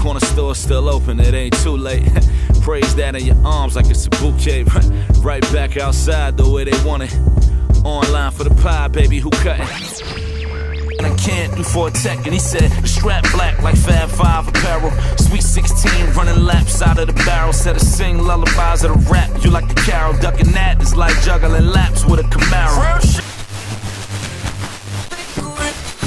Corner 0.00 0.20
store 0.20 0.54
still 0.54 0.88
open, 0.88 1.20
it 1.20 1.34
ain't 1.34 1.56
too 1.62 1.76
late. 1.76 2.08
Praise 2.62 2.94
that 2.96 3.14
in 3.14 3.24
your 3.26 3.46
arms 3.46 3.76
like 3.76 3.86
it's 3.86 4.06
a 4.06 4.10
bouquet. 4.10 4.64
Right 5.24 5.42
back 5.52 5.78
outside 5.78 6.36
the 6.36 6.46
way 6.46 6.64
they 6.64 6.84
want 6.84 7.04
it. 7.04 7.14
Online 7.82 8.30
for 8.30 8.44
the 8.44 8.54
pie, 8.62 8.88
baby, 8.88 9.18
who 9.18 9.30
cutting? 9.30 9.66
And 10.98 11.06
I 11.06 11.16
can't 11.16 11.56
do 11.56 11.62
for 11.62 11.88
a 11.88 11.90
tech, 11.90 12.24
and 12.24 12.32
he 12.34 12.38
said, 12.38 12.70
strap 12.86 13.24
black 13.32 13.62
like 13.62 13.76
Fab 13.76 14.10
Five 14.10 14.48
apparel. 14.48 14.90
Sweet 15.16 15.42
16 15.42 16.12
running 16.12 16.44
laps 16.44 16.82
out 16.82 16.98
of 16.98 17.06
the 17.06 17.14
barrel. 17.24 17.54
Said 17.54 17.78
to 17.78 17.84
sing 17.84 18.18
lullabies 18.18 18.84
of 18.84 18.92
the 18.92 19.10
rap. 19.10 19.30
You 19.42 19.50
like 19.50 19.68
the 19.68 19.80
carol, 19.80 20.12
ducking 20.20 20.52
that 20.52 20.82
is 20.82 20.94
like 20.94 21.18
juggling 21.22 21.66
laps 21.66 22.04
with 22.04 22.20
a 22.20 22.24
Camaro. 22.24 23.33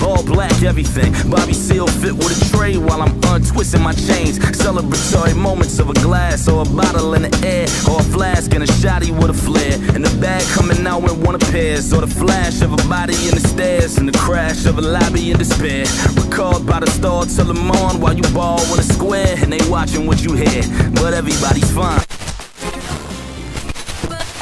All 0.04 0.24
black 0.24 0.64
everything. 0.64 1.12
Bobby 1.30 1.54
Seale 1.54 1.88
fit 1.88 2.14
with 2.14 2.32
a 2.42 2.58
tray 2.58 2.78
while 2.78 3.02
I'm 3.02 3.20
untwisting 3.26 3.82
my 3.82 3.94
chains. 3.94 4.40
Celebratory 4.40 5.36
moments 5.36 5.80
of 5.80 5.90
a 5.90 5.94
glass 5.94 6.48
or 6.48 6.62
a 6.62 6.66
bottle 6.66 7.14
in 7.14 7.24
the 7.24 7.34
air 7.46 7.68
or 7.90 8.02
a 8.02 8.04
flask 8.04 8.54
and 8.54 8.64
a 8.64 8.68
shotty 8.68 9.12
with 9.12 9.30
a 9.30 9.34
flare. 9.34 9.74
And 9.96 10.06
the 10.06 10.16
bag 10.20 10.44
coming 10.54 10.86
out 10.86 11.04
in 11.10 11.22
one 11.24 11.38
pairs 11.40 11.94
or 11.94 12.02
the 12.02 12.08
flash 12.08 12.62
of 12.62 12.74
a 12.74 12.90
body 12.90 13.16
in 13.28 13.36
the 13.36 13.48
stairs 13.48 13.98
and 13.98 14.08
the 14.08 14.18
crash 14.18 14.66
of 14.66 14.78
a 14.78 14.82
lobby 14.82 15.32
in 15.32 15.38
despair. 15.38 15.86
Recalled 16.16 16.66
by 16.66 16.80
the 16.80 16.90
star 16.90 17.26
till 17.26 17.46
the 17.46 17.54
morn 17.54 18.00
while 18.02 18.16
you 18.16 18.24
ball 18.34 18.62
in 18.74 18.80
a 18.80 18.84
square 18.84 19.36
and 19.38 19.52
they 19.52 19.60
watching 19.70 20.06
what 20.06 20.24
you 20.24 20.34
hear. 20.34 20.64
But 20.94 21.14
everybody's 21.14 21.72
fine. 21.72 22.04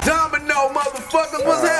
Domino, 0.05 0.69
motherfuckers, 0.73 1.45
what's 1.45 1.67
happening? 1.67 1.74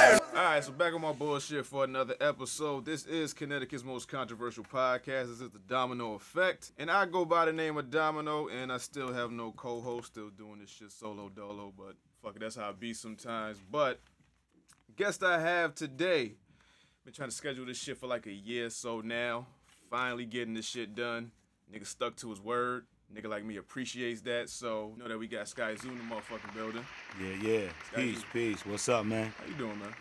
Right, 0.48 0.64
so 0.64 0.72
back 0.72 0.94
on 0.94 1.02
my 1.02 1.12
bullshit 1.12 1.66
for 1.66 1.86
another 1.86 2.14
episode. 2.22 2.86
This 2.86 3.08
is 3.08 3.34
Connecticut's 3.34 3.84
most 3.84 4.08
controversial 4.08 4.64
podcast. 4.64 5.30
This 5.30 5.42
is 5.42 5.50
the 5.50 5.60
Domino 5.68 6.14
Effect, 6.14 6.72
and 6.78 6.92
I 6.92 7.08
go 7.08 7.26
by 7.26 7.46
the 7.46 7.52
name 7.52 7.78
of 7.78 7.90
Domino, 7.90 8.48
and 8.50 8.72
I 8.72 8.78
still 8.78 9.12
have 9.12 9.32
no 9.32 9.54
co-host. 9.54 10.06
Still 10.06 10.30
doing 10.30 10.60
this 10.60 10.70
shit 10.70 10.92
solo 10.92 11.30
dolo, 11.30 11.74
but 11.76 11.96
fuck 12.22 12.36
it, 12.36 12.42
that's 12.42 12.56
how 12.56 12.70
I 12.70 12.74
be 12.74 12.94
sometimes. 12.94 13.58
But 13.72 14.00
guest 14.96 15.24
I 15.24 15.42
have 15.42 15.74
today, 15.74 16.34
been 17.04 17.14
trying 17.16 17.30
to 17.30 17.36
schedule 17.36 17.66
this 17.66 17.80
shit 17.80 17.98
for 17.98 18.06
like 18.06 18.28
a 18.28 18.32
year 18.32 18.68
or 18.68 18.70
so 18.70 19.02
now. 19.02 19.48
Finally 19.90 20.26
getting 20.26 20.54
this 20.54 20.68
shit 20.68 20.94
done. 20.94 21.32
Nigga 21.74 21.88
stuck 21.88 22.18
to 22.18 22.30
his 22.30 22.40
word. 22.40 22.86
Nigga 23.12 23.30
like 23.32 23.44
me 23.44 23.58
appreciates 23.58 24.22
that. 24.22 24.52
So 24.52 24.94
know 25.00 25.08
that 25.08 25.18
we 25.18 25.28
got 25.28 25.48
Skyzoo 25.48 25.86
in 25.86 25.98
the 25.98 26.04
motherfucking 26.04 26.54
building. 26.54 26.86
Yeah, 27.20 27.50
yeah. 27.50 27.68
Peace, 27.96 28.24
peace. 28.32 28.64
What's 28.64 28.88
up, 28.90 29.08
man? 29.08 29.34
How 29.40 29.48
you 29.48 29.56
doing, 29.56 29.80
man? 29.80 29.96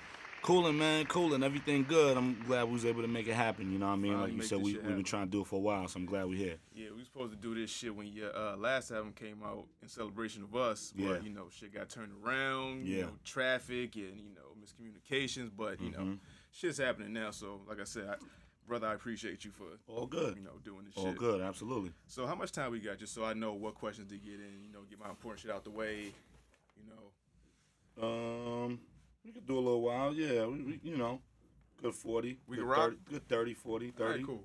Cooling, 0.44 0.76
man, 0.76 1.06
cooling. 1.06 1.42
Everything 1.42 1.86
good. 1.88 2.18
I'm 2.18 2.38
glad 2.46 2.64
we 2.64 2.74
was 2.74 2.84
able 2.84 3.00
to 3.00 3.08
make 3.08 3.26
it 3.26 3.32
happen. 3.32 3.72
You 3.72 3.78
know 3.78 3.86
what 3.86 3.92
I 3.94 3.96
mean? 3.96 4.12
Finally 4.12 4.30
like 4.32 4.42
you 4.42 4.46
said, 4.46 4.58
we 4.58 4.74
we've 4.74 4.94
been 4.96 5.02
trying 5.02 5.24
to 5.24 5.30
do 5.30 5.40
it 5.40 5.46
for 5.46 5.56
a 5.56 5.58
while, 5.58 5.88
so 5.88 5.98
I'm 5.98 6.04
glad 6.04 6.26
we're 6.26 6.36
here. 6.36 6.56
Yeah, 6.74 6.90
we 6.90 6.96
was 6.98 7.06
supposed 7.06 7.30
to 7.32 7.38
do 7.38 7.54
this 7.58 7.70
shit 7.70 7.96
when 7.96 8.08
your 8.08 8.36
uh, 8.36 8.54
last 8.58 8.90
album 8.90 9.14
came 9.14 9.38
out 9.42 9.64
in 9.80 9.88
celebration 9.88 10.42
of 10.42 10.54
us, 10.54 10.92
but 10.94 11.02
Yeah. 11.02 11.20
you 11.22 11.30
know, 11.30 11.46
shit 11.48 11.72
got 11.72 11.88
turned 11.88 12.12
around. 12.22 12.84
You 12.84 12.94
Yeah. 12.96 13.02
know, 13.04 13.12
traffic 13.24 13.96
and 13.96 14.20
you 14.20 14.34
know 14.34 14.54
miscommunications, 14.62 15.50
but 15.56 15.80
you 15.80 15.90
know, 15.92 16.00
Mhm. 16.00 16.18
shit's 16.52 16.76
happening 16.76 17.14
now. 17.14 17.30
So, 17.30 17.62
like 17.66 17.80
I 17.80 17.84
said, 17.84 18.06
I, 18.06 18.16
brother, 18.68 18.86
I 18.86 18.92
appreciate 18.92 19.46
you 19.46 19.50
for 19.50 19.78
All 19.86 20.04
good. 20.06 20.36
you 20.36 20.42
know 20.42 20.58
doing 20.62 20.84
this 20.84 20.94
All 20.94 21.04
shit. 21.06 21.16
good, 21.16 21.40
absolutely. 21.40 21.94
So, 22.06 22.26
how 22.26 22.34
much 22.34 22.52
time 22.52 22.70
we 22.70 22.80
got, 22.80 22.98
just 22.98 23.14
so 23.14 23.24
I 23.24 23.32
know 23.32 23.54
what 23.54 23.76
questions 23.76 24.10
to 24.10 24.18
get 24.18 24.34
in? 24.34 24.62
You 24.62 24.68
know, 24.74 24.82
get 24.90 24.98
my 25.00 25.08
important 25.08 25.40
shit 25.40 25.50
out 25.50 25.64
the 25.64 25.70
way. 25.70 26.12
You 26.76 26.84
know, 26.90 27.12
Um, 27.96 28.80
we 29.25 29.33
could 29.33 29.47
do 29.47 29.55
a 29.55 29.61
little 29.61 29.83
while. 29.83 30.12
Yeah, 30.14 30.47
we, 30.47 30.62
we 30.62 30.80
you 30.83 30.97
know, 30.97 31.20
good 31.83 31.94
40. 31.94 32.39
We 32.47 32.56
good 32.56 32.62
can 32.62 32.69
rock? 32.70 32.91
30, 32.91 32.97
Good 33.11 33.28
30, 33.28 33.55
40, 33.55 33.91
30. 33.91 34.03
all 34.05 34.11
right, 34.17 34.27
cool. 34.27 34.44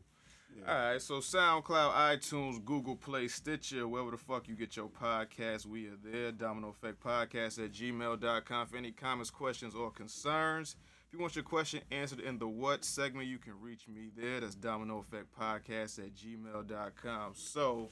All 0.68 0.74
right, 0.76 1.02
so 1.02 1.20
SoundCloud, 1.20 1.94
iTunes, 1.94 2.64
Google 2.66 2.96
Play, 2.98 3.28
Stitcher, 3.30 3.88
wherever 3.88 4.12
the 4.12 4.18
fuck 4.18 4.48
you 4.50 4.56
get 4.56 4.76
your 4.76 4.90
podcast, 4.90 5.66
we 5.66 5.88
are 5.88 5.96
there. 6.04 6.32
Domino 6.34 6.70
Effect 6.70 7.02
Podcast 7.02 7.64
at 7.64 7.72
gmail.com 7.72 8.68
for 8.68 8.76
any 8.78 8.92
comments, 8.92 9.30
questions, 9.30 9.74
or 9.74 9.90
concerns. 9.92 10.76
If 11.08 11.14
you 11.14 11.20
want 11.20 11.36
your 11.36 11.44
question 11.44 11.82
answered 11.92 12.20
in 12.20 12.40
the 12.40 12.48
what 12.48 12.84
segment, 12.84 13.28
you 13.28 13.38
can 13.38 13.54
reach 13.62 13.88
me 13.88 14.10
there. 14.18 14.42
That's 14.42 14.54
Domino 14.56 15.00
Effect 15.00 15.28
Podcast 15.40 15.98
at 16.00 16.14
gmail.com. 16.14 17.32
So, 17.36 17.90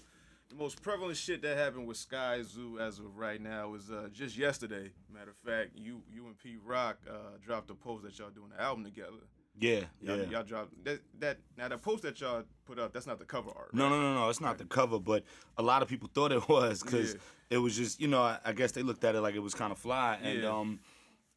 the 0.50 0.56
most 0.56 0.82
prevalent 0.82 1.18
shit 1.18 1.42
that 1.42 1.58
happened 1.58 1.88
with 1.88 1.98
Skyzoo 1.98 2.80
as 2.80 3.00
of 3.00 3.18
right 3.18 3.42
now 3.42 3.74
is 3.74 3.90
uh, 3.92 4.08
just 4.14 4.38
yesterday. 4.38 4.92
Matter 5.14 5.32
of 5.32 5.38
fact, 5.38 5.72
you 5.76 6.02
you 6.14 6.26
and 6.26 6.38
Pete 6.38 6.60
Rock 6.66 6.98
uh, 7.10 7.14
dropped 7.46 7.70
a 7.70 7.76
post 7.76 8.04
that 8.04 8.18
y'all 8.18 8.30
doing 8.30 8.50
the 8.56 8.62
album 8.62 8.84
together. 8.84 9.12
Yeah, 9.60 9.82
Y'all, 10.02 10.18
yeah. 10.18 10.24
y'all 10.30 10.44
dropped 10.44 10.84
that 10.86 11.00
that 11.20 11.40
now 11.58 11.68
the 11.68 11.78
post 11.78 12.04
that 12.04 12.22
y'all 12.22 12.44
put 12.66 12.78
up. 12.80 12.94
That's 12.94 13.08
not 13.08 13.18
the 13.20 13.26
cover 13.26 13.50
art. 13.56 13.74
No, 13.74 13.86
right? 13.86 13.90
no, 13.90 14.02
no, 14.02 14.14
no. 14.14 14.30
It's 14.30 14.40
not 14.42 14.58
the 14.60 14.66
cover, 14.66 15.00
but 15.00 15.24
a 15.58 15.64
lot 15.64 15.82
of 15.82 15.88
people 15.88 16.10
thought 16.14 16.32
it 16.32 16.48
was 16.50 16.84
because 16.84 17.14
Yeah. 17.14 17.20
it 17.52 17.58
was 17.58 17.76
just, 17.76 18.00
you 18.00 18.08
know, 18.08 18.22
I, 18.22 18.38
I 18.46 18.54
guess 18.54 18.72
they 18.74 18.84
looked 18.84 19.04
at 19.04 19.16
it 19.16 19.22
like 19.22 19.34
it 19.36 19.40
was 19.40 19.56
kind 19.56 19.72
of 19.72 19.80
fly. 19.80 20.20
And 20.22 20.44
Yeah. 20.44 20.50
um, 20.50 20.80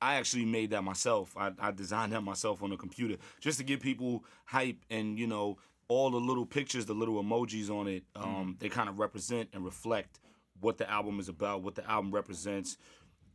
I 0.03 0.15
actually 0.17 0.45
made 0.45 0.71
that 0.71 0.83
myself. 0.83 1.35
I, 1.37 1.53
I 1.59 1.71
designed 1.73 2.13
that 2.13 2.21
myself 2.23 2.63
on 2.63 2.71
the 2.71 2.77
computer 2.77 3.17
just 3.41 3.59
to 3.59 3.65
give 3.65 3.81
people 3.81 4.25
hype 4.45 4.79
and, 4.91 5.19
you 5.19 5.27
know, 5.27 5.57
all 5.91 6.11
the 6.11 6.21
little 6.21 6.47
pictures, 6.47 6.87
the 6.87 6.95
little 6.95 7.23
emojis 7.23 7.69
on 7.69 7.89
it, 7.89 8.05
um, 8.15 8.25
Mm-hmm. 8.25 8.51
they 8.61 8.69
kind 8.69 8.89
of 8.89 8.99
represent 8.99 9.49
and 9.53 9.65
reflect 9.65 10.21
what 10.61 10.79
the 10.79 10.89
album 10.89 11.19
is 11.19 11.29
about, 11.29 11.63
what 11.63 11.75
the 11.75 11.89
album 11.91 12.13
represents, 12.13 12.77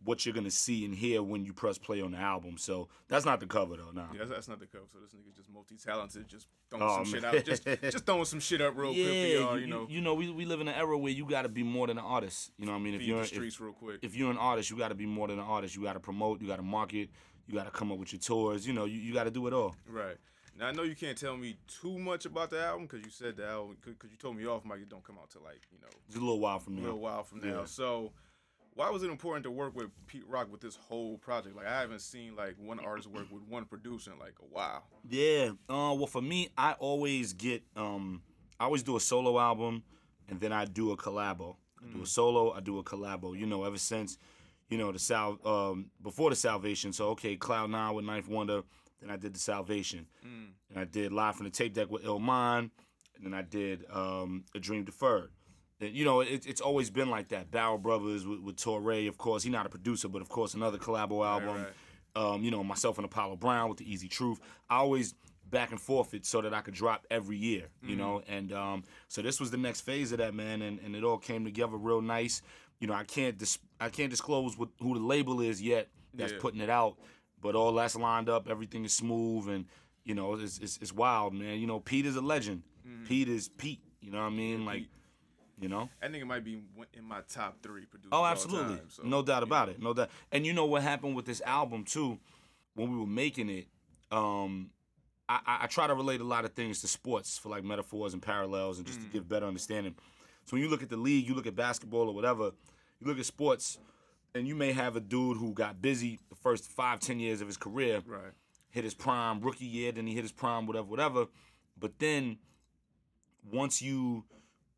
what 0.03 0.23
you're 0.25 0.33
going 0.33 0.45
to 0.45 0.51
see 0.51 0.85
and 0.85 0.93
hear 0.93 1.21
when 1.23 1.43
you 1.43 1.51
press 1.51 1.77
play 1.79 1.99
on 1.99 2.11
the 2.11 2.17
album. 2.17 2.57
So 2.57 2.87
that's 3.07 3.25
not 3.25 3.39
the 3.39 3.47
cover, 3.47 3.75
though, 3.75 3.89
nah. 3.91 4.03
Yeah, 4.13 4.19
that's, 4.19 4.29
that's 4.29 4.47
not 4.47 4.59
the 4.59 4.67
cover. 4.67 4.85
So 4.93 4.99
this 4.99 5.11
nigga 5.13 5.35
just 5.35 5.49
multi-talented, 5.51 6.27
just 6.27 6.47
throwing 6.69 6.83
Oh, 6.87 7.03
some 7.03 7.05
shit 7.13 7.25
out, 7.25 7.43
just 7.43 7.65
just 7.91 8.05
throwing 8.05 8.25
some 8.25 8.39
shit 8.39 8.61
up 8.61 8.77
real 8.77 8.93
quick 8.93 9.05
for 9.05 9.11
y'all. 9.41 9.59
You, 9.59 9.67
know, 9.67 9.87
you 9.89 10.01
know, 10.01 10.13
we, 10.13 10.29
we 10.29 10.45
live 10.45 10.61
in 10.61 10.67
an 10.67 10.75
era 10.75 10.95
where 10.97 11.11
you 11.11 11.25
got 11.25 11.41
to 11.41 11.49
be 11.49 11.63
more 11.63 11.87
than 11.87 11.97
an 11.97 12.05
artist. 12.05 12.51
You 12.57 12.67
know 12.67 12.73
what 12.73 12.77
I 12.79 12.81
mean? 12.81 12.93
If 12.93 13.01
you're 13.01 13.25
the 13.25 13.45
if, 13.45 13.59
real 13.59 13.73
quick. 13.73 13.99
if 14.03 14.15
you're 14.15 14.29
an 14.31 14.37
artist, 14.37 14.69
you 14.69 14.77
got 14.77 14.89
to 14.89 14.95
be 14.95 15.07
more 15.07 15.27
than 15.27 15.39
an 15.39 15.45
artist. 15.45 15.75
You 15.75 15.83
got 15.83 15.93
to 15.93 15.99
promote, 15.99 16.39
you 16.39 16.47
got 16.47 16.57
to 16.57 16.61
market, 16.63 17.09
you 17.47 17.55
got 17.55 17.65
to 17.65 17.71
come 17.71 17.91
up 17.91 17.97
with 17.97 18.13
your 18.13 18.19
tours. 18.21 18.67
You 18.67 18.73
know, 18.73 18.85
you, 18.85 18.99
you 18.99 19.13
got 19.13 19.23
to 19.25 19.31
do 19.31 19.47
it 19.47 19.53
all. 19.53 19.75
right. 19.89 20.17
Now 20.57 20.67
I 20.67 20.71
know 20.71 20.83
you 20.83 20.95
can't 20.95 21.17
tell 21.17 21.35
me 21.35 21.57
too 21.67 21.97
much 21.99 22.25
about 22.25 22.49
the 22.49 22.63
album 22.63 22.87
because 22.87 23.03
you 23.05 23.11
said 23.11 23.37
the 23.37 23.45
album 23.47 23.77
because 23.83 24.09
you 24.09 24.17
told 24.17 24.37
me 24.37 24.45
off 24.45 24.63
mic 24.65 24.77
it 24.77 24.89
don't 24.89 25.03
come 25.03 25.17
out 25.21 25.29
till 25.29 25.41
like 25.43 25.61
you 25.71 25.79
know 25.81 25.87
It's 26.07 26.15
a 26.15 26.19
little 26.19 26.39
while 26.39 26.59
from 26.59 26.75
now. 26.75 26.81
a 26.81 26.83
little 26.83 26.99
while 26.99 27.23
from 27.23 27.41
now. 27.41 27.59
Yeah. 27.59 27.65
So. 27.65 28.11
Why 28.77 28.89
was 28.89 29.03
it 29.03 29.09
important 29.09 29.45
to 29.45 29.51
work 29.51 29.73
with 29.73 29.87
Pete 30.05 30.27
Rock 30.27 30.51
with 30.51 30.59
this 30.59 30.75
whole 30.75 31.17
project? 31.19 31.55
Like 31.55 31.65
I 31.65 31.79
haven't 31.79 32.01
seen 32.01 32.35
like 32.35 32.57
one 32.59 32.77
artist 32.77 33.07
work 33.09 33.31
with 33.31 33.41
one 33.43 33.63
producer 33.63 34.11
in 34.11 34.19
like 34.19 34.33
a 34.41 34.53
while. 34.53 34.83
Yeah. 35.09 35.51
Uh, 35.69 35.95
well, 35.95 36.07
for 36.07 36.21
me, 36.21 36.49
I 36.57 36.73
always 36.73 37.31
get 37.31 37.63
um, 37.77 38.21
I 38.59 38.65
always 38.65 38.83
do 38.83 38.97
a 38.97 38.99
solo 38.99 39.39
album, 39.39 39.81
and 40.27 40.41
then 40.41 40.51
I 40.51 40.65
do 40.65 40.91
a 40.91 40.97
collabo. 40.97 41.55
I 41.81 41.93
do 41.95 42.03
a 42.03 42.05
solo, 42.05 42.51
I 42.51 42.59
do 42.59 42.77
a 42.79 42.83
collabo. 42.83 43.39
You 43.39 43.45
know, 43.45 43.63
ever 43.63 43.77
since, 43.77 44.17
you 44.69 44.77
know, 44.77 44.91
the 44.91 44.99
sal 44.99 45.39
um 45.45 45.85
before 46.03 46.29
the 46.29 46.35
Salvation. 46.35 46.91
So 46.91 47.11
okay, 47.11 47.37
Cloud 47.37 47.69
Nine 47.69 47.93
with 47.95 48.03
9th 48.03 48.27
Wonder. 48.27 48.63
Then 49.01 49.09
I 49.09 49.17
did 49.17 49.35
the 49.35 49.39
Salvation, 49.39 50.07
and 50.23 50.79
I 50.79 50.85
did 50.85 51.11
Live 51.11 51.35
from 51.35 51.45
the 51.45 51.51
Tape 51.51 51.73
Deck 51.73 51.89
with 51.91 52.03
Illmind, 52.03 52.69
and 53.15 53.25
then 53.25 53.33
I 53.33 53.41
did 53.41 53.85
um, 53.91 54.45
A 54.55 54.59
Dream 54.59 54.83
Deferred. 54.83 55.29
And, 55.81 55.93
you 55.93 56.05
know, 56.05 56.21
it, 56.21 56.45
it's 56.45 56.61
always 56.61 56.89
been 56.89 57.09
like 57.09 57.29
that. 57.29 57.51
Barrel 57.51 57.77
Brothers 57.77 58.25
with, 58.25 58.39
with 58.39 58.55
Torae, 58.55 59.07
of 59.09 59.17
course. 59.17 59.43
He's 59.43 59.51
not 59.51 59.65
a 59.65 59.69
producer, 59.69 60.07
but 60.07 60.21
of 60.21 60.29
course 60.29 60.53
another 60.53 60.77
collabo 60.77 61.25
album 61.25 61.65
right. 62.15 62.33
um, 62.33 62.43
you 62.43 62.51
know, 62.51 62.63
myself 62.63 62.97
and 62.97 63.05
Apollo 63.05 63.35
Brown 63.35 63.67
with 63.69 63.79
the 63.79 63.91
Easy 63.91 64.07
Truth. 64.07 64.39
I 64.69 64.77
always 64.77 65.13
back 65.49 65.71
and 65.71 65.79
forth 65.79 66.13
it 66.13 66.25
so 66.25 66.41
that 66.41 66.53
I 66.53 66.61
could 66.61 66.73
drop 66.73 67.05
every 67.11 67.37
year, 67.37 67.67
you 67.83 67.95
know. 67.97 68.21
And 68.27 68.51
um, 68.53 68.83
so 69.09 69.21
this 69.21 69.39
was 69.39 69.51
the 69.51 69.57
next 69.57 69.81
phase 69.81 70.11
of 70.13 70.17
that, 70.19 70.33
man, 70.33 70.61
and, 70.61 70.79
and 70.79 70.95
it 70.95 71.03
all 71.03 71.17
came 71.17 71.43
together 71.43 71.75
real 71.75 72.01
nice. 72.01 72.41
You 72.79 72.87
know, 72.87 72.93
I 72.93 73.03
can't 73.03 73.37
dis- 73.37 73.59
I 73.79 73.89
can't 73.89 74.09
disclose 74.09 74.57
what, 74.57 74.69
who 74.81 74.97
the 74.97 75.05
label 75.05 75.41
is 75.41 75.61
yet 75.61 75.89
that's 76.13 76.31
Yeah. 76.31 76.39
putting 76.39 76.61
it 76.61 76.69
out, 76.69 76.97
but 77.45 77.55
all 77.55 77.71
that's 77.73 77.95
lined 77.95 78.27
up. 78.27 78.47
Everything 78.49 78.83
is 78.85 78.93
smooth, 78.93 79.47
and 79.47 79.65
you 80.03 80.15
know, 80.15 80.33
it's 80.33 80.57
it's, 80.57 80.79
it's 80.81 80.91
wild, 80.91 81.33
man. 81.35 81.59
You 81.59 81.67
know, 81.67 81.79
Pete 81.79 82.07
is 82.07 82.15
a 82.15 82.21
legend. 82.21 82.63
Pete 83.07 83.29
is 83.29 83.49
Pete. 83.49 83.81
You 84.01 84.11
know 84.11 84.17
what 84.19 84.25
I 84.25 84.29
mean? 84.31 84.65
like, 84.65 84.85
you 85.59 85.69
know. 85.69 85.89
I 86.01 86.07
think 86.07 86.23
it 86.23 86.25
might 86.25 86.43
be 86.43 86.59
in 86.93 87.03
my 87.03 87.21
top 87.29 87.57
three 87.61 87.85
producers. 87.85 88.09
Oh, 88.11 88.17
all 88.17 88.25
absolutely. 88.25 88.77
time, 88.77 88.85
so, 88.89 89.03
no 89.03 89.21
doubt 89.21 89.43
about 89.43 89.69
it. 89.69 89.79
No 89.79 89.93
doubt. 89.93 90.09
And 90.31 90.43
you 90.45 90.53
know 90.53 90.65
what 90.65 90.81
happened 90.81 91.15
with 91.15 91.25
this 91.25 91.41
album 91.45 91.83
too, 91.83 92.17
when 92.73 92.91
we 92.91 92.97
were 92.97 93.05
making 93.07 93.49
it. 93.49 93.67
Um, 94.11 94.71
I, 95.29 95.39
I, 95.45 95.57
I 95.63 95.67
try 95.67 95.87
to 95.87 95.95
relate 95.95 96.21
a 96.21 96.23
lot 96.23 96.45
of 96.45 96.53
things 96.53 96.81
to 96.81 96.87
sports 96.87 97.37
for 97.37 97.49
like 97.49 97.63
metaphors 97.63 98.13
and 98.13 98.21
parallels 98.21 98.77
and 98.77 98.85
just 98.87 98.99
Mm. 98.99 99.03
to 99.05 99.09
give 99.09 99.29
better 99.29 99.45
understanding. 99.47 99.95
So 100.45 100.55
when 100.55 100.61
you 100.63 100.69
look 100.69 100.83
at 100.83 100.89
the 100.89 100.97
league, 100.97 101.27
you 101.27 101.33
look 101.35 101.47
at 101.47 101.55
basketball 101.55 102.07
or 102.09 102.13
whatever, 102.13 102.51
you 102.99 103.07
look 103.07 103.17
at 103.19 103.25
sports, 103.25 103.79
and 104.35 104.47
you 104.47 104.53
may 104.55 104.73
have 104.73 104.95
a 104.95 104.99
dude 104.99 105.37
who 105.37 105.53
got 105.53 105.81
busy 105.81 106.19
the 106.29 106.35
first 106.35 106.65
five, 106.69 106.99
ten 106.99 107.19
years 107.19 107.41
of 107.41 107.47
his 107.47 107.57
career, 107.57 108.01
Right. 108.05 108.33
hit 108.69 108.83
his 108.83 108.93
prime 108.93 109.39
rookie 109.41 109.65
year, 109.65 109.91
then 109.91 110.05
he 110.05 110.13
hit 110.13 110.23
his 110.23 110.31
prime, 110.33 110.67
whatever, 110.67 110.85
whatever. 110.87 111.25
But 111.79 111.97
then 111.99 112.37
once 113.51 113.81
you 113.81 114.25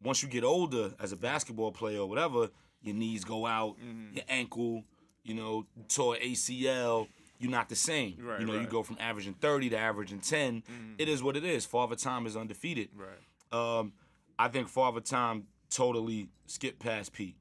once 0.02 0.22
you 0.22 0.30
get 0.30 0.44
older 0.44 0.94
as 1.00 1.12
a 1.12 1.16
basketball 1.16 1.72
player 1.72 2.00
or 2.02 2.06
whatever, 2.08 2.50
your 2.84 2.94
knees 2.96 3.24
go 3.26 3.46
out, 3.48 3.76
Mm-hmm. 3.80 4.16
your 4.16 4.26
ankle, 4.30 4.84
you 5.24 5.34
know, 5.34 5.66
tore 5.90 6.16
ACL, 6.18 7.08
you're 7.40 7.50
not 7.52 7.68
the 7.68 7.76
same. 7.76 8.16
Right, 8.22 8.40
you 8.40 8.46
know, 8.46 8.54
you 8.60 8.68
go 8.68 8.84
from 8.84 8.98
averaging 9.00 9.34
30 9.34 9.72
to 9.72 9.78
averaging 9.78 10.20
10. 10.20 10.64
It 11.00 11.10
is 11.10 11.24
what 11.24 11.36
it 11.36 11.44
is. 11.44 11.66
Father 11.66 11.96
Time 11.96 12.28
is 12.28 12.38
undefeated. 12.38 12.90
Right. 12.96 13.80
Um, 13.80 13.94
I 14.38 14.50
think 14.50 14.68
Father 14.70 15.02
Time 15.02 15.48
totally 15.72 16.30
skipped 16.46 16.80
past 16.80 17.12
Pete. 17.14 17.36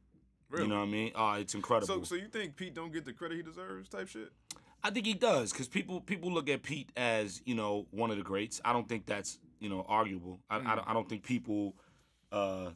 Really? 0.48 0.64
You 0.64 0.70
know 0.70 0.78
what 0.78 0.88
I 0.88 0.90
mean? 0.90 1.12
Uh, 1.14 1.36
it's 1.40 1.54
incredible. 1.54 1.86
So, 1.86 2.02
so 2.04 2.14
you 2.14 2.28
think 2.28 2.56
Pete 2.56 2.74
don't 2.74 2.92
get 2.92 3.04
the 3.04 3.12
credit 3.12 3.36
he 3.36 3.42
deserves, 3.42 3.88
type 3.88 4.08
shit? 4.08 4.30
I 4.82 4.90
think 4.90 5.06
he 5.06 5.14
does 5.14 5.52
because 5.52 5.66
people 5.66 6.00
people 6.00 6.32
look 6.32 6.48
at 6.48 6.62
Pete 6.62 6.90
as 6.96 7.42
you 7.44 7.54
know 7.54 7.86
one 7.90 8.10
of 8.10 8.16
the 8.16 8.22
greats. 8.22 8.60
I 8.64 8.72
don't 8.72 8.88
think 8.88 9.06
that's 9.06 9.38
you 9.58 9.68
know 9.68 9.84
arguable. 9.88 10.40
I, 10.48 10.58
I, 10.58 10.76
don't, 10.76 10.88
I 10.90 10.92
don't 10.92 11.08
think 11.08 11.24
people 11.24 11.74
uh, 12.30 12.70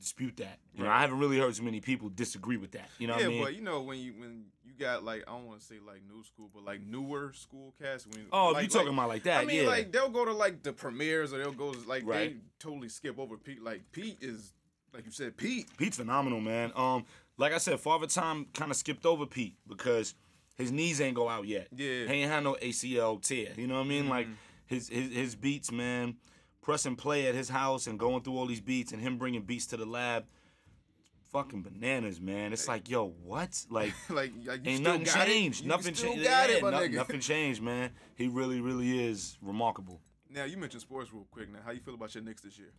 dispute 0.00 0.38
that. 0.38 0.58
You 0.74 0.84
know, 0.84 0.90
I 0.90 1.00
haven't 1.00 1.18
really 1.18 1.38
heard 1.38 1.54
too 1.54 1.62
many 1.62 1.80
people 1.80 2.08
disagree 2.08 2.56
with 2.56 2.72
that. 2.72 2.88
You 2.98 3.06
know 3.06 3.18
yeah, 3.18 3.26
what 3.26 3.26
I 3.26 3.28
mean? 3.28 3.44
but 3.44 3.54
you 3.54 3.60
know 3.62 3.82
when 3.82 3.98
you 3.98 4.12
when 4.12 4.44
you 4.64 4.72
got 4.78 5.04
like 5.04 5.24
I 5.28 5.32
don't 5.32 5.46
want 5.46 5.60
to 5.60 5.66
say 5.66 5.76
like 5.86 6.00
new 6.08 6.22
school, 6.24 6.48
but 6.54 6.64
like 6.64 6.80
newer 6.86 7.32
school 7.34 7.74
cast. 7.80 8.06
When 8.06 8.26
oh, 8.32 8.50
like, 8.50 8.64
you 8.64 8.68
talking 8.68 8.88
like, 8.88 8.96
about 8.96 9.08
like 9.08 9.22
that, 9.24 9.42
I 9.42 9.44
mean, 9.44 9.64
yeah. 9.64 9.68
like 9.68 9.92
they'll 9.92 10.08
go 10.08 10.24
to 10.24 10.32
like 10.32 10.62
the 10.62 10.72
premieres 10.72 11.32
or 11.32 11.38
they'll 11.38 11.52
go 11.52 11.74
like 11.86 12.06
Right. 12.06 12.30
they 12.30 12.36
totally 12.58 12.88
skip 12.88 13.18
over 13.18 13.36
Pete. 13.36 13.62
Like 13.62 13.82
Pete 13.92 14.18
is 14.20 14.54
like 14.94 15.04
you 15.06 15.10
said, 15.12 15.36
Pete. 15.36 15.66
Pete's 15.76 15.96
phenomenal, 15.96 16.40
man. 16.40 16.72
Um, 16.76 17.04
like 17.38 17.52
I 17.52 17.58
said, 17.58 17.80
Father 17.80 18.06
Time 18.06 18.46
kind 18.54 18.70
of 18.70 18.76
skipped 18.76 19.06
over 19.06 19.26
Pete 19.26 19.56
because 19.66 20.14
his 20.56 20.70
knees 20.70 21.00
ain't 21.00 21.14
go 21.14 21.28
out 21.28 21.46
yet. 21.46 21.68
Yeah. 21.74 21.88
Mm-hmm. 21.88 22.12
he 22.12 22.18
ain't 22.22 22.30
had 22.30 22.44
no 22.44 22.56
ACL 22.62 23.20
tear. 23.22 23.48
You 23.56 23.66
know 23.66 23.76
what 23.76 23.86
I 23.86 23.88
mean? 23.88 24.08
Like 24.08 24.28
his 24.66 24.88
his 24.88 25.12
his 25.12 25.34
beats, 25.34 25.72
man. 25.72 26.16
Press 26.60 26.86
and 26.86 26.96
play 26.96 27.26
at 27.26 27.34
his 27.34 27.48
house 27.48 27.86
and 27.88 27.98
going 27.98 28.22
through 28.22 28.36
all 28.36 28.46
these 28.46 28.60
beats 28.60 28.92
and 28.92 29.02
him 29.02 29.18
bringing 29.18 29.42
beats 29.42 29.66
to 29.68 29.76
the 29.76 29.86
lab. 29.86 30.24
Fucking 31.32 31.62
bananas, 31.62 32.20
man. 32.20 32.52
It's 32.52 32.68
like, 32.68 32.90
yo, 32.90 33.14
what? 33.24 33.64
Like, 33.70 33.94
like, 34.10 34.32
like 34.44 34.60
ain't 34.66 34.82
nothing 34.82 35.06
changed. 35.06 35.66
Nothing 35.66 35.94
changed. 35.94 36.22
Yeah, 36.22 36.44
it, 36.46 36.62
no- 36.62 36.86
nothing 36.88 37.20
changed, 37.32 37.62
man. 37.62 37.90
He 38.14 38.28
really, 38.28 38.60
really 38.60 39.06
is 39.08 39.38
remarkable. 39.40 40.00
Now 40.28 40.44
you 40.44 40.58
mentioned 40.58 40.82
sports 40.82 41.12
real 41.12 41.26
quick. 41.30 41.50
Now, 41.50 41.60
how 41.64 41.72
you 41.72 41.80
feel 41.80 41.94
about 41.94 42.14
your 42.14 42.22
Knicks 42.22 42.42
this 42.42 42.58
year? 42.58 42.72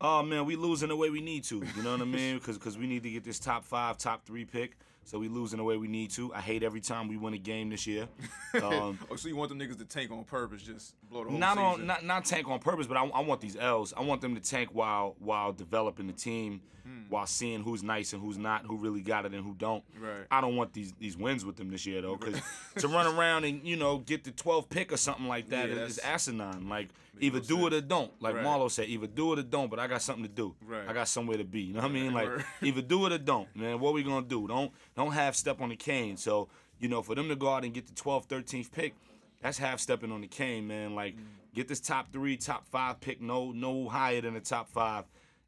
Oh 0.00 0.22
man, 0.22 0.44
we 0.44 0.56
losing 0.56 0.88
the 0.88 0.96
way 0.96 1.10
we 1.10 1.20
need 1.20 1.44
to. 1.44 1.62
You 1.76 1.82
know 1.82 1.92
what 1.92 2.00
I 2.00 2.04
mean? 2.04 2.38
Because 2.38 2.58
because 2.58 2.76
we 2.76 2.86
need 2.86 3.02
to 3.04 3.10
get 3.10 3.24
this 3.24 3.38
top 3.38 3.64
five, 3.64 3.96
top 3.96 4.24
three 4.26 4.44
pick. 4.44 4.76
So 5.04 5.18
we 5.18 5.28
losing 5.28 5.58
the 5.58 5.64
way 5.64 5.76
we 5.76 5.86
need 5.88 6.10
to. 6.12 6.32
I 6.34 6.40
hate 6.40 6.62
every 6.62 6.80
time 6.80 7.08
we 7.08 7.16
win 7.16 7.34
a 7.34 7.38
game 7.38 7.70
this 7.70 7.86
year. 7.86 8.08
Um, 8.54 9.00
oh, 9.10 9.16
so 9.16 9.26
you 9.26 9.34
want 9.34 9.48
them 9.48 9.58
niggas 9.58 9.78
to 9.78 9.84
tank 9.84 10.12
on 10.12 10.22
purpose, 10.22 10.62
just 10.62 10.94
blow 11.10 11.24
the 11.24 11.30
whole 11.30 11.38
not 11.40 11.58
on 11.58 11.72
season? 11.74 11.86
not 11.88 12.04
not 12.04 12.24
tank 12.24 12.46
on 12.48 12.60
purpose, 12.60 12.86
but 12.86 12.96
I, 12.96 13.04
I 13.06 13.20
want 13.20 13.40
these 13.40 13.56
L's. 13.56 13.92
I 13.96 14.02
want 14.02 14.20
them 14.20 14.36
to 14.36 14.40
tank 14.40 14.70
while 14.72 15.16
while 15.18 15.52
developing 15.52 16.06
the 16.06 16.12
team, 16.12 16.60
Hmm. 16.84 17.08
while 17.08 17.26
seeing 17.26 17.62
who's 17.62 17.82
nice 17.82 18.12
and 18.12 18.22
who's 18.22 18.36
not, 18.38 18.64
who 18.66 18.76
really 18.76 19.00
got 19.00 19.24
it 19.26 19.32
and 19.34 19.42
who 19.44 19.54
don't. 19.54 19.82
Right. 19.98 20.26
I 20.30 20.40
don't 20.40 20.54
want 20.54 20.72
these 20.72 20.92
these 21.00 21.16
wins 21.16 21.44
with 21.44 21.56
them 21.56 21.70
this 21.70 21.84
year 21.84 22.00
though, 22.02 22.14
because 22.16 22.40
to 22.78 22.86
run 22.88 23.06
around 23.08 23.44
and 23.44 23.66
you 23.66 23.74
know 23.76 23.98
get 23.98 24.22
the 24.22 24.30
12th 24.30 24.68
pick 24.68 24.92
or 24.92 24.96
something 24.98 25.26
like 25.26 25.48
that 25.48 25.68
Yeah, 25.70 25.76
is 25.76 25.98
asinine. 25.98 26.68
Like 26.68 26.90
either 27.20 27.40
do 27.40 27.66
it 27.66 27.72
or 27.72 27.80
don't. 27.80 28.12
Like 28.20 28.34
Right. 28.36 28.44
Marlo 28.44 28.70
said, 28.70 28.88
either 28.88 29.06
do 29.08 29.32
it 29.32 29.38
or 29.38 29.42
don't. 29.42 29.68
But 29.70 29.78
I 29.80 29.86
got 29.88 30.02
something 30.02 30.24
to 30.24 30.30
do. 30.30 30.54
Right. 30.64 30.86
I 30.88 30.92
got 30.92 31.08
somewhere 31.08 31.38
to 31.38 31.44
be. 31.44 31.62
You 31.62 31.74
know 31.74 31.80
what 31.80 31.90
I 31.90 31.94
mean? 31.94 32.12
Like 32.12 32.28
either 32.62 32.82
do 32.82 33.06
it 33.06 33.12
or 33.12 33.18
don't. 33.18 33.48
Man, 33.56 33.80
what 33.80 33.94
we 33.94 34.02
gonna 34.04 34.26
do? 34.26 34.46
Don't 34.46 34.70
don't 34.96 35.12
half 35.12 35.34
step 35.34 35.60
on 35.60 35.68
the 35.70 35.76
cane. 35.76 36.16
So 36.16 36.48
you 36.78 36.88
know, 36.88 37.02
for 37.02 37.14
them 37.14 37.28
to 37.28 37.36
go 37.36 37.48
out 37.48 37.64
and 37.64 37.72
get 37.72 37.86
the 37.86 37.94
12th, 37.94 38.26
13th 38.26 38.70
pick, 38.72 38.94
that's 39.40 39.58
half 39.58 39.80
stepping 39.80 40.10
on 40.12 40.20
the 40.20 40.26
cane, 40.26 40.66
man. 40.66 40.94
Like 40.94 41.14
get 41.54 41.68
this 41.68 41.80
top 41.80 42.12
three, 42.12 42.36
top 42.36 42.66
five 42.66 43.00
pick, 43.00 43.20
no 43.20 43.52
no 43.52 43.88
higher 43.88 44.20
than 44.20 44.34
the 44.34 44.40
top 44.40 44.68
five. 44.68 45.04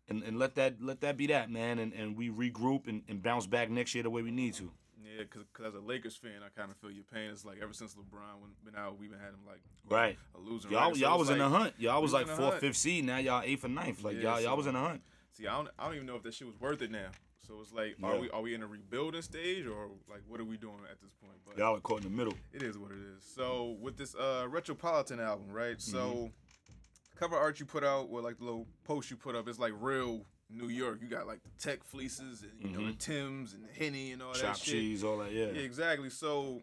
And, 0.09 0.23
and 0.23 0.39
let 0.39 0.55
that 0.55 0.81
let 0.81 1.01
that 1.01 1.17
be 1.17 1.27
that 1.29 1.51
man 1.51 1.79
and, 1.79 1.93
and 1.93 2.17
we 2.17 2.31
regroup 2.31 2.87
and, 2.87 3.03
and 3.09 3.23
bounce 3.23 3.47
back 3.47 3.71
next 3.71 3.95
year 3.95 4.05
the 4.05 4.11
way 4.11 4.23
we 4.23 4.31
need 4.31 4.55
to. 4.55 4.71
Yeah, 5.05 5.23
because 5.23 5.47
as 5.67 5.75
a 5.75 5.81
Lakers 5.81 6.15
fan, 6.15 6.43
I 6.45 6.49
kind 6.59 6.71
of 6.71 6.77
feel 6.77 6.91
your 6.91 7.05
pain. 7.05 7.31
It's 7.31 7.45
like 7.45 7.59
ever 7.63 7.73
since 7.73 7.95
LeBron 7.95 8.41
when, 8.41 8.51
been 8.65 8.77
out, 8.79 8.99
we've 8.99 9.11
been 9.11 9.19
had 9.19 9.31
him 9.31 9.41
like 9.47 9.61
Right. 9.89 10.19
a 10.35 10.39
losing. 10.39 10.71
Y'all, 10.71 10.89
record. 10.89 10.99
So 10.99 11.07
y'all 11.07 11.19
was 11.19 11.31
in 11.31 11.39
the 11.39 11.49
hunt. 11.49 11.75
Y'all 11.79 12.03
was 12.03 12.13
like 12.13 12.29
fourth, 12.29 12.61
fifth 12.61 12.77
seed. 12.77 13.05
Now 13.05 13.19
y'all 13.19 13.43
eighth 13.45 13.65
or 13.65 13.69
ninth. 13.69 14.05
Like 14.05 14.17
Yeah, 14.17 14.23
y'all, 14.35 14.41
y'all 14.41 14.57
was 14.57 14.67
in 14.67 14.75
the 14.75 14.81
hunt. 14.81 15.01
See, 15.33 15.47
I 15.47 15.57
don't, 15.57 15.69
I 15.79 15.87
don't 15.87 15.95
even 15.95 16.07
know 16.07 16.17
if 16.17 16.23
that 16.23 16.35
shit 16.35 16.47
was 16.47 16.59
worth 16.61 16.83
it 16.83 16.91
now. 16.91 17.09
So 17.47 17.59
it's 17.61 17.73
like, 17.73 17.97
Yeah. 18.01 18.07
are 18.09 18.19
we 18.21 18.31
are 18.31 18.43
we 18.43 18.55
in 18.55 18.63
a 18.63 18.67
rebuilding 18.67 19.23
stage 19.23 19.67
or 19.67 19.89
like 20.11 20.23
what 20.27 20.41
are 20.41 20.45
we 20.45 20.57
doing 20.57 20.79
at 20.91 21.01
this 21.01 21.13
point? 21.23 21.35
But 21.47 21.59
Y'all 21.59 21.77
are 21.77 21.81
caught 21.81 21.99
in 21.99 22.05
the 22.05 22.17
middle. 22.17 22.35
it 22.53 22.63
is 22.63 22.77
what 22.79 22.91
it 22.91 22.99
is. 23.17 23.23
So 23.25 23.77
with 23.81 23.97
this 23.97 24.15
uh 24.15 24.47
Retropolitan 24.49 25.21
album, 25.21 25.51
right? 25.51 25.81
So 25.81 25.99
Mm-hmm. 25.99 27.19
cover 27.19 27.37
art 27.37 27.61
you 27.61 27.67
put 27.67 27.85
out, 27.85 28.09
or 28.11 28.21
like 28.21 28.39
the 28.39 28.45
little 28.45 28.67
post 28.85 29.11
you 29.11 29.17
put 29.17 29.35
up, 29.37 29.49
it's 29.49 29.59
like 29.59 29.73
real 29.81 30.25
New 30.51 30.69
York. 30.69 30.99
You 31.03 31.09
got 31.09 31.27
like 31.27 31.41
the 31.43 31.51
tech 31.59 31.83
fleeces 31.85 32.43
and 32.43 32.53
you 32.61 32.77
know 32.77 32.87
the 32.87 32.93
Tims 32.95 33.53
and 33.55 33.65
the 33.65 33.73
Henny 33.73 34.13
and 34.13 34.23
all 34.23 34.33
that 34.33 34.43
Mm-hmm. 34.43 34.53
Shit. 34.55 34.73
cheese, 34.73 35.05
all 35.05 35.19
that. 35.19 35.33
Yeah. 35.33 35.47
Yeah, 35.47 35.61
exactly. 35.63 36.11
So 36.11 36.63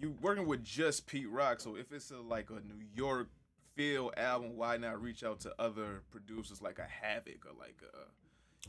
you 0.00 0.14
working 0.20 0.46
with 0.46 0.64
just 0.64 1.06
Pete 1.06 1.28
Rock. 1.30 1.60
So 1.60 1.76
if 1.76 1.92
it's 1.92 2.10
a 2.10 2.18
like 2.20 2.50
a 2.50 2.54
New 2.54 2.82
York 2.94 3.28
feel 3.76 4.12
album, 4.16 4.56
why 4.56 4.76
not 4.76 5.00
reach 5.02 5.22
out 5.24 5.40
to 5.40 5.52
other 5.58 6.02
producers 6.10 6.60
like 6.62 6.78
a 6.78 6.84
Havoc 6.86 7.44
or 7.46 7.52
like 7.58 7.80
a 7.82 7.98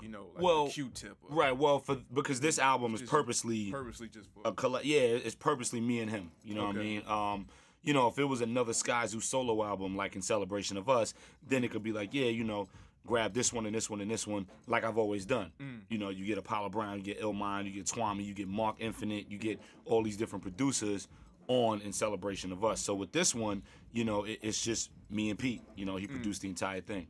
you 0.01 0.09
know 0.09 0.27
like 0.33 0.43
Well, 0.43 0.67
Q-Tip? 0.67 1.17
Right. 1.29 1.55
Well, 1.55 1.79
for 1.79 1.97
because 2.13 2.39
this 2.39 2.59
album 2.59 2.93
is 2.93 3.01
Just 3.01 3.11
purposely 3.11 3.71
Purposely 3.71 4.07
just 4.09 4.29
for 4.33 4.41
a 4.45 4.51
colla- 4.51 4.81
Yeah, 4.83 4.99
it's 4.99 5.35
purposely 5.35 5.81
me 5.81 5.99
and 5.99 6.09
him. 6.09 6.31
You 6.43 6.55
know 6.55 6.65
what 6.65 6.75
I 6.75 6.79
mean? 6.79 7.03
Um, 7.07 7.47
you 7.83 7.93
know, 7.93 8.07
if 8.07 8.17
it 8.17 8.25
was 8.25 8.41
another 8.41 8.71
Skyzoo 8.73 9.21
solo 9.21 9.63
album, 9.63 9.95
like 9.95 10.15
in 10.15 10.21
celebration 10.21 10.75
of 10.77 10.89
us, 10.89 11.13
then 11.47 11.63
it 11.63 11.71
could 11.71 11.83
be 11.83 11.91
like, 11.91 12.13
yeah, 12.13 12.25
you 12.25 12.43
know, 12.43 12.67
grab 13.05 13.33
this 13.33 13.53
one 13.53 13.67
and 13.67 13.75
this 13.75 13.87
one 13.89 14.01
and 14.01 14.09
this 14.09 14.25
one, 14.25 14.47
like 14.67 14.83
I've 14.83 14.97
always 14.97 15.25
done. 15.25 15.51
Mm. 15.61 15.81
You 15.89 15.99
know, 15.99 16.09
you 16.09 16.25
get 16.25 16.39
Apollo 16.39 16.69
Brown, 16.69 16.97
you 16.97 17.03
get 17.03 17.21
Illmind, 17.21 17.65
you 17.65 17.71
get 17.71 17.85
Twami, 17.85 18.25
you 18.25 18.33
get 18.33 18.47
Mark 18.47 18.77
Infinite, 18.79 19.29
you 19.29 19.37
get 19.37 19.59
all 19.85 20.01
these 20.01 20.17
different 20.17 20.41
producers 20.41 21.07
on 21.47 21.79
in 21.81 21.93
celebration 21.93 22.51
of 22.51 22.65
us. 22.65 22.81
So 22.81 22.95
with 22.95 23.11
this 23.11 23.35
one, 23.35 23.61
you 23.93 24.03
know, 24.03 24.23
it, 24.23 24.39
it's 24.41 24.63
just 24.63 24.89
me 25.11 25.29
and 25.29 25.37
Pete. 25.37 25.61
You 25.75 25.85
know, 25.85 25.95
he 25.97 26.07
Mm. 26.07 26.11
produced 26.15 26.41
the 26.41 26.49
entire 26.49 26.81
thing. 26.81 27.05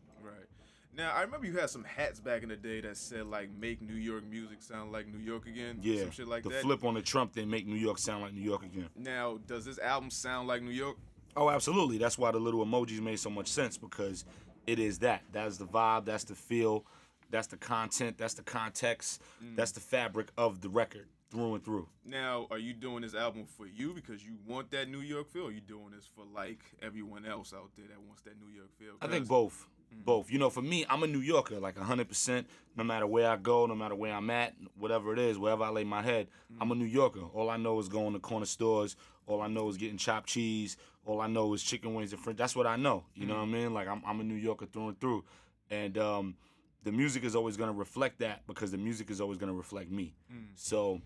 Now 0.95 1.11
I 1.13 1.21
remember 1.21 1.45
you 1.45 1.57
had 1.57 1.69
some 1.69 1.83
hats 1.83 2.19
back 2.19 2.43
in 2.43 2.49
the 2.49 2.55
day 2.55 2.81
that 2.81 2.97
said 2.97 3.25
like 3.27 3.49
make 3.59 3.81
New 3.81 3.95
York 3.95 4.23
music 4.25 4.61
sound 4.61 4.91
like 4.91 5.07
New 5.07 5.19
York 5.19 5.47
again. 5.47 5.79
Yeah, 5.81 6.01
Some 6.01 6.11
shit 6.11 6.27
like 6.27 6.43
the 6.43 6.49
that. 6.49 6.61
flip 6.61 6.83
on 6.83 6.93
the 6.93 7.01
Trump 7.01 7.33
thing 7.33 7.49
make 7.49 7.67
New 7.67 7.75
York 7.75 7.97
sound 7.97 8.21
like 8.23 8.33
New 8.33 8.41
York 8.41 8.63
again. 8.63 8.89
Now, 8.95 9.39
does 9.47 9.65
this 9.65 9.79
album 9.79 10.09
sound 10.09 10.47
like 10.47 10.61
New 10.61 10.71
York? 10.71 10.97
Oh, 11.35 11.49
absolutely. 11.49 11.97
That's 11.97 12.17
why 12.17 12.31
the 12.31 12.39
little 12.39 12.65
emojis 12.65 13.01
made 13.01 13.19
so 13.19 13.29
much 13.29 13.47
sense 13.47 13.77
because 13.77 14.23
it 14.67 14.79
is 14.79 14.99
that. 14.99 15.21
That's 15.33 15.57
the 15.57 15.65
vibe. 15.65 16.05
That's 16.05 16.23
the 16.23 16.35
feel. 16.35 16.85
That's 17.29 17.47
the 17.47 17.57
content. 17.57 18.17
That's 18.17 18.35
the 18.35 18.43
context. 18.43 19.21
Mm. 19.43 19.57
That's 19.57 19.71
the 19.71 19.81
fabric 19.81 20.29
of 20.37 20.61
the 20.61 20.69
record 20.69 21.07
through 21.29 21.55
and 21.55 21.65
through. 21.65 21.89
Now, 22.05 22.47
are 22.51 22.57
you 22.57 22.73
doing 22.73 23.01
this 23.01 23.15
album 23.15 23.45
for 23.45 23.67
you 23.67 23.93
because 23.93 24.23
you 24.23 24.37
want 24.47 24.71
that 24.71 24.89
New 24.89 25.01
York 25.01 25.29
feel? 25.29 25.43
Or 25.43 25.49
are 25.49 25.51
you 25.51 25.59
doing 25.59 25.91
this 25.93 26.07
for 26.15 26.23
like 26.33 26.61
everyone 26.81 27.25
else 27.25 27.53
out 27.53 27.71
there 27.75 27.87
that 27.89 28.01
wants 28.07 28.21
that 28.21 28.39
New 28.39 28.55
York 28.55 28.69
feel? 28.79 28.93
I 29.01 29.07
think 29.07 29.27
both. 29.27 29.67
Mm-hmm. 29.95 30.03
Both. 30.03 30.31
You 30.31 30.39
know, 30.39 30.49
for 30.49 30.61
me, 30.61 30.85
I'm 30.89 31.03
a 31.03 31.07
New 31.07 31.19
Yorker, 31.19 31.59
like 31.59 31.75
100%. 31.75 32.45
No 32.77 32.83
matter 32.83 33.07
where 33.07 33.29
I 33.29 33.37
go, 33.37 33.65
no 33.65 33.75
matter 33.75 33.95
where 33.95 34.13
I'm 34.13 34.29
at, 34.29 34.53
whatever 34.77 35.13
it 35.13 35.19
is, 35.19 35.37
wherever 35.37 35.63
I 35.63 35.69
lay 35.69 35.85
my 35.85 36.01
head, 36.01 36.27
mm-hmm. 36.27 36.61
I'm 36.61 36.71
a 36.71 36.75
New 36.75 36.85
Yorker. 36.85 37.21
All 37.33 37.49
I 37.49 37.57
know 37.57 37.79
is 37.79 37.87
going 37.87 38.13
to 38.13 38.19
corner 38.19 38.45
stores. 38.45 38.97
All 39.27 39.41
I 39.41 39.47
know 39.47 39.69
is 39.69 39.77
getting 39.77 39.97
chopped 39.97 40.27
cheese. 40.27 40.77
All 41.05 41.21
I 41.21 41.27
know 41.27 41.53
is 41.53 41.63
chicken 41.63 41.93
wings 41.93 42.11
and 42.13 42.21
French. 42.21 42.37
That's 42.37 42.55
what 42.55 42.67
I 42.67 42.75
know. 42.75 43.05
You 43.13 43.25
know 43.25 43.35
mm-hmm. 43.35 43.51
what 43.51 43.57
I 43.57 43.61
mean? 43.61 43.73
Like, 43.73 43.87
I'm, 43.87 44.01
I'm 44.05 44.19
a 44.19 44.23
New 44.23 44.35
Yorker 44.35 44.65
through 44.65 44.89
and 44.89 44.99
through. 44.99 45.23
And 45.69 45.97
um, 45.97 46.35
the 46.83 46.91
music 46.91 47.23
is 47.23 47.35
always 47.35 47.57
going 47.57 47.71
to 47.71 47.77
reflect 47.77 48.19
that 48.19 48.45
because 48.47 48.71
the 48.71 48.77
music 48.77 49.09
is 49.09 49.21
always 49.21 49.37
going 49.37 49.51
to 49.51 49.57
reflect 49.57 49.91
me. 49.91 50.13
Mm. 50.31 50.47
So, 50.55 51.01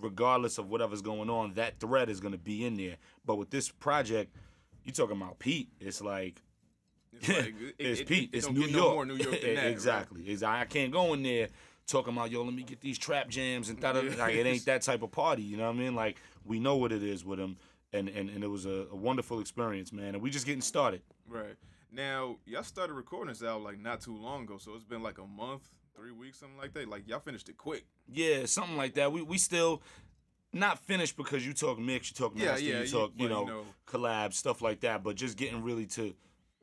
regardless 0.00 0.58
of 0.58 0.68
whatever's 0.68 1.02
going 1.02 1.30
on, 1.30 1.54
that 1.54 1.80
thread 1.80 2.08
is 2.08 2.20
going 2.20 2.32
to 2.32 2.38
be 2.38 2.64
in 2.64 2.76
there. 2.76 2.96
But 3.24 3.36
with 3.36 3.50
this 3.50 3.70
project, 3.70 4.34
you 4.84 4.92
talking 4.92 5.16
about 5.16 5.38
Pete, 5.38 5.68
it's 5.80 6.00
like, 6.00 6.42
It's, 7.12 7.28
like, 7.28 7.38
it- 7.60 7.74
it's 7.78 8.00
it- 8.00 8.06
Pete. 8.08 8.30
it 8.32 8.36
it's 8.38 8.50
New 8.50 8.60
York. 8.62 8.72
No 8.72 8.92
more 8.94 9.06
New 9.06 9.16
York 9.16 9.40
than 9.40 9.54
that, 9.54 9.62
right? 9.62 9.70
exactly. 9.70 10.22
Exa- 10.24 10.44
I 10.44 10.64
can't 10.64 10.92
go 10.92 11.12
in 11.14 11.22
there 11.22 11.48
talking 11.86 12.12
about 12.14 12.30
yo. 12.30 12.42
Let 12.42 12.54
me 12.54 12.62
get 12.62 12.80
these 12.80 12.98
trap 12.98 13.28
jams 13.28 13.68
and 13.68 13.78
that. 13.80 13.94
Yeah. 14.02 14.14
like 14.18 14.34
it 14.34 14.46
ain't 14.46 14.64
that 14.66 14.82
type 14.82 15.02
of 15.02 15.10
party. 15.12 15.42
You 15.42 15.56
know 15.56 15.66
what 15.66 15.76
I 15.76 15.78
mean? 15.78 15.94
Like 15.94 16.16
we 16.44 16.58
know 16.58 16.76
what 16.76 16.92
it 16.92 17.02
is 17.02 17.24
with 17.24 17.38
him, 17.38 17.56
and 17.92 18.08
and, 18.08 18.28
and 18.30 18.42
it 18.42 18.48
was 18.48 18.66
a, 18.66 18.86
a 18.90 18.96
wonderful 18.96 19.40
experience, 19.40 19.92
man. 19.92 20.14
And 20.14 20.22
we 20.22 20.30
just 20.30 20.46
getting 20.46 20.62
started. 20.62 21.02
Right. 21.28 21.56
Now, 21.94 22.36
y'all 22.46 22.62
started 22.62 22.94
recording 22.94 23.28
this 23.34 23.42
album 23.42 23.64
like 23.64 23.78
not 23.78 24.00
too 24.00 24.16
long 24.16 24.44
ago, 24.44 24.56
so 24.58 24.74
it's 24.74 24.84
been 24.84 25.02
like 25.02 25.18
a 25.18 25.26
month, 25.26 25.68
three 25.94 26.10
weeks, 26.12 26.38
something 26.38 26.56
like 26.56 26.72
that. 26.72 26.88
Like 26.88 27.06
y'all 27.06 27.20
finished 27.20 27.50
it 27.50 27.58
quick. 27.58 27.84
Yeah, 28.10 28.46
something 28.46 28.76
like 28.78 28.94
that. 28.94 29.12
We 29.12 29.22
we 29.22 29.36
still. 29.38 29.82
Not 30.54 30.78
finished 30.80 31.16
because 31.16 31.46
you 31.46 31.54
talk 31.54 31.78
mix, 31.78 32.10
you 32.10 32.14
talk 32.14 32.34
Yeah, 32.36 32.48
master, 32.50 32.64
yeah, 32.64 32.74
you 32.80 32.82
you- 32.84 32.88
talk, 32.90 33.12
you, 33.16 33.26
but, 33.26 33.34
know, 33.34 33.40
you 33.40 33.46
know- 33.46 33.64
collab, 33.86 34.34
stuff 34.34 34.60
like 34.60 34.80
that. 34.80 35.02
But 35.02 35.16
just 35.16 35.38
getting 35.38 35.62
really 35.62 35.86
to 35.86 36.14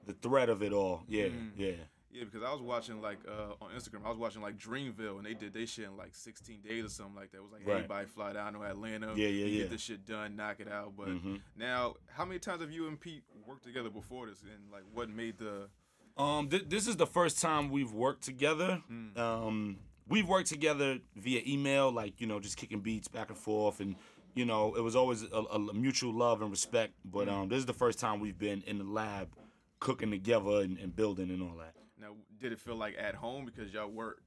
the 0.09 0.15
thread 0.27 0.49
of 0.49 0.61
it 0.63 0.73
all. 0.73 1.03
Yeah, 1.07 1.25
Mm. 1.25 1.51
yeah. 1.55 1.71
Yeah, 2.11 2.23
because 2.23 2.41
I 2.41 2.51
was 2.51 2.61
watching 2.61 3.01
like 3.01 3.19
uh, 3.27 3.53
on 3.63 3.69
Instagram, 3.71 4.03
I 4.03 4.09
was 4.09 4.17
watching 4.17 4.41
like 4.41 4.57
Dreamville, 4.57 5.17
and 5.17 5.25
they 5.25 5.35
did 5.35 5.53
they 5.53 5.65
shit 5.67 5.85
in 5.85 5.95
like 5.95 6.15
16 6.15 6.61
days 6.61 6.83
or 6.83 6.89
something 6.89 7.15
like 7.15 7.31
that. 7.31 7.37
It 7.37 7.43
was 7.43 7.51
like 7.51 7.67
Right. 7.67 7.75
everybody 7.75 8.07
fly 8.07 8.33
down 8.33 8.53
to 8.53 8.63
Atlanta, 8.63 9.13
Yeah, 9.15 9.27
yeah, 9.27 9.45
yeah. 9.45 9.57
get 9.61 9.69
this 9.69 9.81
shit 9.81 10.05
done, 10.07 10.35
knock 10.35 10.59
it 10.59 10.67
out. 10.67 10.93
But 10.97 11.09
Mhm. 11.09 11.39
now, 11.55 11.95
how 12.07 12.25
many 12.25 12.39
times 12.39 12.61
have 12.61 12.71
you 12.71 12.87
and 12.87 12.99
Pete 12.99 13.23
worked 13.45 13.63
together 13.63 13.91
before 13.91 14.25
this, 14.27 14.41
and 14.41 14.71
like 14.71 14.83
what 14.91 15.09
made 15.09 15.37
the 15.37 15.69
Um, 16.17 16.49
th- 16.49 16.65
this 16.67 16.87
is 16.87 16.97
the 16.97 17.05
first 17.07 17.39
time 17.39 17.69
we've 17.69 17.93
worked 17.93 18.23
together. 18.23 18.83
Um, 19.15 19.77
we've 20.07 20.27
worked 20.27 20.49
together 20.49 20.99
via 21.15 21.41
email, 21.45 21.91
like 21.91 22.19
you 22.19 22.25
know, 22.27 22.39
just 22.39 22.57
kicking 22.57 22.79
beats 22.81 23.07
back 23.07 23.29
and 23.29 23.37
forth, 23.37 23.79
and 23.79 23.95
you 24.33 24.45
know, 24.45 24.75
it 24.75 24.81
was 24.81 24.95
always 24.95 25.23
a, 25.23 25.27
a 25.51 25.73
mutual 25.73 26.13
love 26.13 26.41
and 26.41 26.49
respect. 26.51 26.93
But 27.05 27.29
um, 27.29 27.49
this 27.49 27.59
is 27.59 27.65
the 27.67 27.73
first 27.73 27.99
time 27.99 28.19
we've 28.19 28.37
been 28.37 28.63
in 28.63 28.79
the 28.79 28.83
lab, 28.83 29.29
cooking 29.79 30.11
together 30.11 30.61
and, 30.61 30.77
and 30.77 30.95
building 30.95 31.29
and 31.29 31.41
all 31.41 31.57
that. 31.57 31.73
Now, 31.99 32.15
did 32.39 32.51
it 32.51 32.59
feel 32.59 32.75
like 32.75 32.95
at 32.97 33.15
home 33.15 33.45
because 33.45 33.73
y'all 33.73 33.89
work 33.89 34.21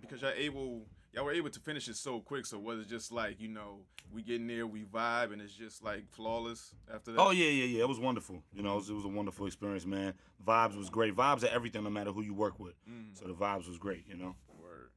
because 0.00 0.22
y'all 0.22 0.32
able 0.36 0.82
y'all 1.12 1.24
were 1.24 1.32
able 1.32 1.50
to 1.50 1.60
finish 1.60 1.88
it 1.88 1.96
so 1.96 2.20
quick? 2.20 2.46
So 2.46 2.58
was 2.58 2.80
it 2.80 2.88
just 2.88 3.12
like 3.12 3.40
you 3.40 3.48
know 3.48 3.80
we 4.12 4.22
get 4.22 4.36
in 4.36 4.46
there, 4.46 4.66
we 4.66 4.84
vibe, 4.84 5.32
and 5.32 5.40
it's 5.40 5.52
just 5.52 5.84
like 5.84 6.08
flawless 6.10 6.74
after 6.92 7.12
that? 7.12 7.20
Oh 7.20 7.30
yeah, 7.30 7.48
yeah, 7.48 7.64
yeah. 7.64 7.80
It 7.82 7.88
was 7.88 7.98
wonderful. 7.98 8.42
You 8.52 8.62
know, 8.62 8.74
it 8.74 8.76
was, 8.76 8.90
it 8.90 8.94
was 8.94 9.04
a 9.04 9.08
wonderful 9.08 9.46
experience, 9.46 9.86
man. 9.86 10.14
Vibes 10.46 10.76
was 10.76 10.90
great. 10.90 11.14
Vibes 11.14 11.44
are 11.44 11.54
everything, 11.54 11.84
no 11.84 11.90
matter 11.90 12.12
who 12.12 12.22
you 12.22 12.34
work 12.34 12.58
with. 12.58 12.74
Mm. 12.88 13.18
So 13.18 13.26
the 13.26 13.34
vibes 13.34 13.68
was 13.68 13.78
great. 13.78 14.04
You 14.08 14.16
know. 14.16 14.36
Word. 14.60 14.90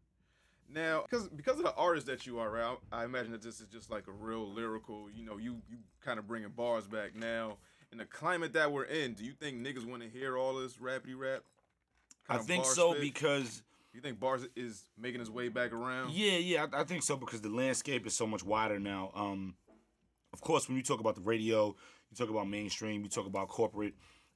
Now, 0.69 1.03
because 1.09 1.27
because 1.29 1.57
of 1.57 1.63
the 1.63 1.75
artist 1.75 2.07
that 2.07 2.25
you 2.25 2.39
are, 2.39 2.49
right, 2.49 2.77
I, 2.91 3.01
I 3.01 3.05
imagine 3.05 3.31
that 3.31 3.41
this 3.41 3.59
is 3.59 3.67
just 3.67 3.89
like 3.89 4.07
a 4.07 4.11
real 4.11 4.51
lyrical. 4.51 5.09
You 5.13 5.25
know, 5.25 5.37
you 5.37 5.61
you 5.69 5.77
kind 6.03 6.19
of 6.19 6.27
bringing 6.27 6.49
bars 6.49 6.87
back 6.87 7.15
now. 7.15 7.57
In 7.91 7.97
the 7.97 8.05
climate 8.05 8.53
that 8.53 8.71
we're 8.71 8.85
in, 8.85 9.13
do 9.13 9.25
you 9.25 9.33
think 9.33 9.57
niggas 9.57 9.85
want 9.85 10.01
to 10.01 10.09
hear 10.09 10.37
all 10.37 10.55
this 10.55 10.77
rapidy 10.77 11.17
rap? 11.17 11.41
I 12.29 12.37
think 12.37 12.63
so 12.63 12.91
spit? 12.91 13.01
because 13.01 13.63
You 13.93 13.99
think 13.99 14.19
bars 14.19 14.47
is 14.55 14.85
making 14.97 15.19
his 15.19 15.29
way 15.29 15.49
back 15.49 15.73
around? 15.73 16.11
yeah, 16.11 16.37
yeah, 16.37 16.65
I, 16.71 16.81
I 16.81 16.83
think 16.85 17.03
so 17.03 17.17
because 17.17 17.41
the 17.41 17.49
landscape 17.49 18.07
is 18.07 18.15
so 18.15 18.25
much 18.25 18.43
wider 18.43 18.79
now. 18.79 19.11
Um, 19.13 19.55
of 20.31 20.39
course, 20.39 20.69
when 20.69 20.77
you 20.77 20.83
talk 20.83 21.01
about 21.01 21.15
the 21.15 21.21
radio, 21.21 21.75
you 22.09 22.15
talk 22.17 22.29
about 22.29 22.47
mainstream, 22.47 23.03
you 23.03 23.09
talk 23.09 23.25
about 23.27 23.49
corporate, 23.49 23.93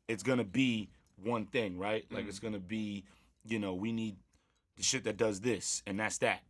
it's 0.09 0.23
gonna 0.23 0.43
be 0.43 0.89
one 1.23 1.45
thing, 1.45 1.77
right? 1.77 2.05
Like 2.11 2.27
it's 2.27 2.39
gonna 2.39 2.59
be, 2.59 3.05
you 3.45 3.59
know, 3.59 3.73
we 3.73 3.93
need 3.93 4.17
the 4.75 4.83
shit 4.83 5.05
that 5.05 5.15
does 5.15 5.39
this, 5.39 5.81
and 5.87 5.97
that's 5.97 6.17
that. 6.17 6.41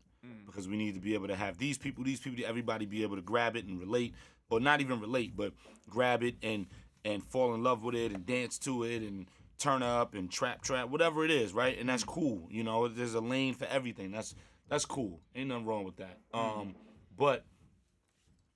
Because 0.47 0.67
we 0.67 0.75
need 0.75 0.95
to 0.95 1.00
be 1.00 1.13
able 1.13 1.27
to 1.27 1.35
have 1.35 1.59
these 1.59 1.77
people, 1.77 2.03
these 2.03 2.19
people, 2.19 2.43
everybody 2.47 2.88
be 2.88 3.03
able 3.03 3.15
to 3.15 3.21
grab 3.21 3.55
it 3.55 3.65
and 3.65 3.79
relate, 3.79 4.15
or 4.50 4.59
not 4.59 4.81
even 4.81 5.00
relate, 5.00 5.38
but 5.38 5.53
grab 5.88 6.24
it 6.24 6.33
and 6.41 6.65
and 7.05 7.24
fall 7.24 7.53
in 7.53 7.63
love 7.63 7.83
with 7.83 7.95
it 7.95 8.12
and 8.12 8.25
dance 8.25 8.57
to 8.59 8.83
it 8.83 9.01
and 9.01 9.27
turn 9.57 9.83
up 9.83 10.15
and 10.15 10.29
trap 10.29 10.62
trap, 10.62 10.89
whatever 10.89 11.24
it 11.24 11.31
is, 11.31 11.53
right? 11.53 11.79
And 11.79 11.88
that's 11.88 12.03
mm-hmm. 12.03 12.19
cool. 12.19 12.47
You 12.50 12.63
know, 12.63 12.88
there's 12.88 13.13
a 13.13 13.21
lane 13.21 13.53
for 13.53 13.65
everything. 13.65 14.12
That's 14.12 14.35
that's 14.67 14.85
cool. 14.85 15.21
Ain't 15.35 15.50
nothing 15.50 15.65
wrong 15.65 15.83
with 15.85 15.97
that. 15.97 16.17
Mm-hmm. 16.33 16.59
Um, 16.59 16.75
but 17.15 17.45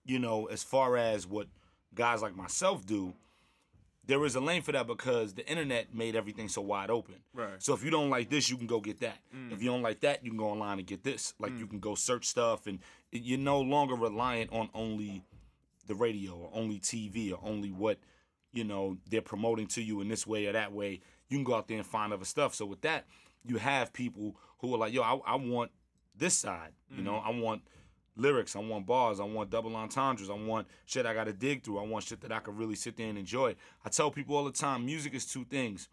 you 0.03 0.19
know, 0.19 0.47
as 0.47 0.63
far 0.63 0.97
as 0.97 1.27
what 1.27 1.47
guys 1.93 2.21
like 2.21 2.35
myself 2.35 2.85
do, 2.85 3.13
there 4.05 4.25
is 4.25 4.35
a 4.35 4.39
lane 4.39 4.63
for 4.63 4.71
that 4.71 4.87
because 4.87 5.35
the 5.35 5.47
internet 5.47 5.93
made 5.93 6.15
everything 6.15 6.49
so 6.49 6.61
wide 6.61 6.89
open. 6.89 7.15
Right. 7.31 7.61
So 7.61 7.75
if 7.75 7.83
you 7.83 7.91
don't 7.91 8.09
like 8.09 8.29
this, 8.29 8.49
you 8.49 8.57
can 8.57 8.65
go 8.65 8.79
get 8.79 9.01
that. 9.01 9.19
Mm. 9.35 9.51
If 9.51 9.61
you 9.61 9.69
don't 9.69 9.83
like 9.83 9.99
that, 9.99 10.25
you 10.25 10.31
can 10.31 10.39
go 10.39 10.49
online 10.49 10.79
and 10.79 10.87
get 10.87 11.03
this. 11.03 11.35
Like 11.39 11.51
you 11.59 11.67
mm. 11.67 11.69
can 11.69 11.79
go 11.79 11.93
search 11.93 12.25
stuff, 12.25 12.65
and 12.65 12.79
you're 13.11 13.37
no 13.37 13.61
longer 13.61 13.93
reliant 13.93 14.51
on 14.51 14.69
only 14.73 15.23
the 15.85 15.95
radio 15.95 16.33
or 16.33 16.49
only 16.53 16.79
TV 16.79 17.31
or 17.31 17.39
only 17.43 17.69
what 17.71 17.99
you 18.51 18.63
know 18.63 18.97
they're 19.09 19.21
promoting 19.21 19.67
to 19.67 19.81
you 19.81 20.01
in 20.01 20.07
this 20.07 20.25
way 20.25 20.45
or 20.47 20.53
that 20.53 20.71
way. 20.71 21.01
You 21.29 21.37
can 21.37 21.43
go 21.43 21.55
out 21.55 21.67
there 21.67 21.77
and 21.77 21.85
find 21.85 22.11
other 22.11 22.25
stuff. 22.25 22.55
So 22.55 22.65
with 22.65 22.81
that, 22.81 23.05
you 23.45 23.57
have 23.57 23.93
people 23.93 24.35
who 24.59 24.73
are 24.73 24.77
like, 24.77 24.93
yo, 24.93 25.01
I, 25.01 25.33
I 25.33 25.35
want 25.35 25.71
this 26.15 26.35
side. 26.35 26.71
You 26.89 26.97
mm-hmm. 26.97 27.05
know, 27.05 27.17
I 27.17 27.29
want 27.29 27.61
lyrics, 28.15 28.55
I 28.55 28.59
want 28.59 28.85
bars, 28.85 29.19
I 29.19 29.23
want 29.23 29.49
double 29.49 29.75
entendres, 29.75 30.29
I 30.29 30.33
want 30.33 30.67
shit 30.85 31.05
I 31.05 31.13
gotta 31.13 31.33
dig 31.33 31.63
through, 31.63 31.79
I 31.79 31.83
want 31.83 32.05
shit 32.05 32.21
that 32.21 32.31
I 32.31 32.39
can 32.39 32.57
really 32.57 32.75
sit 32.75 32.97
there 32.97 33.07
and 33.07 33.17
enjoy. 33.17 33.55
I 33.85 33.89
tell 33.89 34.11
people 34.11 34.35
all 34.35 34.43
the 34.43 34.51
time, 34.51 34.85
music 34.85 35.13
is 35.13 35.25
two 35.25 35.45
things. 35.45 35.87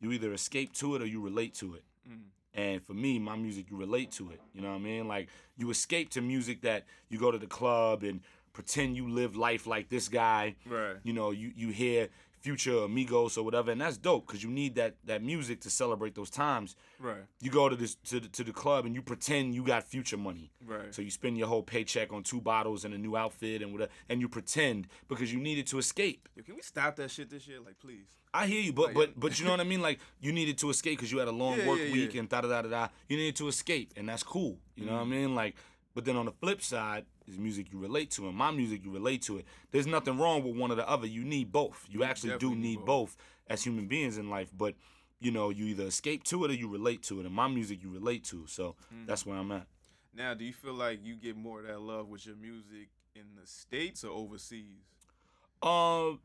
You 0.00 0.12
either 0.12 0.32
escape 0.32 0.72
to 0.74 0.96
it 0.96 1.02
or 1.02 1.06
you 1.06 1.20
relate 1.20 1.54
to 1.54 1.74
it. 1.74 1.84
Mm-hmm. 2.08 2.60
And 2.60 2.84
for 2.84 2.92
me, 2.92 3.18
my 3.18 3.36
music, 3.36 3.70
you 3.70 3.76
relate 3.76 4.10
to 4.12 4.30
it. 4.30 4.40
You 4.52 4.60
know 4.60 4.68
what 4.70 4.76
I 4.76 4.80
mean? 4.80 5.08
Like 5.08 5.28
you 5.56 5.70
escape 5.70 6.10
to 6.10 6.20
music 6.20 6.62
that 6.62 6.84
you 7.08 7.18
go 7.18 7.30
to 7.30 7.38
the 7.38 7.46
club 7.46 8.02
and 8.02 8.20
pretend 8.52 8.96
you 8.96 9.08
live 9.08 9.36
life 9.36 9.66
like 9.66 9.88
this 9.88 10.08
guy. 10.08 10.56
Right. 10.66 10.96
You 11.02 11.12
know, 11.12 11.30
you 11.30 11.52
you 11.54 11.68
hear 11.68 12.08
Future, 12.42 12.78
Amigos, 12.78 13.36
or 13.36 13.44
whatever, 13.44 13.70
and 13.70 13.80
that's 13.80 13.96
dope 13.96 14.26
because 14.26 14.42
you 14.42 14.50
need 14.50 14.74
that 14.74 14.96
that 15.04 15.22
music 15.22 15.60
to 15.60 15.70
celebrate 15.70 16.14
those 16.14 16.30
times. 16.30 16.74
Right. 16.98 17.24
You 17.40 17.50
go 17.50 17.68
to 17.68 17.76
this 17.76 17.94
to 18.06 18.18
the, 18.18 18.28
to 18.28 18.44
the 18.44 18.52
club 18.52 18.84
and 18.84 18.94
you 18.94 19.02
pretend 19.02 19.54
you 19.54 19.62
got 19.62 19.84
Future 19.84 20.16
money. 20.16 20.50
Right. 20.66 20.92
So 20.92 21.02
you 21.02 21.10
spend 21.10 21.38
your 21.38 21.46
whole 21.46 21.62
paycheck 21.62 22.12
on 22.12 22.24
two 22.24 22.40
bottles 22.40 22.84
and 22.84 22.92
a 22.94 22.98
new 22.98 23.16
outfit 23.16 23.62
and 23.62 23.72
whatever, 23.72 23.92
and 24.08 24.20
you 24.20 24.28
pretend 24.28 24.88
because 25.08 25.32
you 25.32 25.38
needed 25.40 25.68
to 25.68 25.78
escape. 25.78 26.28
Yo, 26.34 26.42
can 26.42 26.56
we 26.56 26.62
stop 26.62 26.96
that 26.96 27.10
shit 27.10 27.30
this 27.30 27.46
year? 27.46 27.60
Like, 27.64 27.78
please. 27.78 28.06
I 28.34 28.46
hear 28.46 28.60
you, 28.60 28.72
but 28.72 28.94
but 28.94 29.18
but 29.18 29.38
you 29.38 29.44
know 29.44 29.52
what 29.52 29.60
I 29.60 29.64
mean. 29.64 29.82
Like 29.82 30.00
you 30.20 30.32
needed 30.32 30.58
to 30.58 30.70
escape 30.70 30.98
because 30.98 31.12
you 31.12 31.18
had 31.18 31.28
a 31.28 31.32
long 31.32 31.58
Yeah, 31.58 31.68
work 31.68 31.78
yeah, 31.78 31.92
week 31.92 32.14
yeah. 32.14 32.20
and 32.20 32.28
da 32.28 32.40
da 32.40 32.48
da 32.48 32.62
da 32.62 32.68
da. 32.68 32.88
You 33.08 33.18
needed 33.18 33.36
to 33.36 33.48
escape, 33.48 33.92
and 33.96 34.08
that's 34.08 34.22
cool. 34.22 34.58
You 34.74 34.86
know 34.86 34.92
what 34.92 35.00
I 35.00 35.02
mm-hmm. 35.02 35.10
mean? 35.10 35.34
Like, 35.34 35.54
but 35.94 36.04
then 36.04 36.16
on 36.16 36.24
the 36.24 36.32
flip 36.32 36.62
side 36.62 37.04
is 37.32 37.38
music 37.38 37.72
you 37.72 37.78
relate 37.78 38.10
to, 38.12 38.28
and 38.28 38.36
my 38.36 38.50
music 38.50 38.84
you 38.84 38.90
relate 38.90 39.22
to 39.22 39.38
it. 39.38 39.46
There's 39.70 39.86
nothing 39.86 40.18
wrong 40.18 40.44
with 40.44 40.56
one 40.56 40.70
or 40.70 40.74
the 40.74 40.88
other. 40.88 41.06
You 41.06 41.24
need 41.24 41.50
both. 41.50 41.86
You 41.90 42.04
actually 42.04 42.30
do 42.30 42.34
definitely 42.34 42.56
need 42.58 42.78
need 42.78 42.84
both 42.84 43.16
as 43.48 43.64
human 43.64 43.86
beings 43.86 44.18
in 44.18 44.30
life. 44.30 44.50
But 44.56 44.74
you 45.20 45.30
know, 45.30 45.50
you 45.50 45.66
either 45.66 45.84
escape 45.84 46.24
to 46.24 46.44
it 46.44 46.50
or 46.50 46.54
you 46.54 46.68
relate 46.68 47.02
to 47.04 47.20
it, 47.20 47.26
and 47.26 47.34
my 47.34 47.48
music 47.48 47.82
you 47.82 47.90
relate 47.90 48.24
to. 48.24 48.46
So 48.46 48.74
that's 49.06 49.24
where 49.24 49.36
I'm 49.36 49.52
at. 49.52 49.66
Now, 50.14 50.34
do 50.34 50.44
you 50.44 50.52
feel 50.52 50.74
like 50.74 51.00
you 51.02 51.14
get 51.14 51.36
more 51.36 51.60
of 51.60 51.66
that 51.66 51.80
love 51.80 52.08
with 52.08 52.26
your 52.26 52.36
music 52.36 52.88
in 53.14 53.22
the 53.40 53.46
states 53.46 54.04
or 54.04 54.10
overseas? 54.10 54.82
Uh, 55.62 56.16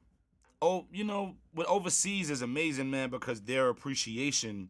oh, 0.61 0.85
you 0.91 1.03
know, 1.03 1.35
with 1.53 1.67
overseas 1.67 2.29
is 2.29 2.41
amazing, 2.41 2.89
man, 2.89 3.09
because 3.09 3.41
their 3.41 3.69
appreciation 3.69 4.69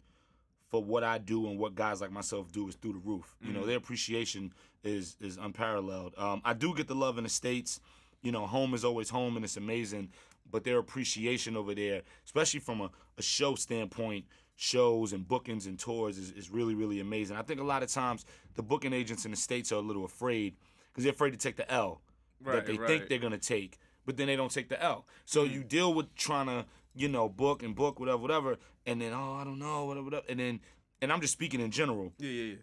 for 0.70 0.84
what 0.84 1.04
I 1.04 1.18
do 1.18 1.48
and 1.48 1.58
what 1.58 1.76
guys 1.76 2.02
like 2.02 2.12
myself 2.12 2.52
do 2.52 2.68
is 2.68 2.76
through 2.76 2.94
the 2.94 3.00
roof. 3.00 3.36
You 3.42 3.54
know, 3.54 3.66
their 3.66 3.78
appreciation 3.78 4.54
is 4.84 5.16
is 5.22 5.38
unparalleled. 5.38 6.14
Um, 6.18 6.42
I 6.44 6.54
do 6.54 6.74
get 6.76 6.88
the 6.88 6.96
love 6.96 7.18
in 7.18 7.24
the 7.24 7.30
states. 7.30 7.80
You 8.22 8.32
know, 8.32 8.46
home 8.48 8.74
is 8.74 8.84
always 8.84 9.10
home, 9.10 9.36
and 9.36 9.46
it's 9.46 9.58
amazing. 9.58 10.10
But 10.50 10.64
their 10.64 10.78
appreciation 10.78 11.56
over 11.58 11.76
there, 11.76 12.02
especially 12.26 12.62
from 12.62 12.82
a, 12.82 12.90
a 13.18 13.22
show 13.22 13.56
standpoint, 13.56 14.26
shows 14.56 15.14
and 15.14 15.28
bookings 15.28 15.68
and 15.68 15.78
tours 15.78 16.18
is, 16.18 16.32
is 16.32 16.50
really, 16.50 16.74
really 16.74 17.00
amazing. 17.00 17.36
I 17.38 17.42
think 17.44 17.60
a 17.60 17.64
lot 17.64 17.84
of 17.84 17.90
times 17.90 18.26
the 18.56 18.64
booking 18.64 18.94
agents 18.94 19.26
in 19.26 19.32
the 19.32 19.38
States 19.38 19.72
are 19.72 19.76
a 19.76 19.82
little 19.82 20.06
afraid 20.06 20.56
because 20.92 21.04
they're 21.04 21.14
afraid 21.14 21.32
to 21.32 21.38
take 21.38 21.58
the 21.58 21.70
L 21.72 22.02
Right, 22.44 22.56
that 22.56 22.66
they 22.66 22.78
right. 22.78 22.88
think 22.88 23.08
they're 23.10 23.18
gonna 23.20 23.38
take, 23.38 23.78
but 24.06 24.16
then 24.18 24.28
they 24.28 24.36
don't 24.36 24.52
take 24.52 24.70
the 24.70 24.82
L. 24.82 25.06
So 25.26 25.44
Mm-hmm. 25.44 25.54
you 25.54 25.64
deal 25.64 25.94
with 25.94 26.14
trying 26.16 26.46
to, 26.48 26.66
you 26.98 27.08
know, 27.08 27.30
book 27.30 27.64
and 27.64 27.76
book 27.76 28.00
whatever, 28.00 28.18
whatever, 28.18 28.58
and 28.86 29.02
then 29.02 29.14
oh 29.14 29.34
I 29.34 29.44
don't 29.44 29.60
know, 29.60 29.86
whatever, 29.86 30.04
whatever, 30.06 30.26
and 30.30 30.40
then 30.40 30.60
and 31.02 31.12
I'm 31.12 31.22
just 31.22 31.34
speaking 31.34 31.60
in 31.62 31.72
general. 31.72 32.12
Yeah, 32.18 32.30
yeah, 32.30 32.44
yeah. 32.52 32.56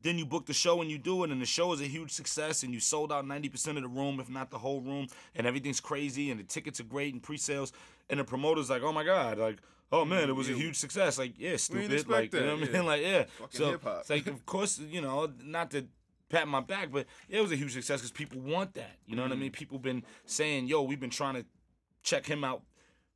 Then 0.00 0.16
you 0.16 0.26
book 0.26 0.46
the 0.46 0.52
show 0.54 0.80
and 0.80 0.90
you 0.90 0.98
do 0.98 1.24
it, 1.24 1.30
and 1.30 1.42
the 1.42 1.46
show 1.46 1.72
is 1.72 1.80
a 1.80 1.84
huge 1.86 2.12
success, 2.12 2.62
and 2.62 2.72
you 2.72 2.78
sold 2.78 3.10
out 3.10 3.24
90% 3.24 3.76
of 3.76 3.82
the 3.82 3.88
room, 3.88 4.20
if 4.20 4.30
not 4.30 4.48
the 4.50 4.58
whole 4.58 4.80
room, 4.80 5.08
and 5.34 5.44
everything's 5.44 5.80
crazy, 5.80 6.30
and 6.30 6.38
the 6.38 6.44
tickets 6.44 6.78
are 6.78 6.84
great 6.84 7.12
and 7.14 7.20
pre-sales, 7.22 7.72
and 8.08 8.20
the 8.20 8.24
promoter's 8.24 8.70
like, 8.70 8.82
oh 8.82 8.92
my 8.92 9.04
god, 9.04 9.38
like. 9.38 9.58
Oh 9.90 10.04
man, 10.04 10.28
it 10.28 10.36
was 10.36 10.50
a 10.50 10.52
huge 10.52 10.76
success. 10.76 11.18
Like, 11.18 11.32
yeah, 11.38 11.56
stupid. 11.56 12.06
Like, 12.10 12.34
you 12.34 12.40
know 12.40 12.56
what 12.56 12.62
I 12.64 12.66
yeah. 12.66 12.72
mean? 12.78 12.84
Like, 12.92 13.00
yeah. 13.02 13.24
Fucking 13.38 13.58
so 13.58 13.70
hip-hop. 13.70 14.00
it's 14.00 14.10
like, 14.10 14.26
of 14.26 14.44
course, 14.44 14.78
you 14.78 15.00
know, 15.00 15.32
not 15.42 15.70
to 15.70 15.86
pat 16.28 16.46
my 16.46 16.60
back, 16.60 16.92
but 16.92 17.06
it 17.30 17.40
was 17.40 17.50
a 17.52 17.56
huge 17.56 17.72
success 17.72 18.00
because 18.02 18.10
people 18.10 18.38
want 18.38 18.74
that. 18.74 18.96
You 19.06 19.16
know 19.16 19.22
what 19.22 19.32
I 19.32 19.36
Mm. 19.36 19.40
mean? 19.40 19.50
People 19.50 19.78
been 19.78 20.04
saying, 20.26 20.66
"Yo, 20.66 20.82
we've 20.82 21.00
been 21.00 21.08
trying 21.08 21.36
to 21.36 21.46
check 22.02 22.26
him 22.26 22.44
out 22.44 22.60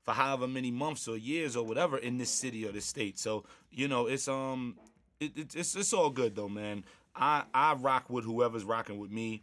for 0.05 0.13
however 0.13 0.47
many 0.49 0.71
months 0.71 1.09
or 1.09 1.17
years 1.17 1.57
or 1.57 1.65
whatever 1.65 1.99
in 1.99 2.19
this 2.19 2.31
city 2.31 2.67
or 2.67 2.73
this 2.73 2.87
state." 2.87 3.19
So 3.19 3.45
you 3.71 3.89
know, 3.89 4.07
it's 4.07 4.29
um, 4.29 4.77
it, 5.21 5.37
it, 5.37 5.57
it's 5.57 5.75
it's 5.75 5.93
all 5.93 6.11
good 6.11 6.35
though, 6.35 6.49
man. 6.49 6.85
I 7.15 7.45
I 7.55 7.75
rock 7.75 8.09
with 8.09 8.25
whoever's 8.25 8.65
rocking 8.65 8.99
with 8.99 9.11
me. 9.11 9.43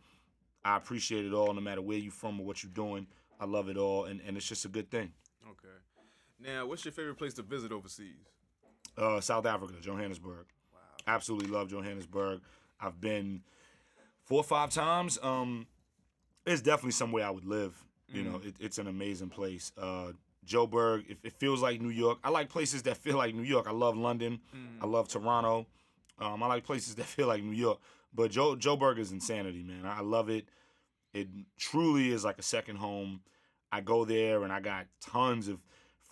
I 0.63 0.77
appreciate 0.77 1.25
it 1.25 1.33
all, 1.33 1.53
no 1.53 1.61
matter 1.61 1.81
where 1.81 1.97
you 1.97 2.11
from 2.11 2.39
or 2.39 2.45
what 2.45 2.63
you're 2.63 2.71
doing. 2.71 3.07
I 3.39 3.45
love 3.45 3.69
it 3.69 3.77
all, 3.77 4.05
and, 4.05 4.19
and 4.27 4.35
it's 4.35 4.47
just 4.47 4.65
a 4.65 4.67
good 4.67 4.91
thing. 4.91 5.13
Okay. 5.47 5.73
Now, 6.41 6.65
what's 6.65 6.83
your 6.83 6.91
favorite 6.91 7.15
place 7.15 7.33
to 7.35 7.41
visit 7.41 7.71
overseas? 7.71 8.27
Uh, 8.97 9.21
South 9.21 9.45
Africa, 9.45 9.75
Johannesburg. 9.81 10.45
Absolutely 11.07 11.49
love 11.49 11.69
Johannesburg. 11.69 12.41
I've 12.81 12.99
been 12.99 13.41
four 14.25 14.39
or 14.39 14.43
five 14.43 14.71
times. 14.71 15.17
Um, 15.23 15.67
it's 16.45 16.61
definitely 16.61 16.91
somewhere 16.91 17.25
I 17.25 17.29
would 17.29 17.45
live. 17.45 17.81
You 18.11 18.23
know, 18.23 18.41
it, 18.43 18.55
it's 18.59 18.79
an 18.79 18.87
amazing 18.87 19.29
place. 19.29 19.71
Uh, 19.77 20.13
Joburg, 20.45 21.09
it, 21.09 21.17
it 21.23 21.33
feels 21.33 21.61
like 21.61 21.81
New 21.81 21.89
York. 21.89 22.19
I 22.23 22.29
like 22.29 22.49
places 22.49 22.83
that 22.83 22.97
feel 22.97 23.17
like 23.17 23.35
New 23.35 23.43
York. 23.43 23.67
I 23.67 23.71
love 23.71 23.97
London. 23.97 24.39
I 24.81 24.85
love 24.85 25.07
Toronto. 25.07 25.65
Um, 26.19 26.41
I 26.43 26.47
like 26.47 26.63
places 26.63 26.95
that 26.95 27.05
feel 27.15 27.27
like 27.27 27.43
New 27.43 27.55
York. 27.55 27.79
But 28.13 28.31
Joe 28.31 28.55
Joburg 28.55 28.97
is 28.97 29.11
insanity, 29.11 29.63
man. 29.63 29.85
I 29.85 30.01
love 30.01 30.29
it. 30.29 30.45
It 31.13 31.27
truly 31.57 32.11
is 32.11 32.23
like 32.23 32.39
a 32.39 32.43
second 32.43 32.77
home. 32.77 33.21
I 33.71 33.81
go 33.81 34.05
there 34.05 34.43
and 34.43 34.51
I 34.51 34.59
got 34.59 34.87
tons 35.01 35.47
of 35.47 35.59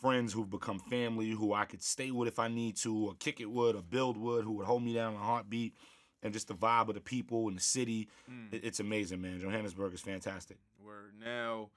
friends 0.01 0.31
who've 0.34 0.50
become 0.50 0.77
family 0.79 1.31
who 1.31 1.53
I 1.53 1.65
could 1.65 1.81
stay 1.81 2.12
with 2.12 2.27
if 2.27 2.38
I 2.38 2.48
need 2.50 2.75
to, 2.77 3.07
or 3.07 3.13
kick 3.15 3.39
it 3.41 3.50
with, 3.50 3.75
or 3.75 3.81
build 3.81 4.15
with, 4.17 4.43
who 4.43 4.51
would 4.53 4.67
hold 4.67 4.84
me 4.84 4.93
down 4.93 5.13
in 5.15 5.19
a 5.19 5.24
heartbeat. 5.24 5.74
And 6.22 6.34
just 6.34 6.48
the 6.48 6.53
vibe 6.55 6.89
of 6.89 6.96
the 6.96 7.01
people 7.01 7.48
and 7.48 7.57
the 7.57 7.62
city, 7.63 8.07
it- 8.51 8.63
it's 8.63 8.79
amazing, 8.79 9.22
man. 9.22 9.39
Johannesburg 9.39 9.93
is 9.93 10.01
fantastic. 10.01 10.57
Where 10.84 11.12
now, 11.24 11.69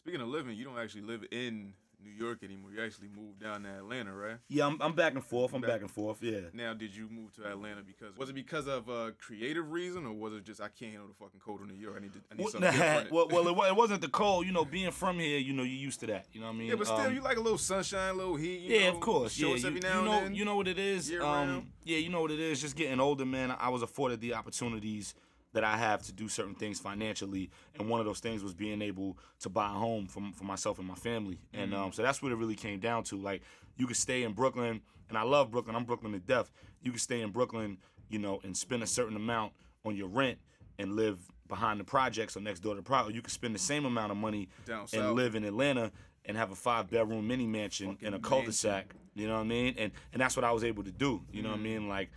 speaking 0.00 0.20
of 0.22 0.28
living, 0.28 0.56
you 0.56 0.64
don't 0.64 0.78
actually 0.78 1.02
live 1.02 1.24
in 1.30 1.74
New 2.02 2.10
York 2.10 2.42
anymore. 2.42 2.70
You 2.70 2.82
actually 2.84 3.08
moved 3.08 3.40
down 3.40 3.62
to 3.64 3.68
Atlanta, 3.70 4.12
right? 4.14 4.36
Yeah, 4.48 4.66
I'm, 4.66 4.80
I'm 4.80 4.92
back 4.92 5.14
and 5.14 5.24
forth. 5.24 5.52
I'm 5.52 5.60
Back- 5.60 5.70
back 5.70 5.80
and 5.80 5.90
forth. 5.90 6.22
Yeah. 6.22 6.40
Now, 6.52 6.74
did 6.74 6.94
you 6.94 7.08
move 7.10 7.32
to 7.34 7.46
Atlanta 7.46 7.82
because 7.82 8.16
was 8.16 8.28
it 8.30 8.34
because 8.34 8.66
of 8.68 8.88
a 8.88 9.12
creative 9.18 9.70
reason 9.70 10.06
or 10.06 10.12
was 10.12 10.32
it 10.34 10.44
just 10.44 10.60
I 10.60 10.68
can't 10.68 10.92
handle 10.92 11.08
the 11.08 11.14
fucking 11.14 11.40
cold 11.44 11.60
in 11.62 11.68
New 11.68 11.74
York? 11.74 11.96
I 11.98 12.00
need 12.00 12.12
to, 12.12 12.20
I 12.30 12.34
need 12.34 12.42
Well, 12.44 12.52
something 12.52 12.70
different. 12.70 13.10
well, 13.12 13.28
well, 13.28 13.48
it, 13.48 13.68
it 13.68 13.76
wasn't 13.76 14.00
the 14.00 14.08
cold. 14.08 14.46
You 14.46 14.52
know, 14.52 14.64
being 14.64 14.90
from 14.90 15.18
here, 15.18 15.38
you 15.38 15.52
know, 15.52 15.62
you're 15.64 15.72
used 15.72 16.00
to 16.00 16.06
that. 16.06 16.26
You 16.32 16.40
know 16.40 16.46
what 16.46 16.52
I 16.54 16.56
mean? 16.56 16.68
yeah, 16.68 16.74
but 16.76 16.86
still, 16.86 16.98
Um, 17.00 17.14
you 17.14 17.20
like 17.20 17.36
a 17.36 17.40
little 17.40 17.58
sunshine, 17.58 18.14
a 18.14 18.16
little 18.16 18.36
heat. 18.36 18.60
You 18.60 18.76
yeah, 18.76 18.90
know, 18.90 18.94
of 18.96 19.00
course. 19.00 19.38
Yeah, 19.38 19.48
you, 19.48 19.54
every 19.56 19.74
you 19.74 19.80
know, 19.80 20.12
and 20.12 20.26
then. 20.26 20.34
you 20.34 20.44
know 20.44 20.56
what 20.56 20.68
it 20.68 20.78
is. 20.78 21.12
Um, 21.20 21.68
yeah, 21.84 21.98
you 21.98 22.08
know 22.10 22.20
what 22.22 22.30
it 22.30 22.40
is. 22.40 22.60
Just 22.60 22.76
getting 22.76 23.00
older, 23.00 23.26
man. 23.26 23.54
I 23.58 23.68
was 23.70 23.82
afforded 23.82 24.20
the 24.20 24.34
opportunities 24.34 25.14
that 25.60 25.64
I 25.64 25.76
have 25.76 26.02
to 26.04 26.12
do 26.12 26.28
certain 26.28 26.54
things 26.54 26.78
financially, 26.78 27.50
and 27.78 27.88
one 27.88 27.98
of 27.98 28.06
those 28.06 28.20
things 28.20 28.44
was 28.44 28.54
being 28.54 28.80
able 28.80 29.18
to 29.40 29.48
buy 29.48 29.66
a 29.66 29.72
home 29.72 30.06
for, 30.06 30.22
for 30.34 30.44
myself 30.44 30.78
and 30.78 30.86
my 30.86 30.94
family. 30.94 31.40
And 31.52 31.72
Mm-hmm. 31.72 31.82
um, 31.82 31.92
so 31.92 32.02
that's 32.02 32.22
what 32.22 32.30
it 32.30 32.36
really 32.36 32.54
came 32.54 32.78
down 32.78 33.02
to. 33.04 33.16
Like, 33.16 33.42
you 33.76 33.86
could 33.88 33.96
stay 33.96 34.22
in 34.22 34.32
Brooklyn, 34.34 34.80
and 35.08 35.18
I 35.18 35.22
love 35.22 35.50
Brooklyn. 35.50 35.74
I'm 35.74 35.84
Brooklyn 35.84 36.12
to 36.12 36.20
death. 36.20 36.50
You 36.82 36.92
could 36.92 37.00
stay 37.00 37.20
in 37.22 37.30
Brooklyn, 37.32 37.78
you 38.08 38.20
know, 38.20 38.40
and 38.44 38.56
spend 38.56 38.82
a 38.84 38.86
certain 38.86 39.16
amount 39.16 39.52
on 39.84 39.96
your 39.96 40.08
rent 40.08 40.38
and 40.78 40.94
live 40.94 41.18
behind 41.48 41.80
the 41.80 41.84
projects 41.84 42.36
or 42.36 42.40
next 42.40 42.60
door 42.60 42.74
to 42.74 42.80
the 42.80 42.84
project. 42.84 43.14
You 43.16 43.22
could 43.22 43.32
spend 43.32 43.54
the 43.54 43.58
same 43.58 43.84
amount 43.84 44.12
of 44.12 44.16
money 44.18 44.48
Down 44.64 44.80
and 44.82 44.88
south. 44.90 45.16
live 45.16 45.34
in 45.34 45.44
Atlanta 45.44 45.90
and 46.24 46.36
have 46.36 46.50
a 46.52 46.54
five 46.54 46.88
bedroom 46.90 47.26
mini 47.26 47.46
mansion 47.46 47.96
in 48.00 48.14
a 48.14 48.18
cul-de-sac. 48.18 48.94
You 49.14 49.26
know 49.26 49.34
what 49.34 49.40
I 49.40 49.44
mean? 49.44 49.74
And 49.78 49.90
and 50.12 50.20
that's 50.22 50.36
what 50.36 50.44
I 50.44 50.52
was 50.52 50.62
able 50.62 50.84
to 50.84 50.92
do. 50.92 51.22
You 51.32 51.42
know 51.42 51.48
what 51.50 51.58
I 51.58 51.62
mean? 51.62 51.88
Like, 51.88 52.10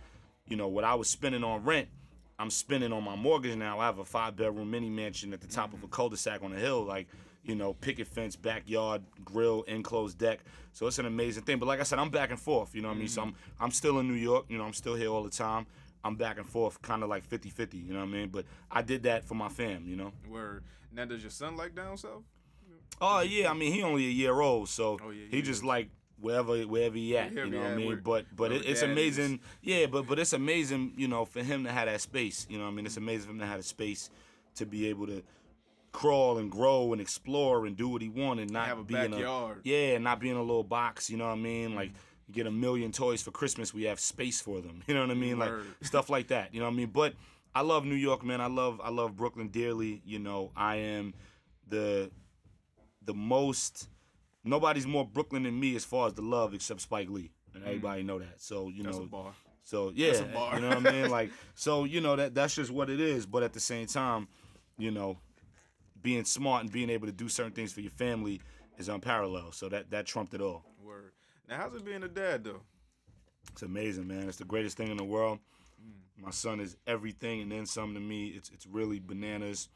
you 0.48 0.56
know, 0.56 0.68
what 0.68 0.84
I 0.84 0.94
was 0.94 1.08
spending 1.08 1.42
on 1.42 1.64
rent, 1.64 1.88
I'm 2.38 2.50
spending 2.50 2.92
on 2.92 3.04
my 3.04 3.16
mortgage 3.16 3.56
now. 3.56 3.78
I 3.78 3.86
have 3.86 3.98
a 3.98 4.04
five 4.04 4.36
bedroom 4.36 4.70
mini 4.70 4.90
mansion 4.90 5.32
at 5.32 5.40
the 5.40 5.46
top 5.46 5.72
of 5.72 5.82
a 5.82 5.88
cul-de-sac 5.88 6.42
on 6.42 6.52
a 6.52 6.58
hill, 6.58 6.82
like, 6.82 7.06
you 7.44 7.54
know, 7.54 7.74
picket 7.74 8.06
fence, 8.06 8.36
backyard, 8.36 9.02
grill, 9.24 9.62
enclosed 9.62 10.18
deck. 10.18 10.40
So 10.72 10.86
it's 10.86 10.98
an 10.98 11.06
amazing 11.06 11.44
thing. 11.44 11.58
But 11.58 11.66
like 11.66 11.80
I 11.80 11.84
said, 11.84 11.98
I'm 11.98 12.10
back 12.10 12.30
and 12.30 12.40
forth. 12.40 12.74
You 12.74 12.82
know 12.82 12.88
what 12.88 12.96
I 12.96 12.98
mean? 12.98 13.08
So 13.08 13.22
mm-hmm. 13.22 13.30
I'm 13.30 13.64
I'm 13.66 13.70
still 13.70 13.98
in 13.98 14.08
New 14.08 14.14
York. 14.14 14.46
You 14.48 14.58
know, 14.58 14.64
I'm 14.64 14.72
still 14.72 14.94
here 14.94 15.08
all 15.08 15.22
the 15.22 15.30
time. 15.30 15.66
I'm 16.04 16.16
back 16.16 16.38
and 16.38 16.46
forth, 16.46 16.82
kind 16.82 17.02
of 17.02 17.08
like 17.08 17.28
50-50. 17.28 17.74
You 17.86 17.92
know 17.92 18.00
what 18.00 18.06
I 18.06 18.08
mean? 18.08 18.28
But 18.28 18.46
I 18.70 18.82
did 18.82 19.04
that 19.04 19.24
for 19.24 19.34
my 19.34 19.48
fam. 19.48 19.86
You 19.86 19.96
know. 19.96 20.12
Word. 20.28 20.64
Now, 20.92 21.04
does 21.04 21.22
your 21.22 21.30
son 21.30 21.56
like 21.56 21.74
down 21.74 21.96
south? 21.96 22.22
Oh 23.00 23.20
yeah, 23.20 23.50
I 23.50 23.54
mean 23.54 23.72
he 23.72 23.82
only 23.82 24.06
a 24.06 24.10
year 24.10 24.40
old, 24.40 24.68
so 24.68 24.98
Oh, 25.02 25.10
yeah, 25.10 25.24
he, 25.30 25.36
he 25.36 25.42
just 25.42 25.64
like 25.64 25.88
wherever 26.22 26.56
wherever 26.62 26.94
he 26.94 27.16
at, 27.18 27.32
you 27.32 27.50
know 27.50 27.58
what 27.58 27.66
I 27.72 27.74
mean. 27.74 28.00
but 28.02 28.26
but 28.34 28.52
it, 28.52 28.64
it's 28.64 28.82
amazing, 28.82 29.40
yeah. 29.60 29.86
But 29.86 30.06
but 30.06 30.18
it's 30.18 30.32
amazing, 30.32 30.94
you 30.96 31.08
know, 31.08 31.24
for 31.24 31.42
him 31.42 31.64
to 31.64 31.72
have 31.72 31.86
that 31.86 32.00
space. 32.00 32.46
You 32.48 32.58
know, 32.58 32.64
what 32.64 32.70
I 32.70 32.74
mean, 32.74 32.86
it's 32.86 32.94
mm-hmm. 32.94 33.04
amazing 33.04 33.26
for 33.26 33.32
him 33.32 33.40
to 33.40 33.46
have 33.46 33.60
a 33.60 33.64
space 33.64 34.08
to 34.54 34.64
be 34.64 34.88
able 34.88 35.06
to 35.08 35.22
crawl 35.90 36.38
and 36.38 36.50
grow 36.50 36.92
and 36.92 37.00
explore 37.00 37.66
and 37.66 37.76
do 37.76 37.88
what 37.88 38.00
he 38.00 38.08
wanted, 38.08 38.50
not 38.50 38.66
Have 38.66 38.78
a 38.78 38.84
be 38.84 38.94
in 38.94 39.10
backyard. 39.10 39.58
a 39.64 39.68
yeah, 39.68 39.98
not 39.98 40.20
be 40.20 40.30
in 40.30 40.36
a 40.36 40.40
little 40.40 40.64
box. 40.64 41.10
You 41.10 41.18
know 41.18 41.26
what 41.26 41.32
I 41.32 41.36
mean? 41.36 41.74
Like 41.74 41.90
you 42.28 42.34
get 42.34 42.46
a 42.46 42.50
million 42.50 42.92
toys 42.92 43.20
for 43.20 43.32
Christmas, 43.32 43.74
we 43.74 43.84
have 43.84 44.00
space 44.00 44.40
for 44.40 44.60
them. 44.60 44.82
You 44.88 44.94
know 44.94 45.00
what 45.00 45.10
I 45.10 45.14
mean? 45.14 45.38
Like 45.38 45.52
stuff 45.82 46.08
like 46.08 46.28
that. 46.28 46.54
You 46.54 46.60
know 46.60 46.66
what 46.66 46.72
I 46.72 46.76
mean? 46.76 46.90
But 46.90 47.14
I 47.54 47.60
love 47.62 47.84
New 47.84 47.94
York, 47.96 48.24
man. 48.24 48.40
I 48.40 48.46
love 48.46 48.80
I 48.82 48.90
love 48.90 49.16
Brooklyn 49.16 49.48
dearly. 49.48 50.02
You 50.04 50.18
know, 50.18 50.52
I 50.56 50.76
am 50.76 51.14
the 51.68 52.10
the 53.04 53.14
most 53.14 53.88
nobody's 54.44 54.86
more 54.86 55.06
Brooklyn 55.06 55.42
than 55.44 55.58
me 55.58 55.76
as 55.76 55.84
far 55.84 56.06
as 56.08 56.14
the 56.14 56.22
love 56.22 56.54
except 56.54 56.80
Spike 56.80 57.08
Lee. 57.10 57.32
And 57.54 57.64
everybody 57.64 58.02
know 58.02 58.18
that. 58.18 58.40
So, 58.40 58.68
you 58.68 58.82
Mm. 58.82 58.84
That's 58.86 58.96
know 58.98 59.02
a 59.04 59.06
bar. 59.06 59.34
so 59.64 59.92
yeah, 59.94 60.12
a 60.12 60.24
bar. 60.24 60.54
you 60.54 60.62
know 60.62 60.68
what 60.76 60.86
I 60.86 60.90
mean? 60.92 61.10
Like 61.10 61.30
so, 61.54 61.84
you 61.84 62.00
know 62.00 62.16
that 62.16 62.34
that's 62.34 62.54
just 62.54 62.70
what 62.70 62.88
it 62.90 63.00
is, 63.00 63.26
but 63.26 63.42
at 63.42 63.52
the 63.52 63.60
same 63.60 63.86
time, 63.86 64.26
you 64.78 64.90
know, 64.90 65.18
being 66.02 66.24
smart 66.24 66.62
and 66.62 66.72
being 66.72 66.90
able 66.90 67.06
to 67.06 67.12
do 67.12 67.28
certain 67.28 67.52
things 67.52 67.72
for 67.72 67.80
your 67.80 67.90
family 67.90 68.40
is 68.78 68.88
unparalleled. 68.88 69.54
So 69.54 69.68
that 69.68 69.90
that 69.90 70.06
trumped 70.06 70.34
it 70.34 70.40
all. 70.40 70.64
Word. 70.82 71.12
Now, 71.48 71.58
how's 71.58 71.74
it 71.76 71.84
being 71.84 72.02
a 72.02 72.08
dad 72.08 72.44
though? 72.44 72.62
It's 73.52 73.62
amazing, 73.62 74.06
man. 74.08 74.28
It's 74.28 74.38
the 74.38 74.44
greatest 74.44 74.76
thing 74.76 74.88
in 74.90 74.96
the 74.96 75.04
world. 75.04 75.38
My 76.16 76.30
son 76.30 76.60
is 76.60 76.76
everything 76.86 77.42
and 77.42 77.50
then 77.52 77.66
some 77.66 77.94
to 77.94 78.00
me. 78.00 78.28
It's 78.28 78.48
it's 78.50 78.66
really 78.66 78.98
bananas. 78.98 79.68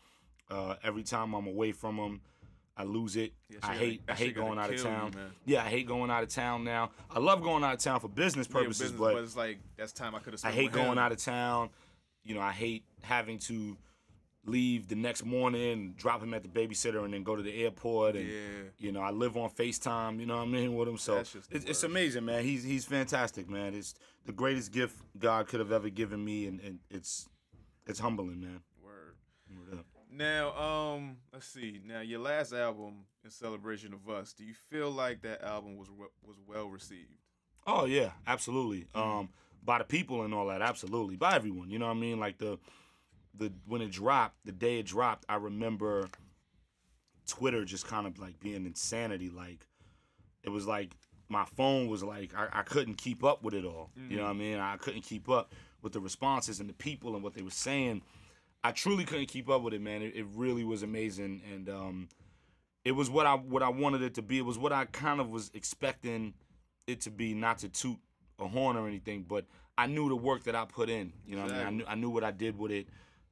Uh, 0.51 0.77
every 0.83 1.03
time 1.03 1.35
I'm 1.35 1.47
away 1.47 1.73
from 1.73 1.97
him, 1.97 2.21
I 2.77 2.85
lose 2.85 3.17
it. 3.17 3.33
Yeah, 3.49 3.59
I 3.63 3.75
hate 3.75 4.03
I 4.09 4.13
hate 4.15 4.35
going 4.35 4.59
out 4.59 4.69
of 4.71 4.77
kill 4.77 4.85
you, 4.85 4.91
town. 4.91 5.13
yeah, 5.47 5.65
I 5.65 5.69
hate 5.69 5.87
going 5.87 6.11
out 6.11 6.23
of 6.23 6.29
town 6.29 6.63
now. 6.65 6.91
I 7.11 7.19
love 7.19 7.43
going 7.43 7.65
out 7.65 7.73
of 7.75 7.81
town 7.81 8.01
for 8.01 8.09
business 8.09 8.47
Yeah, 8.51 8.53
purposes, 8.61 8.93
business, 8.93 9.01
but 9.01 9.17
it's 9.23 9.37
like 9.37 9.59
that's 9.77 9.93
time 9.93 10.15
I 10.15 10.19
could 10.19 10.35
have 10.35 10.45
I 10.45 10.51
hate 10.51 10.73
going 10.73 10.93
him. 10.93 10.99
out 10.99 11.11
of 11.13 11.19
town. 11.19 11.71
You 12.25 12.35
know, 12.35 12.41
I 12.43 12.53
hate 12.53 12.85
having 13.03 13.39
to 13.41 13.77
leave 14.45 14.87
the 14.89 14.95
next 14.95 15.25
morning, 15.25 15.95
drop 15.97 16.23
him 16.23 16.33
at 16.35 16.43
the 16.43 16.49
babysitter, 16.49 17.05
and 17.05 17.13
then 17.15 17.23
go 17.25 17.35
to 17.35 17.43
the 17.43 17.65
airport. 17.65 18.15
And 18.17 18.29
Yeah. 18.29 18.39
you 18.79 18.93
know, 18.93 19.01
I 19.01 19.11
live 19.11 19.37
on 19.37 19.49
Facetime. 19.51 20.21
You 20.21 20.27
know 20.27 20.37
what 20.37 20.43
I 20.43 20.51
mean 20.51 20.77
with 20.77 20.89
him. 20.89 20.99
So 20.99 21.15
That's 21.17 21.33
just 21.33 21.51
the 21.51 21.57
it's, 21.57 21.65
it's 21.65 21.83
amazing, 21.83 22.25
man. 22.27 22.45
He's 22.45 22.63
he's 22.63 22.85
fantastic, 22.85 23.49
man. 23.49 23.75
It's 23.75 23.95
the 24.27 24.33
greatest 24.33 24.71
gift 24.73 24.97
God 25.19 25.47
could 25.49 25.61
have 25.61 25.73
ever 25.73 25.89
given 25.89 26.23
me, 26.25 26.47
and, 26.47 26.61
and 26.61 26.79
it's 26.91 27.29
it's 27.87 28.01
humbling, 28.01 28.41
man. 28.41 28.61
Now, 30.17 30.57
um, 30.57 31.17
let's 31.33 31.47
see. 31.47 31.81
Now, 31.85 32.01
your 32.01 32.21
last 32.21 32.53
album, 32.53 33.05
in 33.23 33.31
celebration 33.31 33.93
of 33.93 34.09
us, 34.09 34.33
do 34.33 34.45
you 34.45 34.55
feel 34.71 34.91
like 34.91 35.23
that 35.23 35.43
album 35.43 35.77
was 35.77 35.89
was 35.91 36.37
well 36.47 36.69
received? 36.69 37.19
Oh 37.67 37.85
yeah, 37.85 38.11
absolutely. 38.27 38.87
Um, 38.95 39.29
by 39.63 39.79
the 39.79 39.85
people 39.85 40.23
and 40.23 40.33
all 40.33 40.47
that, 40.47 40.63
absolutely. 40.63 41.17
By 41.17 41.35
everyone, 41.35 41.71
you 41.71 41.79
know 41.79 41.87
what 41.87 41.97
I 41.97 42.01
mean? 42.01 42.19
Like 42.19 42.39
the 42.39 42.59
the 43.35 43.53
when 43.67 43.83
it 43.83 43.91
dropped, 43.91 44.37
the 44.45 44.53
day 44.53 44.79
it 44.79 44.87
dropped, 44.87 45.27
I 45.29 45.37
remember 45.37 46.09
Twitter 47.27 47.65
just 47.65 47.87
kind 47.87 48.07
of 48.07 48.19
like 48.19 48.41
being 48.41 48.65
insanity. 48.65 49.29
Like 49.29 49.67
it 50.43 50.51
was 50.51 50.67
like 50.67 50.93
my 51.29 51.45
phone 51.45 51.89
was 51.89 52.03
like 52.03 52.33
I, 52.35 52.61
I 52.61 52.63
couldn't 52.63 52.95
keep 52.95 53.25
up 53.25 53.43
with 53.43 53.53
it 53.53 53.65
all. 53.65 53.91
You 54.09 54.17
know 54.17 54.23
what 54.23 54.31
I 54.31 54.35
mean? 54.35 54.59
I 54.59 54.77
couldn't 54.77 55.03
keep 55.03 55.29
up 55.29 55.53
with 55.83 55.93
the 55.93 56.01
responses 56.01 56.61
and 56.61 56.69
the 56.69 56.75
people 56.75 57.15
and 57.15 57.23
what 57.23 57.35
they 57.35 57.43
were 57.43 57.51
saying. 57.51 58.03
I 58.65 58.73
truly 58.73 59.05
couldn't 59.05 59.27
keep 59.27 59.49
up 59.49 59.63
with 59.63 59.75
it, 59.75 59.81
man. 59.81 60.03
It, 60.03 60.17
it 60.17 60.27
really 60.35 60.65
was 60.65 60.83
amazing, 60.83 61.43
and 61.53 61.69
um, 61.69 62.09
it 62.85 62.93
was 62.93 63.09
what 63.09 63.27
I 63.27 63.35
what 63.35 63.63
I 63.63 63.69
wanted 63.69 64.03
it 64.03 64.15
to 64.15 64.23
be. 64.23 64.39
It 64.39 64.45
was 64.45 64.59
what 64.59 64.73
I 64.73 64.87
kind 64.87 65.21
of 65.21 65.29
was 65.29 65.51
expecting 65.55 66.35
it 66.87 67.01
to 67.03 67.11
be. 67.11 67.35
Not 67.35 67.59
to 67.59 67.69
toot 67.69 67.99
a 68.39 68.47
horn 68.49 68.77
or 68.77 68.89
anything, 68.89 69.25
but 69.29 69.45
I 69.79 69.87
knew 69.87 70.09
the 70.09 70.17
work 70.17 70.45
that 70.45 70.55
I 70.55 70.65
put 70.65 70.91
in. 70.91 71.13
You 71.27 71.37
know, 71.37 71.43
what 71.43 71.53
I 71.53 71.59
mean, 71.59 71.67
I 71.67 71.71
knew 71.71 71.85
I 71.89 71.95
knew 71.95 72.11
what 72.11 72.25
I 72.25 72.31
did 72.31 72.59
with 72.59 72.73
it. 72.73 72.89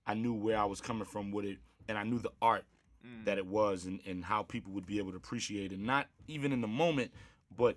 I 0.07 0.15
knew 0.15 0.35
where 0.35 0.59
I 0.59 0.65
was 0.65 0.81
coming 0.81 1.05
from 1.05 1.33
with 1.33 1.47
it, 1.47 1.59
and 1.89 1.97
I 1.99 2.03
knew 2.05 2.19
the 2.19 2.33
art 2.43 2.65
that 3.25 3.37
it 3.39 3.47
was, 3.47 3.85
and, 3.85 4.01
and 4.07 4.25
how 4.25 4.43
people 4.43 4.73
would 4.73 4.87
be 4.87 4.99
able 4.99 5.11
to 5.11 5.17
appreciate 5.17 5.73
it. 5.73 5.79
Not 5.79 6.07
even 6.27 6.53
in 6.53 6.61
the 6.61 6.69
moment, 6.69 7.13
but 7.57 7.77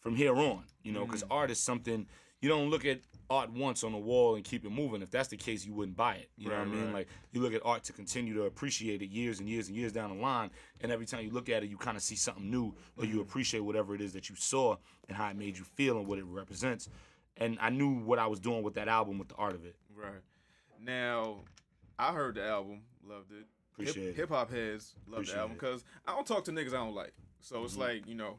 from 0.00 0.14
here 0.14 0.36
on. 0.36 0.64
You 0.82 0.92
know, 0.92 1.04
because 1.04 1.24
art 1.30 1.50
is 1.50 1.58
something 1.58 2.06
you 2.42 2.48
don't 2.50 2.68
look 2.68 2.84
at 2.84 3.00
art 3.30 3.50
once 3.50 3.82
on 3.82 3.92
the 3.92 3.98
wall 3.98 4.34
and 4.34 4.44
keep 4.44 4.66
it 4.66 4.70
moving. 4.70 5.00
If 5.00 5.10
that's 5.10 5.28
the 5.28 5.38
case, 5.38 5.64
you 5.64 5.72
wouldn't 5.72 5.96
buy 5.96 6.16
it. 6.16 6.28
You 6.36 6.50
know 6.50 6.58
what 6.58 6.68
I 6.68 6.70
mean? 6.70 6.84
right. 6.86 6.94
Like 6.94 7.08
you 7.32 7.40
look 7.40 7.54
at 7.54 7.62
art 7.64 7.82
to 7.84 7.92
continue 7.94 8.34
to 8.34 8.42
appreciate 8.42 9.00
it 9.00 9.08
years 9.10 9.40
and 9.40 9.48
years 9.48 9.68
and 9.68 9.76
years 9.76 9.92
down 9.92 10.14
the 10.14 10.22
line, 10.22 10.50
and 10.82 10.92
every 10.92 11.06
time 11.06 11.24
you 11.24 11.30
look 11.30 11.48
at 11.48 11.62
it, 11.62 11.70
you 11.70 11.78
kind 11.78 11.96
of 11.96 12.02
see 12.02 12.16
something 12.16 12.50
new, 12.50 12.74
or 12.98 13.06
you 13.06 13.22
appreciate 13.22 13.60
whatever 13.60 13.94
it 13.94 14.02
is 14.02 14.12
that 14.12 14.28
you 14.28 14.36
saw 14.36 14.76
and 15.08 15.16
how 15.16 15.30
it 15.30 15.36
made 15.36 15.56
you 15.56 15.64
feel 15.64 15.96
and 15.98 16.06
what 16.06 16.18
it 16.18 16.24
represents. 16.26 16.90
And 17.38 17.56
I 17.62 17.70
knew 17.70 17.94
what 18.00 18.18
I 18.18 18.26
was 18.26 18.38
doing 18.40 18.62
with 18.62 18.74
that 18.74 18.88
album, 18.88 19.18
with 19.18 19.28
the 19.28 19.36
art 19.36 19.54
of 19.54 19.64
it. 19.64 19.74
Right. 19.96 20.20
Now, 20.78 21.36
I 21.98 22.12
heard 22.12 22.34
the 22.34 22.44
album, 22.46 22.82
loved 23.08 23.32
it. 23.32 23.46
Appreciate 23.72 24.08
it. 24.08 24.16
Hip 24.16 24.28
hop 24.28 24.50
heads 24.50 24.94
love 25.06 25.14
Appreciate 25.20 25.34
the 25.36 25.40
album 25.40 25.56
because 25.56 25.84
I 26.06 26.12
don't 26.14 26.26
talk 26.26 26.44
to 26.44 26.50
niggas 26.52 26.68
I 26.68 26.84
don't 26.84 26.94
like. 26.94 27.12
So 27.40 27.56
Mm-hmm. 27.56 27.64
it's 27.64 27.76
like 27.76 28.06
you 28.06 28.14
know. 28.14 28.38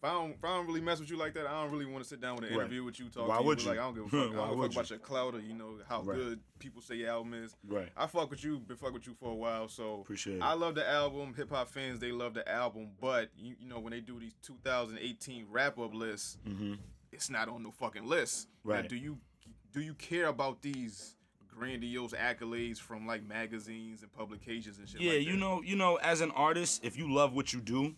If 0.00 0.04
I, 0.04 0.12
don't, 0.12 0.30
if 0.30 0.44
I 0.44 0.48
don't 0.54 0.66
really 0.68 0.80
mess 0.80 1.00
with 1.00 1.10
you 1.10 1.16
like 1.16 1.34
that, 1.34 1.48
I 1.48 1.60
don't 1.60 1.72
really 1.72 1.84
want 1.84 2.04
to 2.04 2.08
sit 2.08 2.20
down 2.20 2.36
with 2.36 2.44
an 2.44 2.50
Right. 2.50 2.60
interview 2.60 2.84
with 2.84 3.00
you, 3.00 3.08
talk 3.08 3.26
Why 3.26 3.38
to 3.38 3.42
would 3.42 3.56
but, 3.58 3.64
you? 3.64 3.70
Like 3.70 3.78
I 3.80 3.82
don't 3.82 3.94
give 3.94 4.04
a 4.04 4.08
fuck. 4.10 4.12
I 4.12 4.22
don't 4.22 4.30
give 4.32 4.38
a 4.38 4.54
would 4.56 4.72
fuck 4.72 4.76
about 4.84 4.90
your 4.90 4.98
clout 5.00 5.34
or 5.34 5.40
you 5.40 5.54
know 5.54 5.78
how 5.88 6.02
Right. 6.02 6.16
good 6.16 6.40
people 6.60 6.80
say 6.82 6.94
your 6.94 7.10
album 7.10 7.34
is. 7.34 7.56
Right. 7.66 7.88
I 7.96 8.06
fuck 8.06 8.30
with 8.30 8.44
you, 8.44 8.60
been 8.60 8.76
fuck 8.76 8.92
with 8.92 9.08
you 9.08 9.14
for 9.18 9.32
a 9.32 9.34
while, 9.34 9.68
so 9.68 10.02
Appreciate 10.02 10.36
it. 10.36 10.42
I 10.42 10.52
love 10.52 10.76
the 10.76 10.88
album. 10.88 11.34
Hip 11.34 11.50
hop 11.50 11.68
fans, 11.68 11.98
they 11.98 12.12
love 12.12 12.34
the 12.34 12.48
album, 12.48 12.90
but 13.00 13.30
you, 13.36 13.56
you 13.58 13.66
know 13.68 13.80
when 13.80 13.90
they 13.90 14.00
do 14.00 14.20
these 14.20 14.34
2018 14.42 15.46
wrap 15.50 15.78
up 15.80 15.92
lists, 15.92 16.38
it's 17.10 17.28
not 17.28 17.48
on 17.48 17.64
no 17.64 17.72
fucking 17.72 18.06
list. 18.06 18.46
Now, 18.64 18.74
Mm-hmm. 18.74 18.80
Right. 18.82 18.88
do 18.88 18.96
you 18.96 19.18
do 19.72 19.80
you 19.80 19.94
care 19.94 20.26
about 20.26 20.62
these 20.62 21.16
grandiose 21.48 22.12
accolades 22.12 22.78
from 22.78 23.04
like 23.06 23.26
magazines 23.26 24.02
and 24.02 24.12
publications 24.12 24.78
and 24.78 24.88
shit? 24.88 25.00
Yeah, 25.00 25.14
like 25.14 25.26
you 25.26 25.36
know, 25.36 25.60
you 25.62 25.74
know, 25.74 25.96
as 25.96 26.20
an 26.20 26.30
artist, 26.30 26.84
if 26.84 26.96
you 26.96 27.12
love 27.12 27.32
what 27.34 27.52
you 27.52 27.60
do, 27.60 27.94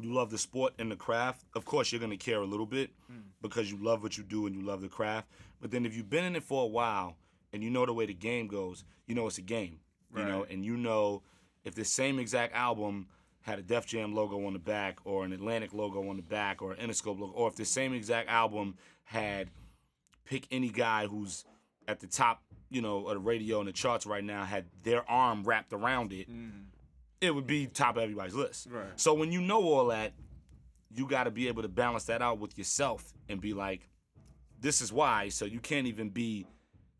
you 0.00 0.12
love 0.12 0.30
the 0.30 0.38
sport 0.38 0.74
and 0.78 0.90
the 0.90 0.96
craft. 0.96 1.44
Of 1.54 1.64
course, 1.64 1.92
you're 1.92 2.00
gonna 2.00 2.16
care 2.16 2.40
a 2.40 2.46
little 2.46 2.66
bit 2.66 2.90
mm. 3.10 3.22
because 3.42 3.70
you 3.70 3.78
love 3.82 4.02
what 4.02 4.16
you 4.18 4.24
do 4.24 4.46
and 4.46 4.54
you 4.54 4.62
love 4.62 4.80
the 4.82 4.88
craft. 4.88 5.28
But 5.60 5.70
then, 5.70 5.86
if 5.86 5.96
you've 5.96 6.10
been 6.10 6.24
in 6.24 6.36
it 6.36 6.42
for 6.42 6.64
a 6.64 6.66
while 6.66 7.16
and 7.52 7.62
you 7.62 7.70
know 7.70 7.86
the 7.86 7.92
way 7.92 8.06
the 8.06 8.14
game 8.14 8.46
goes, 8.46 8.84
you 9.06 9.14
know 9.14 9.26
it's 9.26 9.38
a 9.38 9.42
game. 9.42 9.80
You 10.14 10.24
know, 10.24 10.46
and 10.48 10.64
you 10.64 10.78
know 10.78 11.20
if 11.64 11.74
the 11.74 11.84
same 11.84 12.18
exact 12.18 12.54
album 12.54 13.06
had 13.42 13.58
a 13.58 13.62
Def 13.62 13.86
Jam 13.86 14.14
logo 14.14 14.46
on 14.46 14.54
the 14.54 14.58
back, 14.58 14.98
or 15.04 15.24
an 15.24 15.32
Atlantic 15.32 15.74
logo 15.74 16.08
on 16.08 16.16
the 16.16 16.22
back, 16.22 16.62
or 16.62 16.72
an 16.72 16.78
Interscope 16.78 17.20
logo, 17.20 17.32
or 17.32 17.48
if 17.48 17.56
the 17.56 17.64
same 17.64 17.92
exact 17.92 18.28
album 18.30 18.76
had 19.04 19.50
pick 20.24 20.46
any 20.50 20.68
guy 20.68 21.06
who's 21.06 21.44
at 21.86 22.00
the 22.00 22.06
top, 22.06 22.42
you 22.70 22.82
know, 22.82 23.06
of 23.06 23.14
the 23.14 23.20
radio 23.20 23.60
and 23.60 23.68
the 23.68 23.72
charts 23.72 24.06
right 24.06 24.24
now, 24.24 24.44
had 24.44 24.64
their 24.82 25.08
arm 25.08 25.44
wrapped 25.44 25.72
around 25.72 26.12
it, 26.12 26.30
mm. 26.30 26.64
It 27.20 27.34
would 27.34 27.46
be 27.46 27.66
top 27.66 27.96
of 27.96 28.02
everybody's 28.02 28.34
list. 28.34 28.68
Right. 28.70 28.86
So 28.96 29.14
when 29.14 29.32
you 29.32 29.40
know 29.40 29.62
all 29.62 29.86
that, 29.86 30.12
you 30.94 31.06
got 31.06 31.24
to 31.24 31.30
be 31.30 31.48
able 31.48 31.62
to 31.62 31.68
balance 31.68 32.04
that 32.04 32.22
out 32.22 32.38
with 32.38 32.56
yourself 32.56 33.12
and 33.28 33.40
be 33.40 33.52
like, 33.52 33.88
this 34.60 34.80
is 34.80 34.92
why. 34.92 35.28
So 35.28 35.44
you 35.44 35.60
can't 35.60 35.86
even 35.86 36.10
be, 36.10 36.46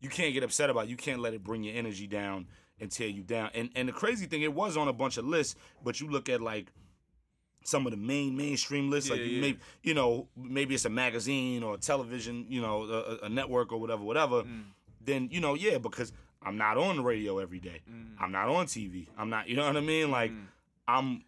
you 0.01 0.09
can't 0.09 0.33
get 0.33 0.43
upset 0.43 0.69
about. 0.69 0.85
It. 0.85 0.89
You 0.89 0.97
can't 0.97 1.19
let 1.19 1.33
it 1.33 1.43
bring 1.43 1.63
your 1.63 1.75
energy 1.75 2.07
down 2.07 2.47
and 2.79 2.91
tear 2.91 3.07
you 3.07 3.23
down. 3.23 3.49
And 3.55 3.69
and 3.75 3.87
the 3.87 3.93
crazy 3.93 4.27
thing, 4.27 4.43
it 4.43 4.53
was 4.53 4.77
on 4.77 4.87
a 4.87 4.93
bunch 4.93 5.17
of 5.17 5.25
lists, 5.25 5.55
but 5.83 5.99
you 5.99 6.09
look 6.09 6.29
at 6.29 6.41
like 6.41 6.71
some 7.63 7.85
of 7.85 7.91
the 7.91 7.97
main 7.97 8.37
mainstream 8.37 8.89
lists, 8.89 9.09
like 9.09 9.19
Yeah, 9.19 9.25
you 9.25 9.35
yeah. 9.35 9.41
maybe 9.41 9.59
you 9.83 9.93
know 9.93 10.27
maybe 10.35 10.75
it's 10.75 10.85
a 10.85 10.89
magazine 10.89 11.63
or 11.63 11.75
a 11.75 11.77
television, 11.77 12.45
you 12.47 12.61
know, 12.61 12.83
a, 12.83 13.25
a 13.25 13.29
network 13.29 13.71
or 13.71 13.79
whatever, 13.79 14.03
whatever. 14.03 14.43
Mm. 14.43 14.63
Then 15.01 15.29
you 15.31 15.39
know, 15.39 15.55
yeah, 15.55 15.77
because 15.79 16.13
I'm 16.41 16.57
not 16.57 16.77
on 16.77 16.97
the 16.97 17.03
radio 17.03 17.39
every 17.39 17.59
day. 17.59 17.81
Mm. 17.89 18.15
I'm 18.19 18.31
not 18.31 18.47
on 18.49 18.65
TV. 18.67 19.07
I'm 19.17 19.29
not, 19.29 19.49
you 19.49 19.55
know 19.55 19.65
what 19.65 19.75
I 19.77 19.81
mean? 19.81 20.11
Like 20.11 20.31
I'm 20.87 21.23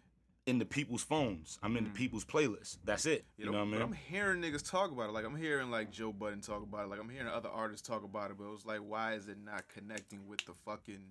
in 0.46 0.58
the 0.58 0.64
people's 0.64 1.02
phones. 1.02 1.58
I'm 1.62 1.76
in 1.76 1.84
the 1.84 1.90
people's 1.90 2.24
playlists. 2.24 2.78
That's 2.84 3.06
it. 3.06 3.24
You, 3.36 3.46
know 3.46 3.52
what 3.52 3.58
I 3.58 3.64
Mm. 3.64 3.70
mean? 3.72 3.82
I'm 3.82 3.92
hearing 3.92 4.40
niggas 4.40 4.68
talk 4.68 4.90
about 4.90 5.10
it. 5.10 5.12
Like 5.12 5.24
I'm 5.26 5.36
hearing 5.36 5.70
like 5.70 5.90
Joe 5.90 6.12
Budden 6.12 6.40
talk 6.40 6.62
about 6.62 6.84
it. 6.84 6.88
Like 6.88 7.00
I'm 7.00 7.08
hearing 7.08 7.28
other 7.28 7.48
artists 7.50 7.86
talk 7.86 8.02
about 8.04 8.30
it. 8.30 8.38
But 8.38 8.44
it 8.44 8.50
was 8.50 8.64
like, 8.66 8.80
why 8.80 9.14
is 9.14 9.28
it 9.28 9.36
not 9.44 9.64
connecting 9.68 10.26
with 10.26 10.44
the 10.46 10.54
fucking 10.64 11.02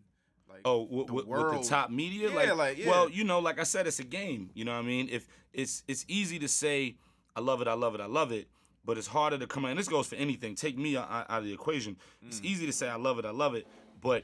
like? 0.49 0.61
Oh, 0.65 0.81
with, 0.89 1.07
the 1.07 1.13
with, 1.13 1.25
with 1.27 1.51
the 1.61 1.67
top 1.69 1.89
media, 1.91 2.31
Yeah, 2.31 2.53
like, 2.53 2.77
yeah. 2.77 2.89
well, 2.89 3.09
you 3.09 3.23
know, 3.23 3.39
like 3.39 3.59
I 3.59 3.63
said, 3.63 3.85
it's 3.85 3.99
a 3.99 4.03
game. 4.03 4.49
You 4.55 4.65
know 4.65 4.73
what 4.73 4.79
I 4.79 4.87
mean? 4.87 5.07
If 5.11 5.27
it's 5.53 5.83
it's 5.87 6.05
easy 6.07 6.39
to 6.39 6.47
say, 6.47 6.95
I 7.35 7.39
love 7.41 7.61
it, 7.61 7.67
I 7.67 7.73
love 7.73 7.93
it, 7.95 8.01
I 8.01 8.07
love 8.07 8.31
it, 8.31 8.47
but 8.83 8.97
it's 8.97 9.07
harder 9.07 9.37
to 9.37 9.45
come 9.47 9.63
out. 9.65 9.69
And 9.71 9.79
this 9.79 9.87
goes 9.87 10.07
for 10.07 10.15
anything. 10.15 10.55
Take 10.55 10.77
me 10.77 10.97
out, 10.97 11.07
out 11.09 11.25
of 11.29 11.43
the 11.45 11.53
equation. 11.53 11.97
It's 12.25 12.41
Mm. 12.41 12.45
easy 12.45 12.65
to 12.65 12.73
say 12.73 12.89
I 12.89 12.95
love 12.95 13.19
it, 13.19 13.25
I 13.25 13.29
love 13.31 13.53
it, 13.55 13.67
but 14.01 14.23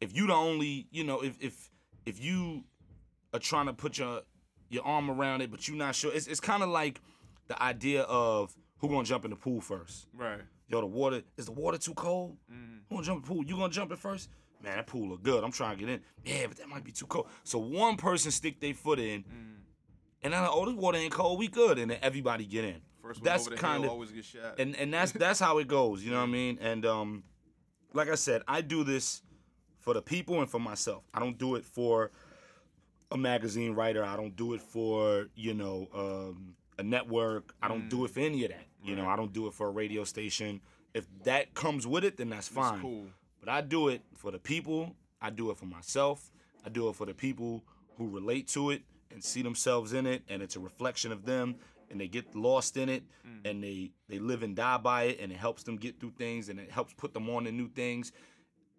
if 0.00 0.14
you 0.16 0.26
the 0.26 0.32
only, 0.34 0.86
you 0.90 1.04
know, 1.04 1.20
if 1.22 1.36
if 1.40 1.70
if 2.04 2.22
you 2.22 2.64
are 3.32 3.40
trying 3.40 3.66
to 3.66 3.72
put 3.72 3.98
your 3.98 4.22
your 4.68 4.84
arm 4.84 5.10
around 5.10 5.40
it, 5.42 5.50
but 5.50 5.66
you're 5.68 5.76
not 5.76 5.94
sure, 5.94 6.12
it's 6.14 6.26
it's 6.26 6.40
kind 6.40 6.62
of 6.62 6.68
like 6.68 7.00
the 7.48 7.60
idea 7.62 8.02
of 8.02 8.54
who 8.78 8.88
gonna 8.88 9.04
jump 9.04 9.24
in 9.24 9.30
the 9.30 9.36
pool 9.36 9.60
first. 9.60 10.06
Right. 10.14 10.40
Yo, 10.68 10.80
the 10.80 10.86
water 10.86 11.22
is 11.36 11.46
the 11.46 11.52
water 11.52 11.78
too 11.78 11.94
cold? 11.94 12.36
Mm-hmm. 12.52 12.78
Who 12.88 12.94
gonna 12.96 13.06
jump 13.06 13.16
in 13.18 13.22
the 13.22 13.28
pool? 13.28 13.44
You 13.44 13.56
gonna 13.56 13.72
jump 13.72 13.92
it 13.92 13.98
first? 13.98 14.28
Man, 14.62 14.76
that 14.76 14.86
pool 14.86 15.08
look 15.10 15.22
good. 15.22 15.44
I'm 15.44 15.52
trying 15.52 15.76
to 15.78 15.84
get 15.84 15.92
in. 15.92 16.00
Yeah, 16.24 16.46
but 16.48 16.56
that 16.56 16.68
might 16.68 16.82
be 16.82 16.90
too 16.90 17.06
cold. 17.06 17.28
So 17.44 17.58
one 17.58 17.96
person 17.96 18.30
stick 18.30 18.58
their 18.60 18.74
foot 18.74 18.98
in, 18.98 19.22
Mm. 19.22 19.56
and 20.22 20.32
then 20.32 20.46
oh, 20.50 20.64
this 20.66 20.74
water 20.74 20.98
ain't 20.98 21.12
cold. 21.12 21.38
We 21.38 21.48
good, 21.48 21.78
and 21.78 21.90
then 21.90 21.98
everybody 22.02 22.44
get 22.46 22.64
in. 22.64 22.80
First 23.02 23.20
one 23.20 23.24
that's 23.24 23.46
over 23.46 23.50
the 23.54 23.60
kind 23.62 23.82
hill 23.84 23.90
of 23.92 23.94
always 23.94 24.10
get 24.12 24.24
shot. 24.24 24.58
and 24.58 24.74
and 24.74 24.92
that's 24.92 25.12
that's 25.24 25.38
how 25.38 25.58
it 25.58 25.68
goes. 25.68 26.02
You 26.02 26.10
know 26.10 26.18
what 26.18 26.24
I 26.28 26.32
mean? 26.32 26.58
And 26.60 26.84
um, 26.84 27.22
like 27.96 28.10
I 28.10 28.14
said, 28.14 28.42
I 28.46 28.60
do 28.60 28.84
this 28.84 29.22
for 29.80 29.94
the 29.94 30.02
people 30.02 30.40
and 30.40 30.50
for 30.50 30.60
myself. 30.60 31.04
I 31.14 31.20
don't 31.20 31.38
do 31.38 31.54
it 31.56 31.64
for 31.64 32.10
a 33.10 33.16
magazine 33.16 33.74
writer. 33.74 34.04
I 34.04 34.16
don't 34.16 34.36
do 34.36 34.54
it 34.54 34.60
for 34.60 35.26
you 35.34 35.54
know 35.54 35.88
um, 35.94 36.54
a 36.78 36.82
network. 36.82 37.54
I 37.62 37.68
don't 37.68 37.88
do 37.88 38.04
it 38.04 38.10
for 38.10 38.20
any 38.20 38.44
of 38.44 38.50
that. 38.50 38.66
You 38.84 38.94
know, 38.94 39.08
I 39.08 39.16
don't 39.16 39.32
do 39.32 39.46
it 39.46 39.54
for 39.54 39.68
a 39.68 39.70
radio 39.70 40.04
station. 40.04 40.60
If 40.94 41.06
that 41.24 41.54
comes 41.54 41.86
with 41.86 42.04
it, 42.04 42.16
then 42.16 42.30
that's 42.30 42.48
fine. 42.48 42.80
cool. 42.80 43.06
But 43.40 43.48
I 43.48 43.60
do 43.60 43.88
it 43.88 44.02
for 44.14 44.30
the 44.30 44.38
people. 44.38 44.94
I 45.20 45.30
do 45.30 45.50
it 45.50 45.56
for 45.56 45.66
myself. 45.66 46.30
I 46.64 46.68
do 46.68 46.88
it 46.88 46.96
for 46.96 47.06
the 47.06 47.14
people 47.14 47.64
who 47.96 48.08
relate 48.08 48.48
to 48.48 48.70
it 48.70 48.82
and 49.10 49.22
see 49.22 49.42
themselves 49.42 49.92
in 49.92 50.06
it, 50.06 50.22
and 50.28 50.42
it's 50.42 50.56
a 50.56 50.60
reflection 50.60 51.12
of 51.12 51.24
them, 51.24 51.56
and 51.90 52.00
they 52.00 52.08
get 52.08 52.34
lost 52.34 52.76
in 52.76 52.88
it, 52.88 53.04
mm. 53.26 53.48
and 53.48 53.62
they 53.62 53.92
they 54.08 54.18
live 54.18 54.42
and 54.42 54.56
die 54.56 54.78
by 54.78 55.04
it, 55.04 55.20
and 55.20 55.32
it 55.32 55.38
helps 55.38 55.62
them 55.62 55.76
get 55.76 56.00
through 56.00 56.12
things, 56.18 56.48
and 56.48 56.58
it 56.58 56.70
helps 56.70 56.94
put 56.94 57.14
them 57.14 57.28
on 57.30 57.44
to 57.44 57.52
new 57.52 57.68
things. 57.68 58.12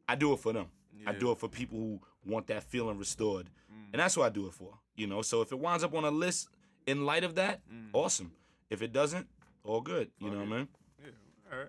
I 0.07 0.15
do 0.15 0.33
it 0.33 0.39
for 0.39 0.53
them. 0.53 0.67
I 1.05 1.13
do 1.13 1.31
it 1.31 1.37
for 1.37 1.47
people 1.47 1.77
who 1.77 1.99
want 2.25 2.47
that 2.47 2.63
feeling 2.63 2.97
restored, 2.97 3.49
mm. 3.71 3.85
and 3.93 3.99
that's 3.99 4.17
what 4.17 4.25
I 4.25 4.29
do 4.29 4.47
it 4.47 4.53
for. 4.53 4.73
You 4.95 5.07
know, 5.07 5.21
so 5.21 5.41
if 5.41 5.51
it 5.51 5.59
winds 5.59 5.83
up 5.83 5.93
on 5.93 6.03
a 6.03 6.11
list 6.11 6.49
in 6.85 7.05
light 7.05 7.23
of 7.23 7.35
that, 7.35 7.61
mm. 7.71 7.89
awesome. 7.93 8.31
If 8.69 8.81
it 8.81 8.91
doesn't, 8.91 9.27
all 9.63 9.81
good. 9.81 10.09
You 10.19 10.29
know 10.29 10.39
what 10.39 10.47
I 10.47 10.57
mean? 10.57 10.67
Yeah. 10.99 11.09
All 11.51 11.59
right. 11.59 11.67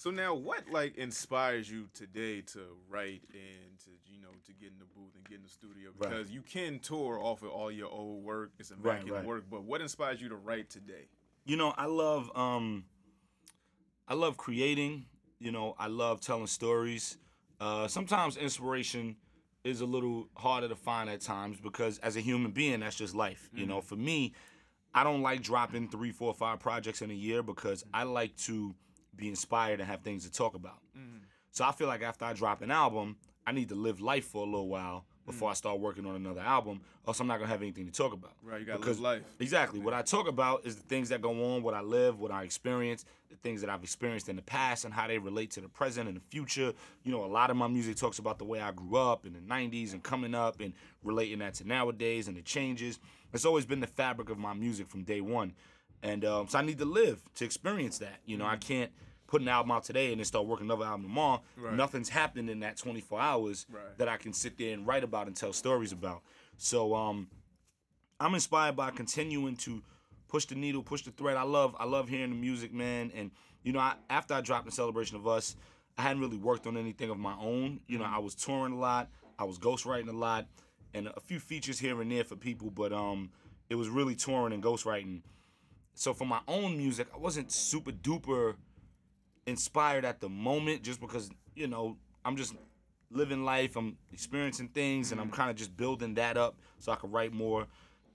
So 0.00 0.10
now, 0.10 0.32
what 0.32 0.66
like 0.72 0.96
inspires 0.96 1.70
you 1.70 1.86
today 1.92 2.40
to 2.40 2.60
write 2.88 3.20
and 3.34 3.78
to 3.80 3.90
you 4.10 4.18
know 4.18 4.30
to 4.46 4.52
get 4.54 4.68
in 4.72 4.78
the 4.78 4.86
booth 4.86 5.14
and 5.14 5.22
get 5.28 5.36
in 5.36 5.42
the 5.42 5.48
studio? 5.50 5.90
Right. 5.98 6.08
Because 6.08 6.30
you 6.30 6.40
can 6.40 6.78
tour 6.78 7.20
off 7.22 7.42
of 7.42 7.50
all 7.50 7.70
your 7.70 7.90
old 7.90 8.24
work, 8.24 8.52
it's 8.58 8.70
Right, 8.70 8.94
immaculate 8.94 9.20
right. 9.20 9.26
work. 9.26 9.44
But 9.50 9.64
what 9.64 9.82
inspires 9.82 10.18
you 10.22 10.30
to 10.30 10.36
write 10.36 10.70
today? 10.70 11.04
you 11.44 11.56
know 11.56 11.72
i 11.78 11.86
love 11.86 12.30
um 12.36 12.84
i 14.06 14.12
love 14.14 14.36
creating 14.36 15.06
you 15.38 15.50
know 15.50 15.74
i 15.78 15.86
love 15.86 16.20
telling 16.20 16.46
stories 16.46 17.16
uh 17.60 17.88
sometimes 17.88 18.36
inspiration 18.36 19.16
is 19.64 19.80
a 19.80 19.86
little 19.86 20.28
harder 20.36 20.68
to 20.68 20.76
find 20.76 21.08
at 21.08 21.22
times 21.22 21.58
because 21.58 21.98
as 22.00 22.14
a 22.16 22.20
human 22.20 22.50
being 22.50 22.80
that's 22.80 22.94
just 22.94 23.14
life 23.14 23.48
you 23.54 23.64
know 23.64 23.80
for 23.80 23.96
me 23.96 24.34
i 24.94 25.02
don't 25.02 25.22
like 25.22 25.42
dropping 25.42 25.88
three 25.88 26.12
four 26.12 26.34
five 26.34 26.60
projects 26.60 27.00
in 27.00 27.10
a 27.10 27.14
year 27.14 27.42
because 27.42 27.82
i 27.94 28.02
like 28.02 28.36
to 28.36 28.74
be 29.16 29.28
inspired 29.28 29.80
and 29.80 29.88
have 29.88 30.00
things 30.00 30.24
to 30.24 30.32
talk 30.32 30.54
about 30.54 30.78
mm-hmm. 30.96 31.18
so 31.50 31.64
i 31.64 31.72
feel 31.72 31.88
like 31.88 32.02
after 32.02 32.24
i 32.24 32.32
drop 32.32 32.62
an 32.62 32.70
album 32.70 33.16
i 33.46 33.52
need 33.52 33.68
to 33.68 33.74
live 33.74 34.00
life 34.00 34.26
for 34.26 34.42
a 34.42 34.46
little 34.46 34.68
while 34.68 35.04
before 35.26 35.48
mm. 35.48 35.52
i 35.52 35.54
start 35.54 35.78
working 35.78 36.06
on 36.06 36.16
another 36.16 36.40
album 36.40 36.80
or 37.04 37.10
else 37.10 37.20
i'm 37.20 37.26
not 37.26 37.38
gonna 37.38 37.50
have 37.50 37.62
anything 37.62 37.86
to 37.86 37.92
talk 37.92 38.12
about 38.12 38.32
Right, 38.42 38.60
you 38.60 38.66
gotta 38.66 38.78
Because- 38.78 38.98
live 38.98 39.22
life. 39.22 39.34
Exactly. 39.38 39.78
What 39.78 39.94
I 39.94 40.02
talk 40.02 40.26
about 40.26 40.66
is 40.66 40.76
the 40.76 40.82
things 40.82 41.08
that 41.10 41.20
go 41.20 41.54
on, 41.54 41.62
what 41.62 41.74
I 41.74 41.80
live, 41.82 42.18
what 42.18 42.30
I 42.32 42.42
experience, 42.42 43.04
the 43.28 43.36
things 43.36 43.60
that 43.60 43.70
I've 43.70 43.82
experienced 43.82 44.28
in 44.28 44.36
the 44.36 44.42
past, 44.42 44.84
and 44.84 44.92
how 44.92 45.06
they 45.06 45.18
relate 45.18 45.52
to 45.52 45.60
the 45.60 45.68
present 45.68 46.08
and 46.08 46.16
the 46.16 46.22
future. 46.30 46.72
You 47.04 47.12
know, 47.12 47.24
a 47.24 47.26
lot 47.26 47.50
of 47.50 47.56
my 47.56 47.68
music 47.68 47.96
talks 47.96 48.18
about 48.18 48.38
the 48.38 48.44
way 48.44 48.60
I 48.60 48.72
grew 48.72 48.96
up 48.96 49.24
in 49.24 49.34
the 49.34 49.40
90s 49.40 49.92
and 49.92 50.02
coming 50.02 50.34
up 50.34 50.60
and 50.60 50.72
relating 51.04 51.38
that 51.38 51.54
to 51.54 51.66
nowadays 51.66 52.26
and 52.28 52.36
the 52.36 52.42
changes. 52.42 52.98
It's 53.32 53.44
always 53.44 53.66
been 53.66 53.80
the 53.80 53.86
fabric 53.86 54.30
of 54.30 54.38
my 54.38 54.52
music 54.52 54.88
from 54.88 55.04
day 55.04 55.20
one. 55.20 55.54
And 56.02 56.24
um, 56.24 56.48
so 56.48 56.58
I 56.58 56.62
need 56.62 56.78
to 56.78 56.84
live 56.84 57.20
to 57.36 57.44
experience 57.44 57.98
that. 57.98 58.20
You 58.24 58.36
know, 58.38 58.46
I 58.46 58.56
can't 58.56 58.90
put 59.26 59.42
an 59.42 59.48
album 59.48 59.70
out 59.70 59.84
today 59.84 60.10
and 60.10 60.18
then 60.18 60.24
start 60.24 60.46
working 60.46 60.66
another 60.66 60.84
album 60.84 61.02
tomorrow. 61.02 61.42
Right. 61.56 61.74
Nothing's 61.74 62.08
happened 62.08 62.50
in 62.50 62.60
that 62.60 62.76
24 62.76 63.20
hours 63.20 63.66
Right. 63.70 63.96
that 63.98 64.08
I 64.08 64.16
can 64.16 64.32
sit 64.32 64.58
there 64.58 64.72
and 64.74 64.86
write 64.86 65.04
about 65.04 65.26
and 65.28 65.36
tell 65.36 65.52
stories 65.52 65.92
about. 65.92 66.22
So, 66.56 66.94
um, 66.94 67.28
I'm 68.18 68.34
inspired 68.34 68.76
by 68.76 68.90
continuing 68.90 69.56
to 69.58 69.82
push 70.28 70.44
the 70.44 70.54
needle, 70.54 70.82
push 70.82 71.02
the 71.02 71.10
thread. 71.10 71.36
I 71.36 71.42
love 71.42 71.74
I 71.78 71.84
love 71.86 72.08
hearing 72.08 72.30
the 72.30 72.36
music, 72.36 72.72
man. 72.72 73.10
And 73.14 73.30
you 73.62 73.72
know, 73.72 73.78
I, 73.78 73.94
after 74.08 74.34
I 74.34 74.40
dropped 74.40 74.66
the 74.66 74.72
celebration 74.72 75.16
of 75.16 75.26
us, 75.26 75.56
I 75.96 76.02
hadn't 76.02 76.20
really 76.20 76.36
worked 76.36 76.66
on 76.66 76.76
anything 76.76 77.10
of 77.10 77.18
my 77.18 77.34
own. 77.40 77.80
You 77.86 77.98
know, 77.98 78.04
I 78.04 78.18
was 78.18 78.34
touring 78.34 78.72
a 78.74 78.78
lot, 78.78 79.08
I 79.38 79.44
was 79.44 79.58
ghostwriting 79.58 80.08
a 80.08 80.12
lot, 80.16 80.46
and 80.94 81.08
a 81.08 81.20
few 81.20 81.38
features 81.40 81.78
here 81.78 82.00
and 82.00 82.10
there 82.12 82.24
for 82.24 82.36
people, 82.36 82.70
but 82.70 82.92
um, 82.92 83.30
it 83.68 83.74
was 83.74 83.88
really 83.88 84.14
touring 84.14 84.52
and 84.52 84.62
ghostwriting. 84.62 85.22
So 85.94 86.14
for 86.14 86.24
my 86.24 86.40
own 86.48 86.76
music, 86.76 87.08
I 87.14 87.18
wasn't 87.18 87.52
super 87.52 87.92
duper 87.92 88.54
inspired 89.46 90.04
at 90.04 90.20
the 90.20 90.28
moment, 90.28 90.82
just 90.82 91.00
because 91.00 91.30
you 91.54 91.66
know 91.66 91.96
I'm 92.24 92.36
just 92.36 92.54
living 93.10 93.44
life, 93.44 93.76
I'm 93.76 93.96
experiencing 94.12 94.68
things, 94.68 95.12
and 95.12 95.20
I'm 95.20 95.28
mm-hmm. 95.28 95.36
kind 95.36 95.50
of 95.50 95.56
just 95.56 95.76
building 95.76 96.14
that 96.14 96.36
up 96.36 96.56
so 96.78 96.92
I 96.92 96.96
could 96.96 97.12
write 97.12 97.32
more. 97.32 97.66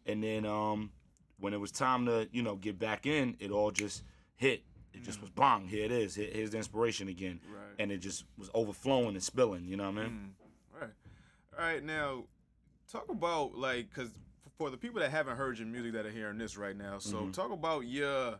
And 0.05 0.23
then 0.23 0.45
um, 0.45 0.91
when 1.39 1.53
it 1.53 1.59
was 1.59 1.71
time 1.71 2.05
to, 2.05 2.27
you 2.31 2.41
know, 2.41 2.55
get 2.55 2.79
back 2.79 3.05
in, 3.05 3.35
it 3.39 3.51
all 3.51 3.71
just 3.71 4.03
hit. 4.35 4.63
It 4.93 5.03
just 5.03 5.19
was 5.19 5.29
mm-hmm. 5.31 5.41
bong. 5.41 5.67
Here 5.67 5.85
it 5.85 5.91
is. 5.91 6.15
Here- 6.15 6.29
Here's 6.31 6.51
the 6.51 6.57
inspiration 6.57 7.07
again. 7.09 7.39
Right. 7.47 7.75
And 7.79 7.91
it 7.91 7.97
just 7.97 8.23
was 8.37 8.49
overflowing 8.53 9.15
and 9.15 9.23
spilling. 9.23 9.65
You 9.67 9.77
know 9.77 9.91
what 9.91 9.99
I 9.99 10.03
mean? 10.03 10.35
All 10.73 10.81
right. 10.81 10.91
All 11.57 11.65
right. 11.65 11.83
Now, 11.83 12.23
talk 12.89 13.09
about 13.09 13.55
like, 13.55 13.93
cause 13.93 14.11
for 14.57 14.69
the 14.69 14.77
people 14.77 14.99
that 15.01 15.11
haven't 15.11 15.37
heard 15.37 15.57
your 15.59 15.67
music 15.67 15.93
that 15.93 16.05
are 16.05 16.11
hearing 16.11 16.37
this 16.37 16.57
right 16.57 16.77
now, 16.77 16.97
so 16.99 17.17
Mm-hmm. 17.17 17.31
talk 17.31 17.51
about 17.51 17.81
your 17.85 18.35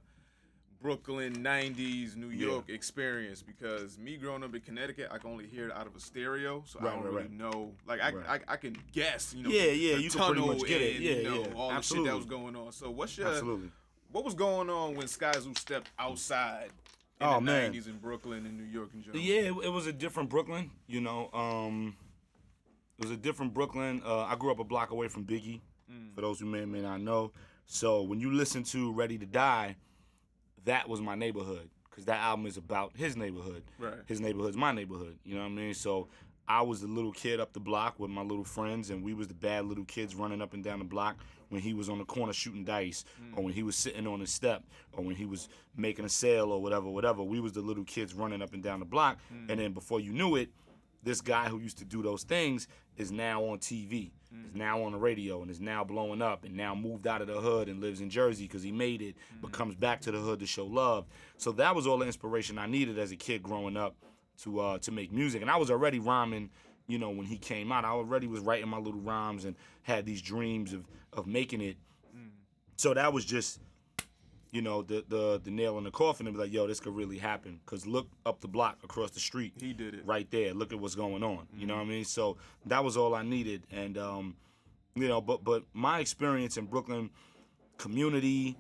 Brooklyn 0.81 1.37
'90s 1.43 2.15
New 2.15 2.29
York 2.29 2.69
experience. 2.69 3.41
Because 3.41 3.97
me 3.97 4.17
growing 4.17 4.43
up 4.43 4.53
in 4.53 4.61
Connecticut, 4.61 5.09
I 5.11 5.17
can 5.17 5.31
only 5.31 5.47
hear 5.47 5.67
it 5.69 5.73
out 5.75 5.87
of 5.87 5.95
a 5.95 5.99
stereo, 5.99 6.63
so 6.65 6.79
Right, 6.79 6.91
I 6.91 6.95
don't 6.95 7.03
right, 7.03 7.09
really 7.13 7.21
right. 7.23 7.31
know. 7.31 7.71
Like 7.87 8.01
I. 8.01 8.09
I, 8.35 8.39
I 8.47 8.55
can 8.57 8.77
guess. 8.91 9.33
You 9.35 9.43
know. 9.43 9.49
Yeah, 9.49 9.63
yeah, 9.71 9.95
the 9.95 10.01
you 10.01 10.09
can 10.09 10.19
pretty 10.19 10.41
tunnel 10.41 10.47
much 10.55 10.63
get 10.67 10.81
it. 10.81 10.95
and, 10.97 11.03
Yeah, 11.03 11.11
you 11.11 11.23
know, 11.23 11.41
yeah. 11.41 11.53
all 11.55 11.69
the 11.73 11.81
shit 11.81 12.03
that 12.05 12.15
was 12.15 12.25
going 12.25 12.55
on. 12.55 12.71
So 12.71 12.91
what's 12.91 13.17
your 13.17 13.27
Absolutely. 13.27 13.71
what 14.11 14.23
was 14.25 14.33
going 14.35 14.69
on 14.69 14.95
when 14.95 15.07
Skyzoo 15.07 15.57
stepped 15.57 15.89
outside 15.97 16.69
in 17.19 17.27
Oh, 17.27 17.35
the 17.35 17.41
man. 17.41 17.73
90s 17.73 17.87
in 17.87 17.97
Brooklyn 17.97 18.45
and 18.45 18.57
New 18.57 18.63
York 18.65 18.89
in 18.93 19.01
general? 19.01 19.21
Yeah, 19.21 19.41
it, 19.51 19.65
it 19.65 19.69
was 19.71 19.87
a 19.87 19.93
different 19.93 20.29
Brooklyn. 20.29 20.69
You 20.87 21.01
know, 21.01 21.29
um, 21.33 21.95
it 22.99 23.03
was 23.05 23.11
a 23.11 23.17
different 23.17 23.53
Brooklyn. 23.53 24.01
Uh, 24.05 24.23
I 24.23 24.35
grew 24.35 24.51
up 24.51 24.59
a 24.59 24.63
block 24.63 24.91
away 24.91 25.07
from 25.07 25.23
Biggie. 25.25 25.61
Mm. 25.95 26.15
For 26.15 26.21
those 26.21 26.39
who 26.39 26.45
may 26.45 26.59
or 26.59 26.67
may 26.67 26.81
not 26.81 27.01
know, 27.01 27.31
so 27.65 28.03
when 28.03 28.19
you 28.19 28.31
listen 28.31 28.63
to 28.63 28.91
Ready 28.91 29.17
to 29.17 29.25
Die, 29.25 29.75
that 30.65 30.89
was 30.89 31.01
my 31.01 31.15
neighborhood 31.15 31.69
because 31.89 32.05
that 32.05 32.19
album 32.19 32.45
is 32.45 32.57
about 32.57 32.91
his 32.95 33.15
neighborhood. 33.15 33.63
Right. 33.79 33.93
His 34.05 34.19
neighborhood's 34.19 34.57
my 34.57 34.73
neighborhood. 34.73 35.17
You 35.23 35.35
know 35.35 35.41
what 35.41 35.47
I 35.47 35.51
mean? 35.51 35.73
So 35.73 36.09
I 36.47 36.61
was 36.61 36.81
the 36.81 36.87
little 36.87 37.11
kid 37.11 37.39
up 37.39 37.53
the 37.53 37.59
block 37.59 37.99
with 37.99 38.11
my 38.11 38.21
little 38.21 38.43
friends, 38.43 38.89
and 38.89 39.03
we 39.03 39.13
was 39.13 39.27
the 39.27 39.33
bad 39.33 39.65
little 39.65 39.85
kids 39.85 40.13
running 40.13 40.41
up 40.41 40.53
and 40.53 40.63
down 40.63 40.79
the 40.79 40.85
block 40.85 41.17
when 41.49 41.61
he 41.61 41.73
was 41.73 41.89
on 41.89 41.97
the 41.97 42.05
corner 42.05 42.33
shooting 42.33 42.65
dice, 42.65 43.05
or 43.35 43.43
when 43.43 43.53
he 43.53 43.63
was 43.63 43.75
sitting 43.75 44.05
on 44.07 44.19
the 44.19 44.27
step, 44.27 44.63
or 44.93 45.03
when 45.03 45.15
he 45.15 45.25
was 45.25 45.47
making 45.77 46.05
a 46.05 46.09
sale 46.09 46.51
or 46.51 46.61
whatever, 46.61 46.89
whatever. 46.89 47.23
We 47.23 47.39
was 47.39 47.53
the 47.53 47.61
little 47.61 47.83
kids 47.83 48.13
running 48.13 48.41
up 48.41 48.53
and 48.53 48.61
down 48.61 48.79
the 48.79 48.85
block, 48.85 49.17
and 49.29 49.49
mm. 49.49 49.57
then 49.57 49.73
before 49.73 49.99
you 49.99 50.11
knew 50.11 50.35
it, 50.35 50.49
this 51.05 51.21
guy 51.21 51.47
who 51.47 51.59
used 51.59 51.77
to 51.77 51.85
do 51.85 52.03
those 52.03 52.23
things 52.23 52.67
is 52.97 53.11
now 53.11 53.43
on 53.45 53.59
TV, 53.59 54.11
is 54.31 54.51
mm. 54.51 54.55
now 54.55 54.83
on 54.83 54.91
the 54.91 54.97
radio, 54.97 55.41
and 55.41 55.49
is 55.49 55.61
now 55.61 55.83
blowing 55.83 56.21
up, 56.21 56.43
and 56.43 56.57
now 56.57 56.75
moved 56.75 57.07
out 57.07 57.21
of 57.21 57.27
the 57.27 57.39
hood 57.39 57.69
and 57.69 57.79
lives 57.79 58.01
in 58.01 58.09
Jersey 58.09 58.45
because 58.45 58.63
he 58.63 58.71
made 58.71 59.01
it, 59.01 59.15
mm. 59.15 59.41
but 59.41 59.51
comes 59.51 59.75
back 59.75 60.01
to 60.01 60.11
the 60.11 60.17
hood 60.17 60.39
to 60.39 60.45
show 60.45 60.65
love. 60.65 61.05
So 61.37 61.51
that 61.53 61.75
was 61.75 61.87
all 61.87 61.99
the 61.99 62.05
inspiration 62.05 62.57
I 62.57 62.65
needed 62.65 62.99
as 62.99 63.11
a 63.11 63.15
kid 63.15 63.43
growing 63.43 63.77
up 63.77 63.95
to 64.43 64.59
uh, 64.59 64.77
to 64.79 64.91
make 64.91 65.13
music, 65.13 65.41
and 65.41 65.49
I 65.49 65.57
was 65.57 65.71
already 65.71 65.99
rhyming. 65.99 66.49
You 66.87 66.99
know, 66.99 67.09
when 67.09 67.25
he 67.25 67.37
came 67.37 67.71
out, 67.71 67.85
I 67.85 67.89
already 67.89 68.27
was 68.27 68.41
writing 68.41 68.69
my 68.69 68.77
little 68.77 68.99
rhymes 68.99 69.45
and 69.45 69.55
had 69.83 70.05
these 70.05 70.21
dreams 70.21 70.73
of 70.73 70.85
of 71.13 71.27
making 71.27 71.61
it. 71.61 71.77
Mm. 72.15 72.29
So 72.75 72.93
that 72.93 73.13
was 73.13 73.25
just 73.25 73.59
you 74.55 74.61
know, 74.61 74.81
the 74.81 75.03
the 75.09 75.41
the 75.43 75.51
nail 75.51 75.77
in 75.77 75.83
the 75.83 75.91
coffin 75.91 76.27
and 76.27 76.35
be 76.35 76.41
like, 76.41 76.53
yo, 76.53 76.65
this 76.65 76.79
could 76.79 76.95
really 76.95 77.17
happen. 77.17 77.59
Cause 77.65 77.85
look 77.85 78.07
up 78.25 78.39
the 78.39 78.47
block 78.47 78.77
across 78.85 79.11
the 79.11 79.19
street. 79.19 79.51
He 79.59 79.73
did 79.73 79.93
it. 79.93 80.05
Right 80.05 80.31
there. 80.31 80.53
Look 80.53 80.71
at 80.71 80.79
what's 80.79 80.95
going 80.95 81.23
on. 81.23 81.45
You 81.57 81.67
know 81.67 81.75
what 81.75 81.81
I 81.81 81.85
mean? 81.85 82.05
So 82.05 82.37
that 82.67 82.81
was 82.81 82.95
all 82.95 83.13
I 83.13 83.21
needed. 83.21 83.63
And 83.69 83.97
um, 83.97 84.35
you 84.95 85.09
know, 85.09 85.19
but 85.19 85.43
but 85.43 85.63
my 85.73 85.99
experience 85.99 86.55
in 86.55 86.67
Brooklyn, 86.67 87.09
community, 87.77 88.57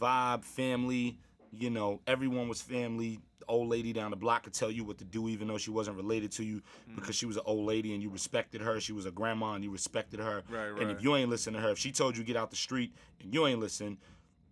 vibe, 0.00 0.44
family, 0.44 1.18
you 1.52 1.68
know, 1.68 2.00
everyone 2.06 2.48
was 2.48 2.62
family. 2.62 3.20
The 3.40 3.44
old 3.48 3.68
lady 3.68 3.92
down 3.92 4.10
the 4.10 4.16
block 4.16 4.44
could 4.44 4.54
tell 4.54 4.70
you 4.70 4.82
what 4.82 4.96
to 4.96 5.04
do, 5.04 5.28
even 5.28 5.46
though 5.46 5.58
she 5.58 5.70
wasn't 5.70 5.98
related 5.98 6.32
to 6.32 6.42
you, 6.42 6.62
because 6.94 7.16
she 7.16 7.26
was 7.26 7.36
an 7.36 7.42
old 7.44 7.66
lady 7.66 7.92
and 7.92 8.02
you 8.02 8.08
respected 8.08 8.62
her. 8.62 8.80
She 8.80 8.92
was 8.92 9.04
a 9.04 9.10
grandma 9.10 9.52
and 9.52 9.62
you 9.62 9.70
respected 9.70 10.20
her. 10.20 10.42
Right, 10.48 10.70
right. 10.70 10.82
And 10.82 10.90
if 10.90 11.02
you 11.02 11.16
ain't 11.16 11.28
listen 11.28 11.52
to 11.52 11.60
her, 11.60 11.70
if 11.72 11.78
she 11.78 11.92
told 11.92 12.16
you 12.16 12.24
get 12.24 12.36
out 12.36 12.48
the 12.48 12.56
street 12.56 12.94
and 13.20 13.34
you 13.34 13.46
ain't 13.46 13.60
listen, 13.60 13.98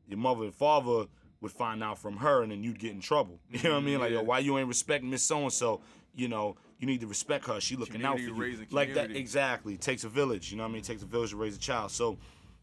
your 0.07 0.19
mother 0.19 0.45
and 0.45 0.55
father 0.55 1.07
would 1.41 1.53
find 1.53 1.83
out 1.83 1.99
from 1.99 2.17
her 2.17 2.43
and 2.43 2.51
then 2.51 2.63
you'd 2.63 2.79
get 2.79 2.93
in 2.93 3.01
trouble. 3.01 3.39
You 3.51 3.63
know 3.65 3.75
what 3.75 3.83
I 3.83 3.87
mean? 3.87 3.99
Like, 4.01 4.11
yeah. 4.11 4.19
yo, 4.19 4.23
why 4.25 4.39
you 4.41 4.57
ain't 4.59 4.69
respecting 4.69 5.11
Miss 5.11 5.23
So 5.23 5.43
and 5.43 5.53
so? 5.53 5.81
You 6.15 6.29
know, 6.29 6.57
you 6.79 6.87
need 6.87 7.01
to 7.03 7.07
respect 7.07 7.47
her. 7.47 7.61
She 7.61 7.77
looking 7.77 8.03
out 8.05 8.17
for 8.19 8.47
you. 8.47 8.67
Like 8.71 8.95
that, 8.95 9.11
exactly. 9.11 9.75
It 9.75 9.83
takes 9.83 10.05
a 10.05 10.09
village. 10.09 10.51
You 10.51 10.57
know 10.57 10.63
what 10.63 10.71
I 10.71 10.73
mean? 10.73 10.81
It 10.81 10.87
takes 10.87 11.03
a 11.03 11.07
village 11.07 11.31
to 11.31 11.37
raise 11.37 11.55
a 11.57 11.61
child. 11.61 11.91
So, 11.91 12.17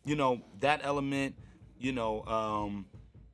you 0.05 0.15
know, 0.15 0.41
that 0.59 0.81
element, 0.83 1.35
you 1.77 1.91
know, 1.91 2.23
um, 2.25 2.85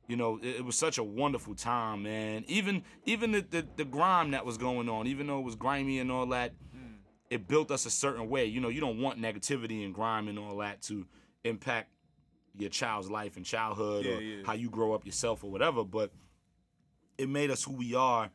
you 0.08 0.18
know, 0.18 0.40
it, 0.44 0.58
it 0.58 0.66
was 0.66 0.76
such 0.76 0.98
a 0.98 1.04
wonderful 1.04 1.56
time, 1.56 2.04
man. 2.04 2.44
Even 2.48 2.84
even 3.06 3.32
the, 3.32 3.42
the 3.50 3.66
the 3.78 3.86
grime 3.86 4.32
that 4.32 4.46
was 4.46 4.58
going 4.58 4.90
on, 4.90 5.08
even 5.08 5.28
though 5.28 5.40
it 5.40 5.46
was 5.46 5.56
grimy 5.56 6.00
and 6.00 6.12
all 6.12 6.26
that, 6.28 6.52
Hmm. 6.74 6.96
it 7.30 7.48
built 7.48 7.72
us 7.72 7.86
a 7.86 7.90
certain 7.92 8.28
way. 8.30 8.46
You 8.46 8.60
know, 8.60 8.70
you 8.70 8.82
don't 8.82 9.00
want 9.00 9.22
negativity 9.22 9.86
and 9.86 9.94
grime 9.94 10.28
and 10.28 10.38
all 10.38 10.58
that 10.58 10.82
to 10.84 11.06
impact 11.46 11.92
your 12.60 12.70
child's 12.70 13.10
life 13.10 13.38
and 13.38 13.46
childhood 13.46 14.06
Yeah, 14.06 14.12
or 14.16 14.22
yeah. 14.22 14.44
how 14.46 14.54
you 14.54 14.70
grow 14.70 14.94
up 14.94 15.06
yourself 15.06 15.44
or 15.44 15.50
whatever. 15.52 15.84
But 15.84 16.12
it 17.18 17.30
made 17.30 17.52
us 17.52 17.64
who 17.64 17.74
we 17.74 17.96
are, 17.96 18.30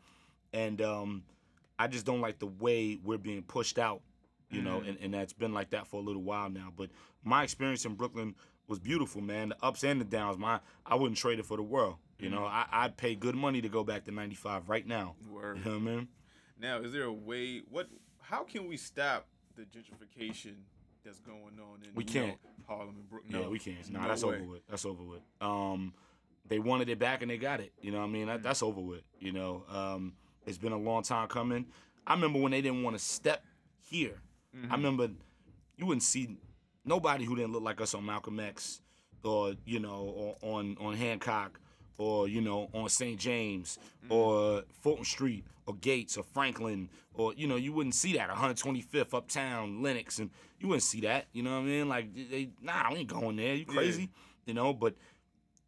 and 0.53 0.81
um, 0.83 1.23
I 1.79 1.87
just 1.89 2.05
don't 2.07 2.21
like 2.21 2.39
the 2.39 2.47
way 2.47 2.99
we're 3.03 3.19
being 3.19 3.43
pushed 3.43 3.79
out. 3.79 4.03
You 4.51 4.63
know, 4.63 4.81
Mm. 4.81 4.89
and, 4.91 4.99
and 5.01 5.15
that's 5.15 5.33
been 5.33 5.53
like 5.53 5.71
that 5.71 5.87
for 5.89 6.01
a 6.01 6.05
little 6.05 6.23
while 6.23 6.49
now. 6.49 6.73
But 6.77 6.91
my 7.25 7.43
experience 7.43 7.85
in 7.87 7.95
Brooklyn 7.95 8.37
was 8.69 8.79
beautiful, 8.79 9.21
man. 9.21 9.49
The 9.49 9.57
ups 9.65 9.83
and 9.83 10.01
the 10.01 10.05
downs. 10.05 10.39
My 10.39 10.61
I 10.87 10.95
wouldn't 10.95 11.19
trade 11.19 11.39
it 11.41 11.47
for 11.47 11.57
the 11.57 11.63
world. 11.63 11.97
You 12.21 12.31
know, 12.31 12.43
Mm. 12.43 12.51
I, 12.51 12.67
I'd 12.71 12.97
pay 12.97 13.15
good 13.17 13.35
money 13.35 13.61
to 13.63 13.69
go 13.69 13.83
back 13.83 14.05
to 14.05 14.13
'95 14.13 14.69
right 14.69 14.87
now. 14.87 15.17
Word. 15.29 15.59
You 15.59 15.65
know 15.65 15.71
what 15.73 15.77
I 15.93 15.97
mean? 15.97 16.09
Now, 16.61 16.79
is 16.79 16.93
there 16.93 17.05
a 17.05 17.13
way? 17.13 17.63
What? 17.69 17.89
How 18.21 18.45
can 18.45 18.69
we 18.69 18.77
stop 18.77 19.27
the 19.57 19.63
gentrification 19.63 20.55
that's 21.05 21.19
going 21.21 21.59
on 21.61 21.83
in 21.83 21.95
We 21.95 22.05
can't. 22.05 22.29
know, 22.29 22.51
Harlem 22.67 22.95
and 22.97 23.09
Brooklyn? 23.11 23.33
Yeah, 23.33 23.43
No, 23.47 23.51
we 23.51 23.59
can't. 23.59 23.91
Nah, 23.91 24.03
no 24.03 24.09
that's 24.09 24.25
way. 24.25 24.37
over 24.37 24.45
with. 24.45 24.67
That's 24.69 24.85
over 24.85 25.03
with. 25.03 25.23
Um, 25.41 25.95
they 26.47 26.59
wanted 26.59 26.89
it 26.89 26.99
back 26.99 27.23
and 27.23 27.31
they 27.31 27.39
got 27.39 27.61
it. 27.61 27.73
You 27.81 27.91
know 27.93 27.99
what 27.99 28.05
I 28.05 28.09
mean? 28.09 28.27
That, 28.27 28.43
that's 28.43 28.63
over 28.63 28.81
with. 28.81 29.03
You 29.19 29.33
know, 29.33 29.65
um, 29.71 30.15
it's 30.47 30.59
been 30.59 30.73
a 30.73 30.79
long 30.79 31.03
time 31.03 31.29
coming. 31.29 31.67
I 32.07 32.15
remember 32.15 32.39
when 32.41 32.53
they 32.53 32.61
didn't 32.61 32.83
want 32.83 32.97
to 32.97 33.03
step 33.03 33.43
here. 33.81 34.21
I 34.71 34.75
remember 34.77 35.09
you 35.77 35.87
wouldn't 35.87 36.05
see 36.05 36.37
nobody 36.85 37.25
who 37.25 37.35
didn't 37.35 37.53
look 37.53 37.63
like 37.65 37.81
us 37.81 37.93
on 37.95 38.07
Malcolm 38.07 38.39
X 38.39 38.81
or 39.25 39.55
you 39.65 39.81
know 39.81 40.13
or 40.17 40.37
on 40.43 40.77
on 40.81 40.95
Hancock 40.95 41.59
or 41.99 42.29
you 42.29 42.41
know 42.41 42.69
on 42.73 42.89
St. 42.89 43.19
James 43.19 43.79
mm-hmm. 44.05 44.13
or 44.13 44.63
Fulton 44.81 45.05
Street 45.05 45.45
or 45.67 45.75
Gates 45.77 46.17
or 46.17 46.25
Franklin 46.25 46.89
or 47.15 47.35
you 47.35 47.47
know 47.47 47.57
you 47.57 47.73
wouldn't 47.73 47.95
see 47.95 48.15
that 48.15 48.31
125th 48.31 49.15
Uptown 49.15 49.83
Lenox 49.83 50.19
and 50.19 50.31
you 50.61 50.69
wouldn't 50.69 50.83
see 50.83 51.01
that 51.03 51.27
you 51.33 51.43
know 51.43 51.53
what 51.53 51.63
I 51.63 51.63
mean 51.63 51.89
like 51.89 52.15
they 52.15 52.51
nah 52.63 52.93
we 52.93 52.99
ain't 52.99 53.09
going 53.09 53.37
there 53.37 53.55
you 53.55 53.65
crazy 53.65 54.11
you 54.47 54.55
know 54.55 54.73
but 54.73 54.95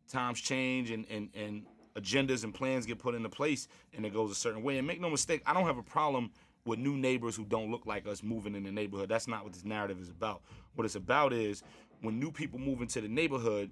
times 0.09 0.41
change 0.41 0.91
and, 0.91 1.05
and, 1.11 1.29
and 1.35 1.67
agendas 1.97 2.45
and 2.45 2.55
plans 2.55 2.87
get 2.87 2.99
put 2.99 3.15
into 3.15 3.29
place 3.29 3.69
and 3.95 4.05
it 4.05 4.12
goes 4.12 4.31
a 4.31 4.35
certain 4.35 4.62
way. 4.62 4.79
And 4.79 4.87
make 4.87 5.01
no 5.01 5.11
mistake, 5.11 5.43
I 5.47 5.55
don't 5.55 5.67
have 5.67 5.79
a 5.79 5.83
problem 5.83 6.31
with 6.65 6.79
new 6.79 6.97
neighbors 6.97 7.37
who 7.37 7.45
don't 7.45 7.71
look 7.71 7.87
like 7.87 8.07
us 8.07 8.23
moving 8.23 8.55
in 8.55 8.65
the 8.65 8.73
neighborhood. 8.73 9.09
That's 9.09 9.29
not 9.29 9.45
what 9.45 9.53
this 9.53 9.65
narrative 9.65 10.01
is 10.01 10.11
about. 10.11 10.43
What 10.75 10.85
it's 10.85 10.97
about 10.97 11.33
is 11.33 11.62
when 12.03 12.19
new 12.19 12.31
people 12.31 12.59
move 12.59 12.83
into 12.83 13.01
the 13.01 13.09
neighborhood, 13.09 13.71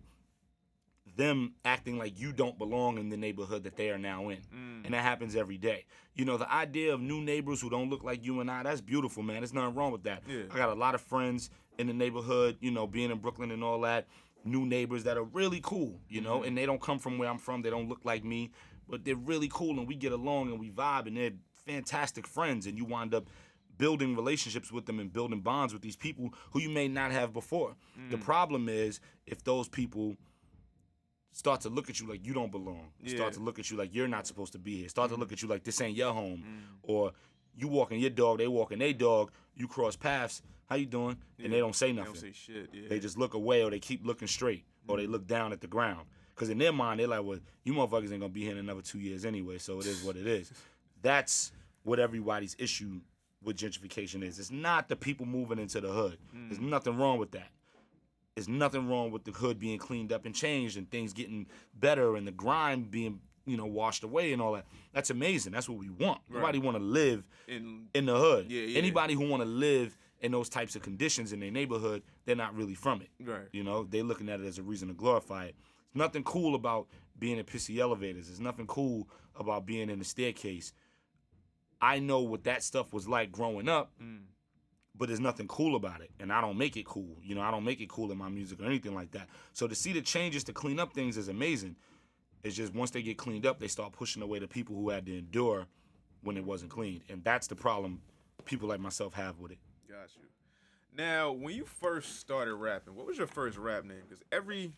them 1.16 1.54
acting 1.64 1.96
like 1.98 2.18
you 2.18 2.32
don't 2.32 2.58
belong 2.58 2.98
in 2.98 3.08
the 3.08 3.16
neighborhood 3.16 3.62
that 3.64 3.76
they 3.76 3.90
are 3.90 3.98
now 3.98 4.28
in. 4.30 4.38
Mm. 4.54 4.84
And 4.84 4.94
that 4.94 5.02
happens 5.02 5.36
every 5.36 5.58
day. 5.58 5.84
You 6.14 6.24
know, 6.24 6.36
the 6.36 6.52
idea 6.52 6.92
of 6.92 7.00
new 7.00 7.20
neighbors 7.20 7.60
who 7.60 7.70
don't 7.70 7.90
look 7.90 8.02
like 8.04 8.24
you 8.24 8.40
and 8.40 8.50
I, 8.50 8.62
that's 8.62 8.80
beautiful, 8.80 9.22
man. 9.22 9.36
There's 9.38 9.52
nothing 9.54 9.74
wrong 9.74 9.92
with 9.92 10.02
that. 10.04 10.22
Yeah. 10.28 10.42
I 10.52 10.56
got 10.56 10.70
a 10.70 10.74
lot 10.74 10.94
of 10.94 11.00
friends 11.00 11.50
in 11.78 11.86
the 11.86 11.92
neighborhood, 11.92 12.56
you 12.60 12.70
know, 12.70 12.86
being 12.86 13.10
in 13.10 13.18
Brooklyn 13.18 13.50
and 13.50 13.62
all 13.64 13.80
that, 13.80 14.06
new 14.44 14.64
neighbors 14.66 15.04
that 15.04 15.16
are 15.16 15.24
really 15.24 15.60
cool, 15.62 15.98
you 16.08 16.20
know, 16.20 16.38
Mm-hmm. 16.38 16.48
and 16.48 16.58
they 16.58 16.66
don't 16.66 16.80
come 16.80 16.98
from 16.98 17.18
where 17.18 17.28
I'm 17.28 17.38
from. 17.38 17.62
They 17.62 17.70
don't 17.70 17.88
look 17.88 18.04
like 18.04 18.24
me, 18.24 18.50
but 18.88 19.04
they're 19.04 19.16
really 19.16 19.48
cool 19.52 19.78
and 19.78 19.86
we 19.88 19.94
get 19.96 20.12
along 20.12 20.50
and 20.50 20.60
we 20.60 20.70
vibe 20.70 21.06
and 21.06 21.16
they're 21.16 21.32
fantastic 21.66 22.26
friends. 22.26 22.66
And 22.66 22.76
you 22.76 22.84
wind 22.84 23.14
up 23.14 23.28
building 23.78 24.14
relationships 24.14 24.70
with 24.70 24.86
them 24.86 25.00
and 25.00 25.12
building 25.12 25.40
bonds 25.40 25.72
with 25.72 25.82
these 25.82 25.96
people 25.96 26.32
who 26.52 26.60
you 26.60 26.68
may 26.70 26.86
not 26.86 27.10
have 27.10 27.32
before. 27.32 27.74
The 28.10 28.16
Mm. 28.16 28.22
problem 28.22 28.68
is 28.68 29.00
if 29.26 29.42
those 29.42 29.68
people 29.68 30.16
start 31.34 31.60
to 31.62 31.68
look 31.68 31.90
at 31.90 32.00
you 32.00 32.08
like 32.08 32.24
you 32.24 32.32
don't 32.32 32.50
belong. 32.50 32.88
Start 33.04 33.12
Yeah. 33.12 33.24
Mm-hmm. 33.26 33.34
to 33.34 33.40
look 33.40 33.58
at 33.58 33.70
you 33.70 33.76
like 33.76 33.94
you're 33.94 34.08
not 34.08 34.26
supposed 34.26 34.52
to 34.52 34.58
be 34.58 34.78
here. 34.78 34.88
Start 34.88 35.10
to 35.10 35.16
look 35.16 35.28
mm. 35.28 35.32
at 35.32 35.42
you 35.42 35.48
like 35.48 35.64
this 35.64 35.80
ain't 35.80 35.96
your 35.96 36.12
home. 36.14 36.44
Mm. 36.46 36.78
Or 36.84 37.12
you 37.56 37.68
walking 37.68 38.00
your 38.00 38.10
dog, 38.10 38.38
they 38.38 38.48
walking 38.48 38.78
their 38.78 38.92
dog, 38.92 39.30
you 39.54 39.68
cross 39.68 39.96
paths. 39.96 40.42
How 40.66 40.76
you 40.76 40.86
doing? 40.86 41.18
And 41.42 41.52
they 41.52 41.58
don't 41.58 41.74
say 41.76 41.88
They 41.88 41.92
nothing. 41.92 42.12
don't 42.14 42.20
say 42.22 42.32
shit. 42.32 42.70
Yeah. 42.72 42.88
They 42.88 42.98
just 42.98 43.18
look 43.18 43.34
away 43.34 43.62
or 43.62 43.70
they 43.70 43.80
keep 43.80 44.06
looking 44.06 44.28
straight 44.28 44.64
or 44.88 44.96
they 44.96 45.06
mm. 45.06 45.10
look 45.10 45.26
down 45.26 45.52
at 45.52 45.60
the 45.60 45.66
ground. 45.66 46.06
Because 46.34 46.48
in 46.48 46.58
their 46.58 46.72
mind, 46.72 47.00
they're 47.00 47.06
like, 47.08 47.22
well, 47.22 47.38
you 47.64 47.74
motherfuckers 47.74 48.10
ain't 48.10 48.20
going 48.20 48.22
to 48.22 48.28
be 48.28 48.42
here 48.42 48.52
in 48.52 48.58
another 48.58 48.80
two 48.82 48.98
years 48.98 49.24
anyway, 49.24 49.58
so 49.58 49.78
it 49.78 49.86
is 49.86 50.02
what 50.02 50.16
it 50.16 50.26
is. 50.26 50.52
That's 51.02 51.52
what 51.82 51.98
everybody's 52.00 52.56
issue 52.58 53.00
with 53.42 53.56
gentrification 53.56 54.22
is. 54.24 54.38
It's 54.38 54.50
not 54.50 54.88
the 54.88 54.96
people 54.96 55.26
moving 55.26 55.58
into 55.58 55.80
the 55.80 55.88
hood. 55.88 56.18
There's 56.32 56.60
nothing 56.60 56.96
wrong 56.96 57.18
with 57.18 57.30
that. 57.32 57.48
There's 58.34 58.48
nothing 58.48 58.88
wrong 58.88 59.12
with 59.12 59.24
the 59.24 59.30
hood 59.30 59.60
being 59.60 59.78
cleaned 59.78 60.12
up 60.12 60.26
and 60.26 60.34
changed 60.34 60.76
and 60.76 60.90
things 60.90 61.12
getting 61.12 61.46
better 61.74 62.16
and 62.16 62.26
the 62.26 62.32
grime 62.32 62.82
being, 62.90 63.20
you 63.46 63.56
know, 63.56 63.66
washed 63.66 64.02
away 64.02 64.32
and 64.32 64.42
all 64.42 64.54
that. 64.54 64.66
That's 64.92 65.10
amazing. 65.10 65.52
That's 65.52 65.68
what 65.68 65.78
we 65.78 65.88
want. 65.88 66.20
Nobody 66.28 66.58
want 66.58 66.76
to 66.76 66.82
live 66.82 67.22
in 67.46 67.86
in 67.94 68.06
the 68.06 68.16
hood. 68.16 68.50
Yeah, 68.50 68.62
yeah. 68.62 68.78
Anybody 68.78 69.14
who 69.14 69.28
want 69.28 69.42
to 69.42 69.48
live 69.48 69.96
in 70.20 70.32
those 70.32 70.48
types 70.48 70.74
of 70.74 70.82
conditions 70.82 71.32
in 71.32 71.38
their 71.38 71.52
neighborhood, 71.52 72.02
they're 72.24 72.34
not 72.34 72.56
really 72.56 72.74
from 72.74 73.02
it. 73.02 73.10
Right. 73.24 73.46
You 73.52 73.62
know, 73.62 73.84
they're 73.84 74.02
looking 74.02 74.28
at 74.28 74.40
it 74.40 74.46
as 74.46 74.58
a 74.58 74.62
reason 74.62 74.88
to 74.88 74.94
glorify 74.94 75.44
it. 75.46 75.54
There's 75.92 76.00
nothing 76.04 76.24
cool 76.24 76.56
about 76.56 76.88
being 77.16 77.38
in 77.38 77.44
pissy 77.44 77.78
elevators. 77.78 78.26
There's 78.26 78.40
nothing 78.40 78.66
cool 78.66 79.08
about 79.38 79.64
being 79.64 79.90
in 79.90 80.00
the 80.00 80.04
staircase. 80.04 80.72
I 81.80 82.00
know 82.00 82.20
what 82.20 82.44
that 82.44 82.62
stuff 82.64 82.92
was 82.92 83.06
like 83.06 83.30
growing 83.30 83.68
up, 83.68 83.92
Mm. 84.02 84.22
But 84.96 85.08
there's 85.08 85.20
nothing 85.20 85.48
cool 85.48 85.76
about 85.76 86.00
it. 86.00 86.10
And 86.20 86.32
I 86.32 86.40
don't 86.40 86.56
make 86.58 86.76
it 86.76 86.84
cool. 86.86 87.16
You 87.22 87.34
know, 87.34 87.40
I 87.42 87.50
don't 87.50 87.64
make 87.64 87.80
it 87.80 87.88
cool 87.88 88.10
in 88.12 88.18
my 88.18 88.28
music 88.28 88.60
or 88.60 88.64
anything 88.66 88.94
like 88.94 89.10
that. 89.12 89.28
So 89.52 89.66
to 89.66 89.74
see 89.74 89.92
the 89.92 90.00
changes 90.02 90.44
to 90.44 90.52
clean 90.52 90.78
up 90.78 90.92
things 90.92 91.16
is 91.16 91.28
amazing. 91.28 91.76
It's 92.42 92.54
just 92.54 92.74
once 92.74 92.90
they 92.90 93.02
get 93.02 93.16
cleaned 93.18 93.46
up, 93.46 93.58
they 93.58 93.68
start 93.68 93.92
pushing 93.92 94.22
away 94.22 94.38
the 94.38 94.46
people 94.48 94.76
who 94.76 94.90
had 94.90 95.06
to 95.06 95.18
endure 95.18 95.66
when 96.22 96.36
it 96.36 96.44
wasn't 96.44 96.70
cleaned. 96.70 97.02
And 97.08 97.24
that's 97.24 97.46
the 97.46 97.56
problem 97.56 98.00
people 98.44 98.68
like 98.68 98.80
myself 98.80 99.14
have 99.14 99.38
with 99.38 99.52
it. 99.52 99.58
Got 99.88 100.08
you. 100.16 100.22
Now, 100.96 101.32
when 101.32 101.54
you 101.56 101.64
first 101.64 102.20
started 102.20 102.54
rapping, 102.54 102.94
what 102.94 103.06
was 103.06 103.18
your 103.18 103.26
first 103.26 103.56
rap 103.58 103.84
name? 103.84 104.02
Because 104.08 104.22
every 104.30 104.72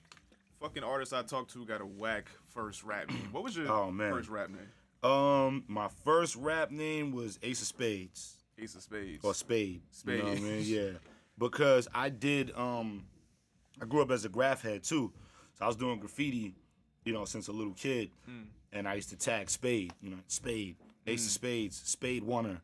fucking 0.61 0.83
artist 0.83 1.12
I 1.12 1.22
talked 1.22 1.52
to 1.52 1.66
got 1.66 1.81
a 1.83 1.87
whack 1.87 2.29
first 2.55 2.85
rap 2.85 3.11
name. 3.11 3.29
What 3.33 3.42
was 3.44 3.57
your 3.57 3.70
Oh, 3.70 3.90
man. 3.90 4.12
first 4.12 4.29
rap 4.31 4.48
name? 4.48 5.11
Um, 5.11 5.64
my 5.68 5.88
first 6.05 6.37
rap 6.37 6.70
name 6.70 7.12
was 7.12 7.38
Ace 7.42 7.61
of 7.61 7.66
Spades. 7.66 8.36
Ace 8.59 8.75
of 8.75 8.83
Spades. 8.83 9.25
or 9.25 9.35
Spade. 9.35 9.83
You 10.05 10.16
know 10.16 10.25
what 10.25 10.33
I 10.33 10.37
Spade. 10.37 10.51
mean? 10.51 10.64
Yeah. 10.64 10.99
Because 11.38 11.88
I 11.95 12.09
did 12.09 12.57
um 12.57 13.05
I 13.81 13.85
grew 13.85 14.03
up 14.03 14.11
as 14.11 14.25
a 14.25 14.29
graph 14.29 14.62
head 14.62 14.83
too. 14.83 15.12
So 15.55 15.64
I 15.64 15.69
was 15.69 15.77
doing 15.77 15.99
graffiti, 15.99 16.55
you 17.05 17.12
know, 17.12 17.25
since 17.25 17.49
a 17.49 17.53
little 17.53 17.75
kid. 17.75 18.11
Hmm. 18.25 18.45
And 18.73 18.88
I 18.88 18.95
used 18.95 19.11
to 19.11 19.16
tag 19.16 19.49
Spade, 19.51 19.92
you 20.03 20.11
know, 20.11 20.19
Spade, 20.27 20.77
Ace 21.07 21.21
of 21.21 21.27
hmm. 21.27 21.31
Spades, 21.31 21.83
Spade 21.85 22.23
Warner. 22.25 22.61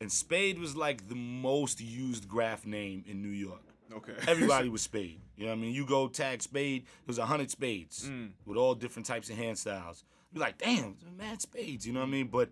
And 0.00 0.10
Spade 0.10 0.58
was 0.58 0.76
like 0.76 1.08
the 1.08 1.14
most 1.14 1.80
used 1.80 2.28
graph 2.28 2.66
name 2.66 3.04
in 3.06 3.22
New 3.22 3.28
York. 3.28 3.62
okay. 3.94 4.12
Everybody 4.28 4.68
was 4.68 4.82
Spade. 4.82 5.20
You 5.36 5.44
know 5.44 5.52
what 5.52 5.58
I 5.58 5.60
mean? 5.60 5.74
You 5.74 5.86
go 5.86 6.08
tag 6.08 6.42
Spade, 6.42 6.82
it 6.82 7.08
was 7.08 7.18
a 7.18 7.26
hundred 7.26 7.50
spades 7.50 8.06
hmm. 8.08 8.26
with 8.44 8.56
all 8.56 8.74
different 8.74 9.06
types 9.06 9.30
of 9.30 9.36
hand 9.36 9.58
styles. 9.58 10.04
You're 10.32 10.40
like, 10.40 10.58
damn, 10.58 10.96
mad 11.16 11.40
spades, 11.40 11.86
you 11.86 11.92
know 11.92 12.00
what 12.00 12.08
I 12.08 12.10
mean? 12.10 12.26
But 12.26 12.50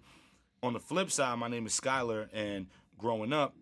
on 0.62 0.72
the 0.72 0.78
flip 0.78 1.10
side, 1.10 1.36
my 1.38 1.48
name 1.48 1.66
is 1.66 1.78
Skyler, 1.78 2.28
and 2.32 2.68
growing 2.98 3.32
up, 3.32 3.54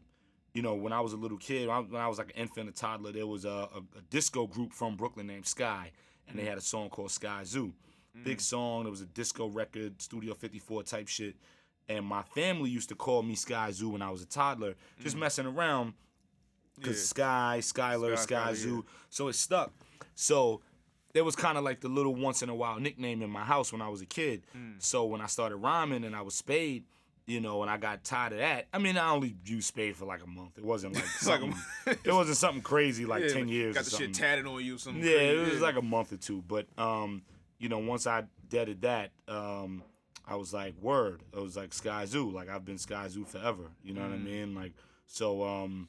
you 0.54 0.62
know, 0.62 0.74
when 0.74 0.92
I 0.92 1.00
was 1.00 1.12
a 1.12 1.16
little 1.16 1.38
kid, 1.38 1.68
when 1.68 1.94
I, 1.94 2.08
was 2.08 2.18
like 2.18 2.32
an 2.34 2.42
infant, 2.42 2.68
a 2.68 2.72
toddler, 2.72 3.12
there 3.12 3.26
was 3.26 3.44
a, 3.44 3.48
a, 3.48 3.82
a 3.98 4.02
disco 4.10 4.46
group 4.46 4.72
from 4.72 4.96
Brooklyn 4.96 5.26
named 5.26 5.46
Sky, 5.46 5.92
and 6.28 6.38
they 6.38 6.42
mm. 6.42 6.48
had 6.48 6.58
a 6.58 6.62
song 6.62 6.90
called 6.90 7.10
Skyzoo. 7.10 7.72
Big 8.24 8.38
mm. 8.38 8.42
song. 8.42 8.86
It 8.86 8.90
was 8.90 9.00
a 9.00 9.06
disco 9.06 9.48
record, 9.48 10.02
Studio 10.02 10.34
54 10.34 10.82
type 10.82 11.08
shit. 11.08 11.36
And 11.88 12.04
my 12.04 12.22
family 12.22 12.70
used 12.70 12.88
to 12.90 12.94
call 12.94 13.22
me 13.22 13.34
Skyzoo 13.34 13.92
when 13.92 14.02
I 14.02 14.10
was 14.10 14.22
a 14.22 14.26
toddler, 14.26 14.74
just 15.00 15.16
mm. 15.16 15.20
messing 15.20 15.46
around. 15.46 15.94
Cause 16.82 16.96
Yeah. 16.96 17.02
Sky, 17.02 17.58
Skyler, 17.60 18.16
Sky, 18.16 18.22
Sky 18.22 18.44
Sky, 18.44 18.54
Zoo. 18.54 18.74
yeah. 18.76 18.92
So 19.10 19.28
it 19.28 19.34
stuck. 19.34 19.72
So 20.14 20.62
it 21.14 21.22
was 21.22 21.36
kind 21.36 21.58
of 21.58 21.64
like 21.64 21.80
the 21.80 21.88
little 21.88 22.14
once 22.14 22.42
in 22.42 22.48
a 22.48 22.54
while 22.54 22.78
nickname 22.78 23.22
in 23.22 23.30
my 23.30 23.44
house 23.44 23.72
when 23.72 23.82
I 23.82 23.88
was 23.88 24.00
a 24.00 24.06
kid. 24.06 24.42
Mm. 24.56 24.82
So 24.82 25.04
when 25.04 25.20
I 25.20 25.26
started 25.26 25.56
rhyming 25.56 26.04
and 26.04 26.14
I 26.14 26.22
was 26.22 26.34
Spade, 26.34 26.84
you 27.30 27.40
know, 27.40 27.62
and 27.62 27.70
I 27.70 27.76
got 27.76 28.02
tired 28.02 28.32
of 28.32 28.38
that. 28.38 28.66
I 28.72 28.78
mean, 28.78 28.96
I 28.98 29.10
only 29.10 29.36
used 29.44 29.68
Spade 29.68 29.96
for 29.96 30.04
like 30.04 30.22
a 30.22 30.26
month. 30.26 30.58
It 30.58 30.64
wasn't 30.64 30.94
like 30.94 31.04
like 31.26 31.40
a 31.42 31.44
something, 31.52 31.54
it 32.04 32.12
wasn't 32.12 32.36
something 32.36 32.62
crazy 32.62 33.04
like 33.06 33.22
Yeah, 33.22 33.32
ten 33.34 33.48
years. 33.48 33.74
Got 33.76 33.84
the 33.84 33.90
shit 33.96 34.12
tatted 34.14 34.46
on 34.46 34.64
you. 34.64 34.78
Something. 34.78 35.02
Yeah, 35.02 35.18
it 35.18 35.50
was 35.50 35.60
like 35.60 35.76
a 35.76 35.82
month 35.82 36.12
or 36.12 36.16
two. 36.16 36.42
But 36.46 36.66
um, 36.76 37.22
you 37.58 37.68
know, 37.68 37.78
once 37.78 38.06
I 38.06 38.24
deaded 38.48 38.82
that, 38.82 39.12
um, 39.28 39.82
I 40.26 40.34
was 40.36 40.52
like, 40.52 40.74
word. 40.80 41.22
It 41.32 41.40
was 41.40 41.56
like 41.56 41.70
Skyzoo. 41.70 42.32
Like 42.32 42.48
I've 42.48 42.64
been 42.64 42.76
Skyzoo 42.76 43.26
forever. 43.26 43.70
You 43.82 43.94
know 43.94 44.02
what 44.02 44.12
I 44.12 44.16
Mm. 44.16 44.24
mean? 44.24 44.54
Like 44.54 44.72
so 45.06 45.44
um 45.44 45.88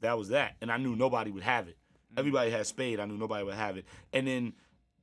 that 0.00 0.16
was 0.18 0.28
that. 0.28 0.56
And 0.60 0.70
I 0.70 0.76
knew 0.76 0.94
nobody 0.96 1.30
would 1.30 1.42
have 1.42 1.68
it. 1.68 1.76
Mm. 2.14 2.18
Everybody 2.20 2.50
had 2.50 2.66
spade, 2.66 3.00
I 3.00 3.04
knew 3.06 3.16
nobody 3.16 3.42
would 3.44 3.54
have 3.54 3.76
it. 3.76 3.84
And 4.12 4.26
then 4.26 4.52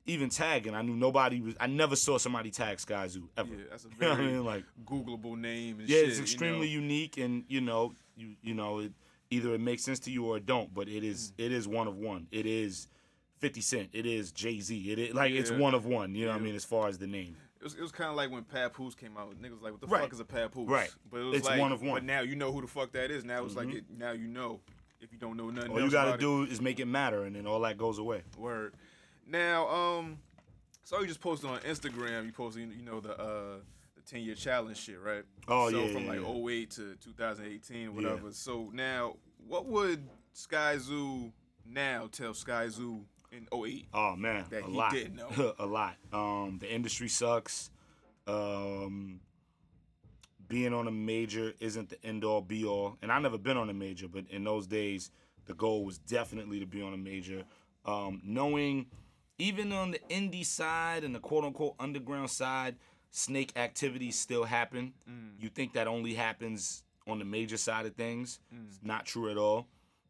even 0.07 0.29
tagging, 0.29 0.75
I 0.75 0.81
knew 0.81 0.95
nobody 0.95 1.41
was 1.41 1.55
I 1.59 1.67
never 1.67 1.95
saw 1.95 2.17
somebody 2.17 2.51
tag 2.51 2.77
Skyzoo 2.77 3.23
ever. 3.37 3.49
Yeah, 3.53 3.63
that's 3.69 3.85
a 3.85 3.87
You 3.99 4.07
know 4.07 4.11
I 4.11 4.15
very 4.15 4.27
mean? 4.33 4.45
Like 4.45 4.63
Googleable 4.85 5.37
name 5.37 5.79
and 5.79 5.89
yeah, 5.89 5.99
shit. 5.99 6.07
it's 6.09 6.17
you 6.17 6.23
extremely 6.23 6.67
know? 6.67 6.73
unique, 6.81 7.17
and 7.17 7.43
you 7.47 7.61
know, 7.61 7.93
you 8.15 8.35
you 8.41 8.53
know, 8.53 8.79
it, 8.79 8.91
either 9.31 9.53
it 9.55 9.61
makes 9.61 9.83
sense 9.83 9.99
to 10.01 10.11
you 10.11 10.25
or 10.25 10.37
it 10.37 10.45
don't. 10.45 10.73
But 10.73 10.87
it 10.87 11.03
is 11.03 11.31
Mm. 11.31 11.45
it 11.45 11.51
is 11.51 11.67
one 11.67 11.87
of 11.87 11.97
one. 11.97 12.27
It 12.31 12.45
is 12.45 12.87
Fifty 13.39 13.61
Cent. 13.61 13.89
It 13.93 14.05
is 14.05 14.31
Jay 14.31 14.59
Z. 14.59 14.91
It 14.91 14.99
is 14.99 15.13
like 15.13 15.31
it's 15.31 15.51
one 15.51 15.73
of 15.73 15.85
one. 15.85 16.13
You 16.15 16.25
know 16.25 16.31
what 16.33 16.41
I 16.41 16.43
mean? 16.43 16.55
As 16.55 16.65
far 16.65 16.87
as 16.87 16.97
the 16.99 17.07
name, 17.07 17.35
It 17.59 17.63
was, 17.63 17.73
it 17.75 17.81
was 17.81 17.91
kind 17.91 18.09
of 18.11 18.15
like 18.15 18.29
when 18.29 18.43
Papoose 18.43 18.93
came 18.95 19.17
out. 19.17 19.31
Niggas 19.41 19.51
was 19.53 19.61
like, 19.63 19.71
what 19.71 19.81
the 19.81 19.87
Right. 19.87 20.01
fuck 20.03 20.13
is 20.13 20.19
a 20.19 20.25
Papoose? 20.25 20.69
Right. 20.69 20.93
But 21.11 21.21
it 21.21 21.23
was 21.23 21.37
It's 21.39 21.47
like, 21.47 21.59
one 21.59 21.71
of 21.71 21.81
one. 21.81 21.93
But 21.95 22.03
now 22.03 22.21
you 22.21 22.35
know 22.35 22.51
who 22.51 22.61
the 22.61 22.67
fuck 22.67 22.91
that 22.91 23.09
is. 23.09 23.23
Now 23.25 23.43
it's 23.43 23.55
like, 23.55 23.73
it, 23.73 23.85
now 23.97 24.11
you 24.11 24.27
know. 24.27 24.59
If 25.01 25.11
you 25.11 25.19
don't 25.19 25.35
know 25.37 25.49
nothing 25.51 25.71
all 25.71 25.81
you 25.81 25.91
got 25.91 26.05
to 26.05 26.09
about 26.11 26.19
do 26.19 26.43
is 26.43 26.61
make 26.61 26.79
it 26.79 26.85
matter, 26.85 27.25
and 27.25 27.35
then 27.35 27.45
all 27.45 27.59
that 27.59 27.77
goes 27.77 27.99
away. 27.99 28.23
Word. 28.39 28.73
Now, 29.27 29.67
um, 29.69 30.17
so 30.83 30.99
you 31.01 31.07
just 31.07 31.21
posted 31.21 31.49
on 31.49 31.59
Instagram. 31.61 32.25
You 32.25 32.31
posted, 32.31 32.71
you 32.73 32.83
know, 32.83 32.99
the 32.99 33.11
uh 33.19 33.57
the 33.95 34.01
ten 34.05 34.21
year 34.21 34.35
challenge 34.35 34.77
shit, 34.77 34.99
right? 35.01 35.23
Oh, 35.47 35.69
so 35.71 35.85
yeah, 35.85 35.93
from 35.93 36.03
yeah, 36.05 36.09
like 36.11 36.21
yeah. 36.21 36.49
08 36.49 36.71
to 36.71 36.95
2018 37.03 37.87
or 37.87 37.91
whatever. 37.91 38.31
So 38.31 38.69
now, 38.73 39.15
what 39.47 39.65
would 39.65 40.07
Skyzoo 40.35 41.31
now 41.65 42.07
tell 42.11 42.33
Skyzoo 42.33 43.01
in 43.31 43.47
08? 43.53 43.87
Oh 43.93 44.15
man, 44.15 44.45
That 44.49 44.63
a 44.63 44.67
he 44.67 44.71
lot, 44.73 44.91
didn't 44.91 45.15
know. 45.15 45.53
a 45.59 45.65
lot. 45.65 45.95
Um, 46.13 46.57
the 46.59 46.71
industry 46.73 47.07
sucks. 47.09 47.69
Um, 48.27 49.19
being 50.47 50.73
on 50.73 50.87
a 50.87 50.91
major 50.91 51.53
isn't 51.59 51.89
the 51.89 52.03
end 52.05 52.23
all 52.23 52.41
be 52.41 52.65
all, 52.65 52.97
and 53.01 53.11
I 53.11 53.19
never 53.19 53.37
been 53.37 53.57
on 53.57 53.69
a 53.69 53.73
major, 53.73 54.07
but 54.07 54.25
in 54.29 54.43
those 54.43 54.67
days, 54.67 55.09
the 55.45 55.53
goal 55.55 55.83
was 55.85 55.97
definitely 55.97 56.59
to 56.59 56.65
be 56.67 56.81
on 56.81 56.93
a 56.93 56.97
major. 56.97 57.43
Um, 57.85 58.21
knowing, 58.23 58.87
even 59.37 59.71
on 59.71 59.91
the 59.91 59.99
indie 60.09 60.45
side 60.45 61.03
and 61.03 61.13
the 61.13 61.19
quote 61.19 61.43
unquote 61.43 61.75
underground 61.79 62.29
side, 62.29 62.75
snake 63.11 63.51
activities 63.55 64.17
still 64.17 64.43
happen. 64.43 64.93
Mm. 65.09 65.41
You 65.41 65.49
think 65.49 65.73
that 65.73 65.87
only 65.87 66.13
happens 66.13 66.83
on 67.07 67.19
the 67.19 67.25
major 67.25 67.57
side 67.57 67.85
of 67.85 67.95
things? 67.95 68.39
Mm. 68.53 68.67
It's 68.67 68.79
not 68.83 69.05
true 69.05 69.29
at 69.29 69.37
all. 69.37 69.67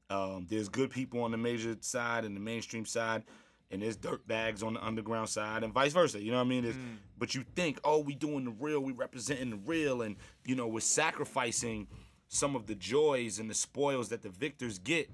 Um, 0.09 0.45
there's 0.49 0.69
good 0.69 0.91
people 0.91 1.21
on 1.23 1.31
the 1.31 1.37
major 1.37 1.75
side 1.81 2.25
and 2.25 2.35
the 2.35 2.39
mainstream 2.39 2.85
side, 2.85 3.23
and 3.71 3.81
there's 3.81 3.95
dirt 3.95 4.27
bags 4.27 4.61
on 4.61 4.75
the 4.75 4.85
underground 4.85 5.29
side, 5.29 5.63
and 5.63 5.73
vice 5.73 5.93
versa. 5.93 6.21
You 6.21 6.29
know 6.31 6.37
what 6.37 6.43
I 6.45 6.49
mean? 6.49 6.63
There's- 6.63 6.77
mm. 6.77 6.97
But 7.17 7.33
you 7.33 7.43
think, 7.55 7.79
oh, 7.83 7.99
we 7.99 8.13
doing 8.13 8.45
the 8.45 8.51
real, 8.51 8.81
we 8.81 8.91
representing 8.91 9.49
the 9.49 9.59
real, 9.65 10.01
and 10.03 10.15
you 10.45 10.55
know 10.55 10.67
we're 10.67 10.81
sacrificing 10.81 11.87
some 12.27 12.55
of 12.55 12.65
the 12.67 12.75
joys 12.75 13.39
and 13.39 13.49
the 13.49 13.53
spoils 13.53 14.09
that 14.09 14.21
the 14.21 14.29
victors 14.29 14.79
get 14.79 15.09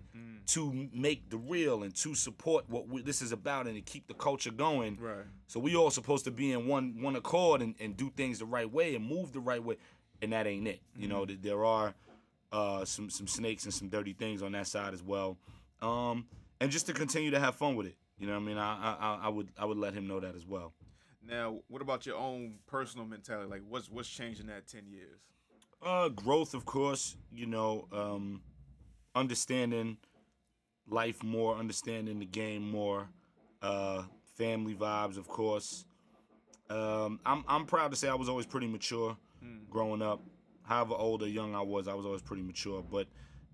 to 0.47 0.89
make 0.93 1.29
the 1.29 1.37
real 1.37 1.83
and 1.83 1.95
to 1.95 2.15
support 2.15 2.65
what 2.69 2.87
we, 2.87 3.01
this 3.01 3.21
is 3.21 3.31
about 3.31 3.67
and 3.67 3.75
to 3.75 3.81
keep 3.81 4.07
the 4.07 4.13
culture 4.13 4.51
going. 4.51 4.97
Right. 4.99 5.25
So 5.47 5.59
we 5.59 5.75
all 5.75 5.91
supposed 5.91 6.25
to 6.25 6.31
be 6.31 6.51
in 6.51 6.67
one 6.67 7.01
one 7.01 7.15
accord 7.15 7.61
and, 7.61 7.75
and 7.79 7.95
do 7.95 8.09
things 8.09 8.39
the 8.39 8.45
right 8.45 8.69
way 8.71 8.95
and 8.95 9.05
move 9.05 9.33
the 9.33 9.39
right 9.39 9.63
way, 9.63 9.77
and 10.21 10.33
that 10.33 10.47
ain't 10.47 10.67
it. 10.67 10.81
You 10.95 11.07
know, 11.07 11.25
th- 11.25 11.39
there 11.41 11.63
are 11.63 11.93
uh, 12.51 12.85
some 12.85 13.09
some 13.09 13.27
snakes 13.27 13.65
and 13.65 13.73
some 13.73 13.87
dirty 13.89 14.13
things 14.13 14.41
on 14.41 14.53
that 14.53 14.67
side 14.67 14.93
as 14.93 15.03
well. 15.03 15.37
Um, 15.81 16.25
and 16.59 16.71
just 16.71 16.85
to 16.87 16.93
continue 16.93 17.31
to 17.31 17.39
have 17.39 17.55
fun 17.55 17.75
with 17.75 17.87
it. 17.87 17.95
You 18.17 18.27
know, 18.27 18.35
I 18.35 18.39
mean, 18.39 18.57
I, 18.57 18.95
I 18.99 19.19
I- 19.23 19.29
would 19.29 19.49
I 19.57 19.65
would 19.65 19.77
let 19.77 19.93
him 19.93 20.07
know 20.07 20.19
that 20.19 20.35
as 20.35 20.45
well. 20.45 20.73
Now, 21.27 21.59
what 21.67 21.81
about 21.81 22.05
your 22.05 22.17
own 22.17 22.55
personal 22.67 23.05
mentality? 23.05 23.49
Like, 23.49 23.61
what's 23.67 23.89
what's 23.89 24.09
changed 24.09 24.39
in 24.41 24.47
that 24.47 24.67
10 24.67 24.87
years? 24.87 25.19
Uh, 25.81 26.09
growth, 26.09 26.53
of 26.53 26.65
course. 26.65 27.15
You 27.33 27.45
know, 27.47 27.87
um, 27.91 28.41
understanding 29.15 29.97
life 30.87 31.23
more, 31.23 31.55
understanding 31.55 32.19
the 32.19 32.25
game 32.25 32.69
more. 32.69 33.07
Uh, 33.61 34.03
family 34.35 34.73
vibes, 34.73 35.17
of 35.17 35.27
course. 35.27 35.85
Um, 36.69 37.19
I'm 37.25 37.43
I'm 37.47 37.65
proud 37.65 37.91
to 37.91 37.97
say 37.97 38.07
I 38.09 38.15
was 38.15 38.29
always 38.29 38.45
pretty 38.45 38.67
mature 38.67 39.17
growing 39.69 40.01
up. 40.01 40.21
However 40.63 40.93
old 40.95 41.21
or 41.23 41.27
young 41.27 41.53
I 41.55 41.61
was, 41.61 41.87
I 41.87 41.93
was 41.93 42.05
always 42.05 42.21
pretty 42.21 42.43
mature. 42.43 42.83
But 42.83 43.07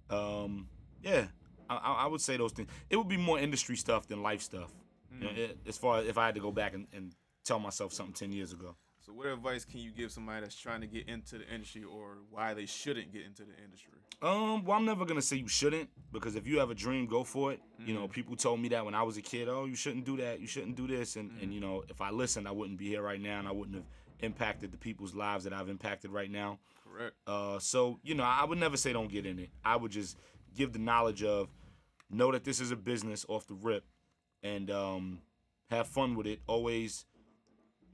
um, 0.09 0.67
yeah, 1.01 1.25
I, 1.69 1.75
I 1.77 2.07
would 2.07 2.21
say 2.21 2.37
those 2.37 2.51
things. 2.51 2.69
It 2.89 2.95
would 2.97 3.07
be 3.07 3.17
more 3.17 3.39
industry 3.39 3.75
stuff 3.75 4.07
than 4.07 4.21
life 4.21 4.41
stuff. 4.41 4.71
You 5.19 5.25
know, 5.25 5.31
it- 5.35 5.57
as 5.67 5.77
far 5.77 5.99
as 5.99 6.07
if 6.07 6.17
I 6.17 6.25
had 6.27 6.35
to 6.35 6.41
go 6.41 6.51
back 6.51 6.73
and, 6.73 6.87
and 6.93 7.13
tell 7.43 7.59
myself 7.59 7.91
something 7.93 8.13
ten 8.13 8.31
years 8.31 8.53
ago. 8.53 8.75
So, 9.07 9.13
what 9.13 9.27
advice 9.27 9.63
can 9.63 9.79
you 9.79 9.91
give 9.91 10.11
somebody 10.11 10.41
that's 10.41 10.57
trying 10.57 10.81
to 10.81 10.87
get 10.87 11.07
into 11.07 11.37
the 11.37 11.47
industry 11.47 11.81
or 11.81 12.17
why 12.29 12.53
they 12.53 12.65
shouldn't 12.65 13.13
get 13.13 13.21
into 13.25 13.43
the 13.43 13.53
industry? 13.63 13.93
Um, 14.21 14.65
well, 14.65 14.77
I'm 14.77 14.83
never 14.83 15.05
gonna 15.05 15.21
say 15.21 15.37
you 15.37 15.47
shouldn't 15.47 15.89
because 16.11 16.35
if 16.35 16.45
you 16.45 16.59
have 16.59 16.71
a 16.71 16.75
dream, 16.75 17.05
go 17.05 17.23
for 17.23 17.53
it. 17.53 17.61
You 17.85 17.93
know, 17.93 18.09
people 18.09 18.35
told 18.35 18.59
me 18.59 18.67
that 18.69 18.83
when 18.83 18.93
I 18.93 19.03
was 19.03 19.15
a 19.15 19.21
kid. 19.21 19.47
Oh, 19.47 19.63
you 19.63 19.77
shouldn't 19.77 20.03
do 20.03 20.17
that. 20.17 20.41
You 20.41 20.47
shouldn't 20.47 20.75
do 20.75 20.87
this. 20.87 21.15
And 21.15 21.31
and 21.41 21.53
you 21.53 21.61
know, 21.61 21.85
if 21.87 22.01
I 22.01 22.09
listened, 22.09 22.49
I 22.49 22.51
wouldn't 22.51 22.77
be 22.77 22.89
here 22.89 23.01
right 23.01 23.21
now, 23.21 23.39
and 23.39 23.47
I 23.47 23.51
wouldn't 23.51 23.77
have 23.77 23.85
impacted 24.19 24.73
the 24.73 24.77
people's 24.77 25.15
lives 25.15 25.45
that 25.45 25.53
I've 25.53 25.69
impacted 25.69 26.11
right 26.11 26.29
now. 26.29 26.59
Correct. 26.83 27.15
Uh, 27.25 27.59
so 27.59 27.99
you 28.03 28.13
know, 28.13 28.25
I 28.25 28.43
would 28.43 28.57
never 28.57 28.75
say 28.75 28.91
don't 28.91 29.09
get 29.09 29.25
in 29.25 29.39
it. 29.39 29.51
I 29.63 29.77
would 29.77 29.91
just 29.91 30.17
give 30.53 30.73
the 30.73 30.79
knowledge 30.79 31.23
of 31.23 31.47
know 32.09 32.33
that 32.33 32.43
this 32.43 32.59
is 32.59 32.71
a 32.71 32.75
business 32.75 33.25
off 33.29 33.47
the 33.47 33.53
rip, 33.53 33.85
and 34.43 34.69
um, 34.69 35.19
have 35.69 35.87
fun 35.87 36.13
with 36.13 36.27
it. 36.27 36.41
Always 36.45 37.05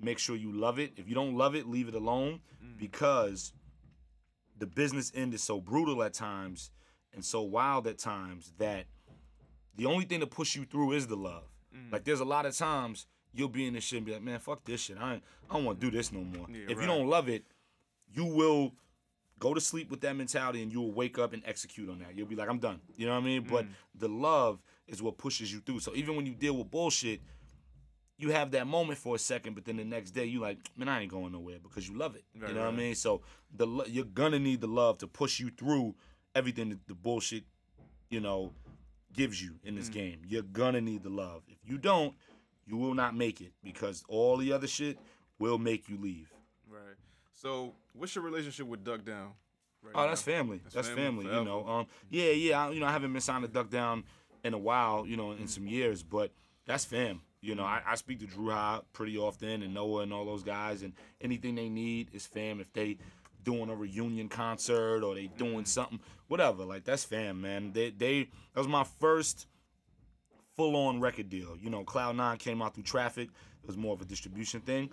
make 0.04 0.20
sure 0.20 0.36
you 0.36 0.52
love 0.52 0.80
it. 0.80 0.94
If 0.98 1.08
you 1.08 1.16
don't 1.16 1.36
love 1.36 1.56
it, 1.56 1.68
leave 1.68 1.88
it 1.88 1.96
alone 1.96 2.42
mm. 2.64 2.78
because 2.78 3.54
the 4.58 4.68
business 4.68 5.12
end 5.16 5.34
is 5.34 5.44
so 5.44 5.60
brutal 5.60 6.04
at 6.04 6.14
times 6.14 6.72
and 7.14 7.24
so 7.24 7.42
wild 7.42 7.88
at 7.88 7.98
times 7.98 8.54
that 8.58 8.86
the 9.76 9.86
only 9.86 10.06
thing 10.06 10.20
to 10.20 10.28
push 10.28 10.56
you 10.56 10.66
through 10.66 10.94
is 10.94 11.08
the 11.08 11.16
love. 11.16 11.44
Mm. 11.76 11.92
Like 11.92 12.04
there's 12.04 12.20
a 12.20 12.26
lot 12.26 12.46
of 12.46 12.56
times 12.56 13.08
you'll 13.34 13.50
be 13.50 13.66
in 13.68 13.74
this 13.74 13.84
shit 13.84 13.98
and 13.98 14.06
be 14.06 14.14
like, 14.14 14.22
man, 14.22 14.40
fuck 14.40 14.64
this 14.64 14.82
shit. 14.82 14.98
I 14.98 15.22
I 15.50 15.56
don't 15.56 15.66
want 15.66 15.80
to 15.80 15.86
do 15.90 15.96
this 15.96 16.12
no 16.12 16.22
more. 16.22 16.48
Yeah, 16.50 16.64
if 16.68 16.78
right. 16.78 16.82
you 16.82 16.88
don't 16.88 17.08
love 17.08 17.30
it, 17.30 17.44
you 18.14 18.26
will 18.26 18.74
go 19.40 19.54
to 19.54 19.62
sleep 19.62 19.90
with 19.90 20.02
that 20.02 20.16
mentality 20.16 20.64
and 20.64 20.72
you 20.72 20.80
will 20.80 20.94
wake 20.94 21.20
up 21.20 21.34
and 21.34 21.44
execute 21.46 21.90
on 21.90 22.00
that. 22.00 22.16
You'll 22.16 22.28
be 22.28 22.36
like, 22.36 22.50
I'm 22.50 22.60
done. 22.60 22.80
You 22.96 23.08
know 23.08 23.14
what 23.14 23.24
I 23.24 23.26
mean? 23.26 23.46
But 23.50 23.66
mm. 23.66 23.70
the 23.96 24.08
love 24.08 24.62
is 24.88 25.02
what 25.02 25.18
pushes 25.18 25.52
you 25.52 25.60
through. 25.60 25.80
So 25.80 25.94
even 25.96 26.16
when 26.16 26.26
you 26.26 26.34
deal 26.34 26.56
with 26.56 26.72
bullshit, 26.72 27.22
you 28.24 28.32
have 28.32 28.52
that 28.52 28.66
moment 28.66 28.98
for 28.98 29.16
a 29.16 29.20
second, 29.20 29.54
but 29.54 29.66
then 29.66 29.78
the 29.78 29.84
next 29.86 30.12
day 30.12 30.26
you 30.26 30.40
like, 30.40 30.58
man, 30.78 30.88
I 30.90 31.02
ain't 31.02 31.12
going 31.12 31.32
nowhere 31.32 31.58
because 31.62 31.88
you 31.88 31.96
love 31.98 32.16
it. 32.16 32.24
Right, 32.38 32.50
you 32.50 32.56
know 32.56 32.62
what 32.66 32.74
I 32.74 32.78
mean? 32.78 32.96
So 32.96 33.22
the 33.56 33.68
lo- 33.68 33.86
you're 33.88 34.06
gonna 34.06 34.40
need 34.40 34.62
the 34.62 34.68
love 34.68 34.98
to 35.00 35.08
push 35.08 35.40
you 35.40 35.50
through 35.52 35.94
everything 36.34 36.70
that 36.70 36.88
the 36.88 36.96
bullshit, 36.96 37.44
you 38.10 38.20
know, 38.20 38.54
gives 39.14 39.42
you 39.42 39.60
in 39.64 39.76
Mm. 39.76 39.78
this 39.78 39.90
game. 39.90 40.22
You're 40.28 40.42
gonna 40.42 40.82
need 40.82 41.04
the 41.04 41.10
love. 41.10 41.44
If 41.48 41.58
you 41.70 41.78
don't, 41.78 42.16
you 42.66 42.78
will 42.78 42.94
not 42.96 43.16
make 43.16 43.42
it 43.42 43.52
because 43.64 44.04
all 44.08 44.38
the 44.38 44.52
other 44.54 44.68
shit 44.68 44.98
will 45.38 45.58
make 45.60 45.88
you 45.90 45.98
leave. 45.98 46.32
Right. 46.68 46.96
So, 47.34 47.74
what's 47.94 48.16
your 48.16 48.24
relationship 48.24 48.66
with 48.66 48.84
Duck 48.84 49.04
Down? 49.06 49.34
Right 49.84 49.92
Oh, 49.96 50.08
that's 50.08 50.22
family. 50.22 50.62
That's, 50.74 50.88
family 50.88 51.26
family. 51.26 51.26
you 51.26 51.44
know. 51.44 51.68
Um, 51.68 51.88
yeah, 52.10 52.32
yeah. 52.32 52.66
I, 52.68 52.72
you 52.72 52.80
know, 52.80 52.86
I 52.86 52.92
haven't 52.94 53.12
been 53.12 53.22
signed 53.22 53.44
to 53.44 53.52
Duck 53.52 53.70
Down 53.70 54.06
in 54.44 54.54
a 54.54 54.58
while. 54.58 55.06
You 55.06 55.18
know, 55.18 55.32
in 55.34 55.48
some 55.48 55.68
years, 55.68 56.02
but 56.04 56.32
that's 56.66 56.86
fam. 56.86 57.22
You 57.44 57.56
know, 57.56 57.64
I, 57.64 57.82
I 57.86 57.96
speak 57.96 58.20
to 58.20 58.26
Dru 58.26 58.50
Ha 58.52 58.82
pretty 58.94 59.18
often 59.18 59.64
and 59.64 59.74
Noah 59.74 60.04
and 60.04 60.14
all 60.14 60.26
those 60.26 60.44
guys, 60.44 60.82
and 60.82 60.94
anything 61.20 61.56
they 61.56 61.68
need 61.68 62.10
is 62.14 62.26
fam. 62.26 62.62
If 62.62 62.72
they 62.72 62.98
doing 63.44 63.70
a 63.70 63.76
reunion 63.76 64.30
concert 64.30 65.04
or 65.04 65.14
they 65.14 65.28
doing 65.28 65.66
something, 65.66 66.00
whatever, 66.30 66.64
like 66.64 66.86
that's 66.86 67.04
fam, 67.04 67.42
man. 67.42 67.74
They 67.74 67.90
they 67.90 68.30
that 68.54 68.60
was 68.60 68.68
my 68.68 68.86
first 68.86 69.48
full 70.56 70.76
on 70.76 71.02
record 71.02 71.30
deal. 71.30 71.58
You 71.60 71.70
know, 71.70 71.84
Cloud 71.84 72.16
Nine 72.16 72.38
came 72.38 72.62
out 72.62 72.76
through 72.76 72.84
Traffic. 72.84 73.28
It 73.62 73.68
was 73.68 73.76
more 73.76 73.94
of 73.94 74.02
a 74.02 74.06
distribution 74.06 74.62
thing. 74.62 74.90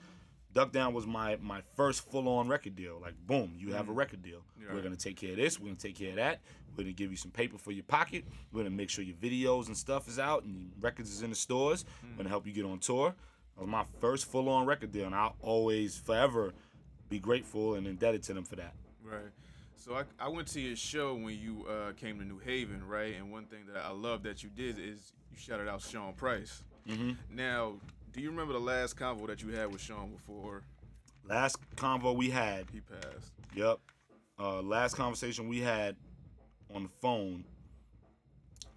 Duck 0.53 0.73
Down 0.73 0.95
was 0.95 1.07
my 1.07 1.37
my 1.41 1.63
first 1.75 2.11
full 2.11 2.29
on 2.29 2.49
record 2.49 2.77
deal. 2.77 2.99
Like, 3.01 3.15
boom, 3.27 3.55
you 3.57 3.73
have 3.73 3.89
a 3.89 3.93
record 3.93 4.23
deal. 4.23 4.43
We're 4.73 4.83
gonna 4.83 4.97
take 4.97 5.17
care 5.17 5.31
of 5.31 5.37
this. 5.37 5.59
We're 5.59 5.67
gonna 5.67 5.77
take 5.77 5.97
care 5.97 6.11
of 6.11 6.17
that. 6.17 6.41
We're 6.77 6.85
gonna 6.85 6.93
give 6.93 7.11
you 7.11 7.17
some 7.17 7.31
paper 7.31 7.59
for 7.59 7.73
your 7.73 7.85
pocket. 7.85 8.25
We're 8.53 8.61
gonna 8.61 8.75
make 8.75 8.91
sure 8.91 9.05
your 9.05 9.17
videos 9.17 9.67
and 9.67 9.77
stuff 9.77 10.09
is 10.09 10.19
out 10.19 10.45
and 10.45 10.61
your 10.61 10.71
records 10.81 11.11
is 11.11 11.23
in 11.23 11.31
the 11.31 11.37
stores. 11.37 11.85
We're 12.03 12.17
gonna 12.19 12.29
help 12.29 12.47
you 12.47 12.53
get 12.53 12.65
on 12.65 12.79
tour. 12.79 13.15
That 13.57 13.61
was 13.63 13.71
my 13.71 13.85
first 14.01 14.27
full 14.27 14.49
on 14.49 14.67
record 14.67 14.93
deal, 14.93 15.07
and 15.07 15.15
I'll 15.15 15.37
always 15.41 15.97
forever 15.99 16.53
be 17.09 17.19
grateful 17.19 17.75
and 17.75 17.87
indebted 17.87 18.23
to 18.25 18.35
them 18.35 18.45
for 18.45 18.57
that. 18.57 18.75
Right. 19.05 19.31
So 19.77 19.95
I, 19.95 20.05
I 20.19 20.29
went 20.29 20.47
to 20.49 20.61
your 20.61 20.77
show 20.77 21.15
when 21.15 21.39
you 21.39 21.67
uh, 21.67 21.93
came 21.93 22.19
to 22.19 22.25
New 22.25 22.39
Haven, 22.39 22.87
right? 22.87 23.15
And 23.17 23.33
one 23.33 23.47
thing 23.47 23.61
that 23.73 23.83
I 23.83 23.91
love 23.91 24.23
that 24.25 24.43
you 24.43 24.51
did 24.51 24.79
is 24.79 25.13
you 25.33 25.39
shouted 25.39 25.69
out 25.69 25.81
Sean 25.81 26.13
Price. 26.13 26.63
Mm-hmm. 26.89 27.13
Now, 27.35 27.75
do 28.13 28.21
you 28.21 28.31
remember 28.31 28.53
the 28.53 28.59
last 28.61 28.97
convo 28.97 29.27
that 29.27 29.43
you 29.43 29.51
had 29.51 29.71
with 29.73 29.81
Sean 29.81 30.11
before 30.11 30.63
Last 31.29 31.57
convo 31.77 32.17
we 32.17 32.31
had, 32.31 32.67
he 32.73 32.81
passed? 32.81 33.33
Yep. 33.55 33.79
Uh, 34.39 34.63
last 34.63 34.97
conversation 34.97 35.49
we 35.49 35.61
had 35.61 35.97
on 36.75 36.83
the 36.85 36.89
phone, 36.89 37.45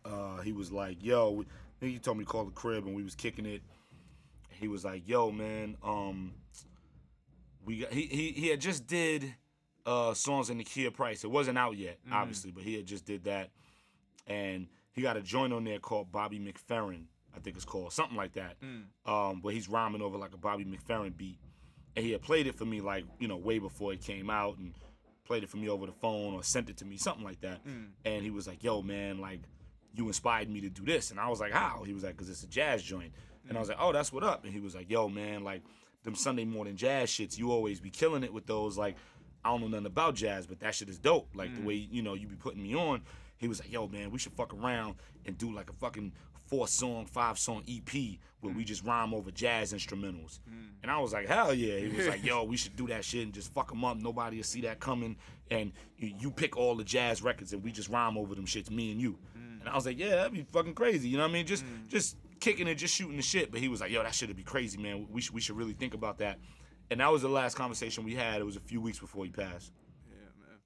uh, 0.06 0.42
he 0.42 0.52
was 0.52 0.72
like, 0.72 1.02
"Yo," 1.04 1.32
we- 1.32 1.46
I 1.46 1.80
think 1.80 1.94
he 1.94 2.00
told 2.00 2.18
me 2.18 2.26
to 2.26 2.30
call 2.30 2.46
the 2.46 2.52
crib, 2.52 2.86
and 2.86 2.96
we 2.96 3.04
was 3.04 3.16
kicking 3.16 3.46
it. 3.46 3.62
He 4.50 4.68
was 4.68 4.84
like, 4.86 5.08
"Yo, 5.08 5.32
man, 5.32 5.78
um, 5.84 6.34
we 7.66 7.80
got 7.80 7.94
he 7.94 8.06
he, 8.08 8.32
he 8.34 8.48
had 8.50 8.60
just 8.62 8.88
did 8.88 9.34
uh 9.86 10.14
songs 10.14 10.50
in 10.50 10.58
the 10.58 10.64
Key 10.64 10.86
of 10.86 10.94
Price. 10.94 11.24
It 11.24 11.32
wasn't 11.32 11.58
out 11.58 11.78
yet, 11.78 11.98
obviously, 12.12 12.52
but 12.52 12.64
he 12.64 12.76
had 12.76 12.86
just 12.86 13.06
did 13.06 13.24
that, 13.24 13.50
and 14.28 14.68
he 14.92 15.02
got 15.02 15.18
a 15.18 15.22
joint 15.22 15.54
on 15.54 15.64
there 15.64 15.80
called 15.80 16.12
Bobby 16.12 16.40
McFerrin, 16.40 17.06
I 17.36 17.40
think 17.40 17.56
it's 17.56 17.66
called 17.66 17.92
something 17.94 18.18
like 18.18 18.34
that. 18.34 18.56
Mm. 18.62 18.84
Um, 19.12 19.42
but 19.42 19.54
he's 19.54 19.68
rhyming 19.68 20.02
over 20.02 20.18
like 20.18 20.34
a 20.34 20.38
Bobby 20.38 20.66
McFerrin 20.66 21.16
beat. 21.16 21.40
And 21.96 22.06
he 22.06 22.12
had 22.12 22.22
played 22.22 22.48
it 22.48 22.56
for 22.56 22.66
me 22.66 22.82
like 22.82 23.06
you 23.20 23.28
know 23.28 23.38
way 23.38 23.60
before 23.60 23.94
it 23.94 24.02
came 24.02 24.30
out 24.30 24.58
and 24.58 24.74
played 25.26 25.44
it 25.44 25.50
for 25.50 25.58
me 25.58 25.70
over 25.70 25.86
the 25.86 25.94
phone 25.94 26.34
or 26.34 26.44
sent 26.44 26.70
it 26.70 26.78
to 26.78 26.86
me 26.86 26.98
something 26.98 27.24
like 27.24 27.42
that. 27.42 27.66
Mm. 27.66 27.90
And 28.06 28.24
he 28.24 28.32
was 28.32 28.48
like 28.48 28.64
yo 28.64 28.82
man 28.82 29.20
like 29.20 29.42
you 29.96 30.08
inspired 30.08 30.50
me 30.50 30.62
to 30.62 30.70
do 30.70 30.84
this. 30.84 31.12
And 31.12 31.20
i 31.20 31.30
was 31.30 31.40
like 31.40 31.52
how? 31.52 31.84
He 31.86 31.94
was 31.94 32.04
like 32.04 32.14
because 32.14 32.30
it's 32.30 32.44
a 32.44 32.48
jazz 32.48 32.82
joint. 32.82 33.12
And 33.48 33.58
i 33.58 33.60
was 33.60 33.68
mm. 33.70 33.72
like 33.72 33.80
oh 33.82 33.92
that's 33.92 34.12
what 34.12 34.24
up. 34.24 34.44
And 34.44 34.54
he 34.54 34.60
was 34.60 34.76
like 34.76 34.90
yo 34.90 35.08
man 35.08 35.44
like 35.44 35.62
them 36.04 36.16
sunday 36.16 36.44
morning 36.44 36.76
jazz 36.76 37.10
shits 37.10 37.38
you 37.38 37.52
always 37.52 37.80
be 37.80 37.90
killing 37.90 38.24
it 38.24 38.34
with 38.34 38.46
those 38.46 38.78
like 38.78 38.98
i 39.46 39.50
don't 39.50 39.62
know 39.62 39.68
nothing 39.68 39.86
about 39.86 40.16
jazz 40.16 40.46
but 40.46 40.60
that 40.60 40.76
shit 40.76 40.90
is 40.90 41.00
dope. 41.00 41.30
Like 41.34 41.56
the 41.56 41.62
way 41.62 41.76
you 41.76 42.02
know 42.02 42.14
you 42.14 42.28
be 42.28 42.36
putting 42.36 42.62
me 42.62 42.76
on. 42.76 43.04
He 43.38 43.48
was 43.48 43.60
like 43.60 43.72
yo 43.72 43.88
man 43.88 44.10
we 44.10 44.20
should 44.20 44.34
fuck 44.34 44.54
around 44.54 44.96
and 45.26 45.38
do 45.38 45.54
like 45.54 45.70
a 45.70 45.74
fucking 45.74 46.12
four 46.46 46.68
song 46.68 47.06
five 47.06 47.38
song 47.39 47.64
ep 47.68 47.94
where 48.41 48.54
we 48.54 48.64
mm. 48.64 48.68
just 48.68 48.84
rhyme 48.84 49.14
over 49.14 49.32
jazz 49.32 49.74
instrumentals 49.74 50.39
mm. 50.50 50.68
and 50.82 50.91
I 50.91 51.00
was 51.00 51.14
like, 51.14 51.28
hell 51.28 51.54
yeah. 51.54 51.78
He 51.78 51.96
was 51.96 52.08
like, 52.08 52.24
yo, 52.26 52.44
we 52.44 52.58
should 52.58 52.76
do 52.76 52.88
that 52.88 53.06
shit 53.06 53.24
and 53.24 53.34
just 53.34 53.54
fuck 53.54 53.70
them 53.70 53.86
up. 53.86 53.98
Nobody 53.98 54.38
will 54.38 54.44
see 54.44 54.62
that 54.62 54.80
coming. 54.80 55.16
And 55.50 55.72
you, 55.98 56.14
you 56.20 56.32
pick 56.32 56.58
all 56.58 56.76
the 56.76 56.84
jazz 56.84 57.22
records 57.22 57.54
and 57.54 57.64
we 57.64 57.72
just 57.72 57.89
rhyme 57.89 58.18
over 58.18 58.36
them 58.36 58.46
shits, 58.46 58.70
me 58.70 58.91
and 58.91 59.00
you. 59.02 59.18
Mm. 59.38 59.62
And 59.62 59.70
I 59.70 59.76
was 59.76 59.86
like, 59.86 59.98
yeah, 59.98 60.10
that'd 60.10 60.34
be 60.34 60.44
fucking 60.44 60.74
crazy. 60.74 61.08
You 61.08 61.18
know 61.18 61.24
what 61.24 61.30
I 61.30 61.34
mean? 61.34 61.46
Just 61.46 61.64
just 61.88 62.18
kicking 62.41 62.68
it, 62.68 62.76
just 62.76 62.94
shooting 62.94 63.16
the 63.16 63.22
shit. 63.24 63.50
But 63.50 63.62
he 63.62 63.70
was 63.70 63.80
like, 63.80 63.91
yo, 63.91 64.04
that 64.04 64.14
shit'd 64.14 64.36
be 64.36 64.44
crazy, 64.44 64.78
man. 64.78 65.08
We 65.10 65.22
should, 65.22 65.34
we 65.34 65.39
should 65.39 65.56
really 65.56 65.74
think 65.74 65.94
about 65.94 66.18
that. 66.18 66.39
And 66.91 67.00
that 67.00 67.12
was 67.12 67.22
the 67.22 67.30
last 67.30 67.56
conversation 67.56 68.04
we 68.04 68.14
had. 68.14 68.41
It 68.41 68.44
was 68.44 68.58
a 68.58 68.62
few 68.62 68.82
weeks 68.82 69.00
before 69.00 69.24
he 69.24 69.32
passed. 69.32 69.72
Yeah, 70.10 70.28
man. 70.46 70.60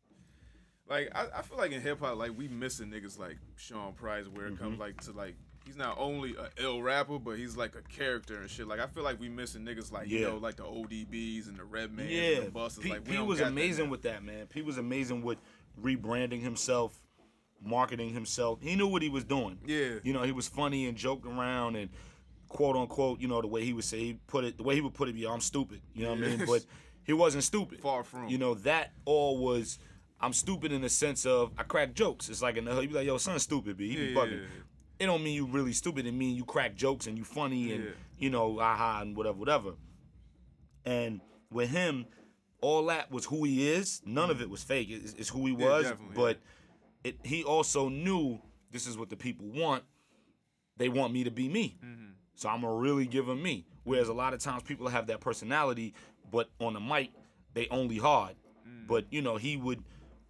Like 0.90 1.12
I, 1.14 1.40
I 1.40 1.42
feel 1.44 1.60
like 1.60 1.72
in 1.72 1.82
hip 1.82 2.00
hop, 2.00 2.18
like 2.18 2.36
we 2.36 2.48
missing 2.48 2.90
niggas 2.90 3.20
like 3.20 3.38
Sean 3.56 3.94
Price, 3.94 4.26
where 4.28 4.48
it 4.48 4.56
Mm-hmm. 4.56 4.64
comes 4.64 4.80
like 4.80 5.00
to 5.02 5.12
like 5.12 5.36
he's 5.68 5.78
not 5.78 5.96
only 6.00 6.36
a 6.36 6.50
ill 6.64 6.82
rapper, 6.82 7.20
but 7.20 7.38
he's 7.38 7.56
like 7.56 7.76
a 7.76 7.82
character 7.96 8.40
and 8.40 8.50
shit. 8.50 8.68
Like 8.68 8.80
I 8.80 8.88
feel 8.88 9.04
like 9.04 9.20
we 9.20 9.30
missing 9.30 9.64
niggas 9.64 9.92
like 9.92 10.08
you 10.10 10.22
know 10.22 10.38
like 10.38 10.56
the 10.56 10.64
ODBs 10.64 11.48
and 11.50 11.58
the 11.58 11.64
Redmans 11.64 12.10
Yeah, 12.10 12.38
and 12.38 12.48
the 12.48 12.52
buses. 12.52 12.80
P, 12.80 12.90
like 12.90 13.06
we 13.08 13.18
P 13.18 13.20
was 13.22 13.38
got 13.40 13.46
that 13.46 13.52
amazing 13.52 13.90
with 13.90 14.02
that, 14.04 14.24
man. 14.24 14.48
P 14.48 14.62
was 14.64 14.78
amazing 14.80 15.22
with 15.22 15.38
rebranding 15.80 16.42
himself, 16.42 16.98
marketing 17.64 18.14
himself. 18.14 18.60
He 18.62 18.76
knew 18.76 18.88
what 18.88 19.02
he 19.02 19.10
was 19.10 19.24
doing. 19.24 19.60
Yeah. 19.66 19.96
you 20.04 20.14
know, 20.14 20.24
he 20.24 20.32
was 20.32 20.48
funny 20.48 20.88
and 20.88 20.98
joked 20.98 21.26
around 21.26 21.76
and 21.76 21.90
quote 22.50 22.76
unquote, 22.76 23.20
you 23.20 23.28
know, 23.28 23.42
the 23.42 23.48
way 23.48 23.64
he 23.64 23.74
would 23.74 23.84
say 23.84 24.00
he 24.00 24.20
put 24.28 24.44
it, 24.44 24.58
the 24.58 24.64
way 24.64 24.76
he 24.76 24.82
would 24.82 24.94
put 24.94 25.10
it, 25.10 25.16
yo, 25.16 25.32
I'm 25.32 25.42
stupid. 25.42 25.82
You 25.94 26.04
know 26.06 26.12
what 26.12 26.24
I 26.24 26.28
mean? 26.28 26.46
But 26.48 26.66
he 27.04 27.14
wasn't 27.14 27.44
stupid. 27.44 27.80
Far 27.80 28.04
from. 28.04 28.28
You 28.30 28.38
know, 28.38 28.54
that 28.56 28.92
all 29.06 29.38
was. 29.38 29.80
I'm 30.20 30.34
stupid 30.34 30.72
in 30.72 30.82
the 30.82 30.90
sense 30.90 31.28
of 31.28 31.52
I 31.60 31.64
crack 31.64 31.94
jokes. 31.94 32.28
It's 32.30 32.42
like 32.42 32.58
in 32.58 32.66
the 32.66 32.72
hood, 32.74 32.84
you 32.84 32.90
be 32.90 32.96
like, 32.96 33.06
yo, 33.06 33.18
son, 33.20 33.38
stupid, 33.38 33.78
b. 33.78 33.88
He 33.90 33.96
be 33.96 34.02
Yeah, 34.06 34.16
bugging. 34.18 34.32
yeah, 34.32 34.38
yeah. 34.38 34.64
It 35.00 35.06
don't 35.06 35.24
mean 35.24 35.36
you 35.36 35.46
really 35.46 35.74
stupid. 35.74 36.06
It 36.06 36.14
mean 36.14 36.36
you 36.36 36.46
crack 36.46 36.76
jokes 36.76 37.08
and 37.08 37.18
you 37.18 37.24
funny 37.24 37.72
and 37.74 37.84
Yeah. 37.84 37.90
you 38.18 38.30
know, 38.30 38.60
aha 38.60 39.02
and 39.02 39.16
whatever, 39.16 39.38
whatever. 39.38 39.74
And 40.86 41.22
with 41.52 41.70
him, 41.70 42.06
all 42.62 42.86
that 42.88 43.12
was 43.12 43.26
who 43.26 43.44
he 43.44 43.68
is. 43.70 44.02
None 44.06 44.30
of 44.30 44.42
it 44.42 44.50
was 44.50 44.64
fake. 44.64 44.88
It's, 44.90 45.14
it's 45.14 45.30
who 45.30 45.46
he 45.46 45.52
was. 45.52 45.84
definitely, 45.84 46.16
but 46.16 46.40
it, 47.04 47.18
he 47.24 47.44
also 47.44 47.90
knew 47.90 48.40
this 48.72 48.88
is 48.88 48.98
what 48.98 49.10
the 49.10 49.16
people 49.18 49.48
want. 49.48 49.84
They 50.78 50.90
want 50.90 51.14
me 51.14 51.24
to 51.24 51.32
be 51.32 51.48
me. 51.50 51.78
Mm-hmm. 51.84 52.12
So 52.36 52.50
I'm 52.50 52.62
gonna 52.62 52.76
really 52.76 53.06
give 53.06 53.28
him 53.28 53.42
me. 53.42 53.66
Whereas 53.84 54.10
a 54.10 54.14
lot 54.14 54.34
of 54.34 54.40
times 54.40 54.64
people 54.64 54.88
have 54.88 55.08
that 55.08 55.20
personality, 55.22 55.94
but 56.32 56.50
on 56.60 56.74
the 56.74 56.80
mic 56.80 57.12
they 57.54 57.68
only 57.70 57.98
hard. 57.98 58.36
Mm. 58.68 58.88
But 58.88 59.06
you 59.12 59.22
know 59.22 59.38
he 59.38 59.58
would, 59.58 59.84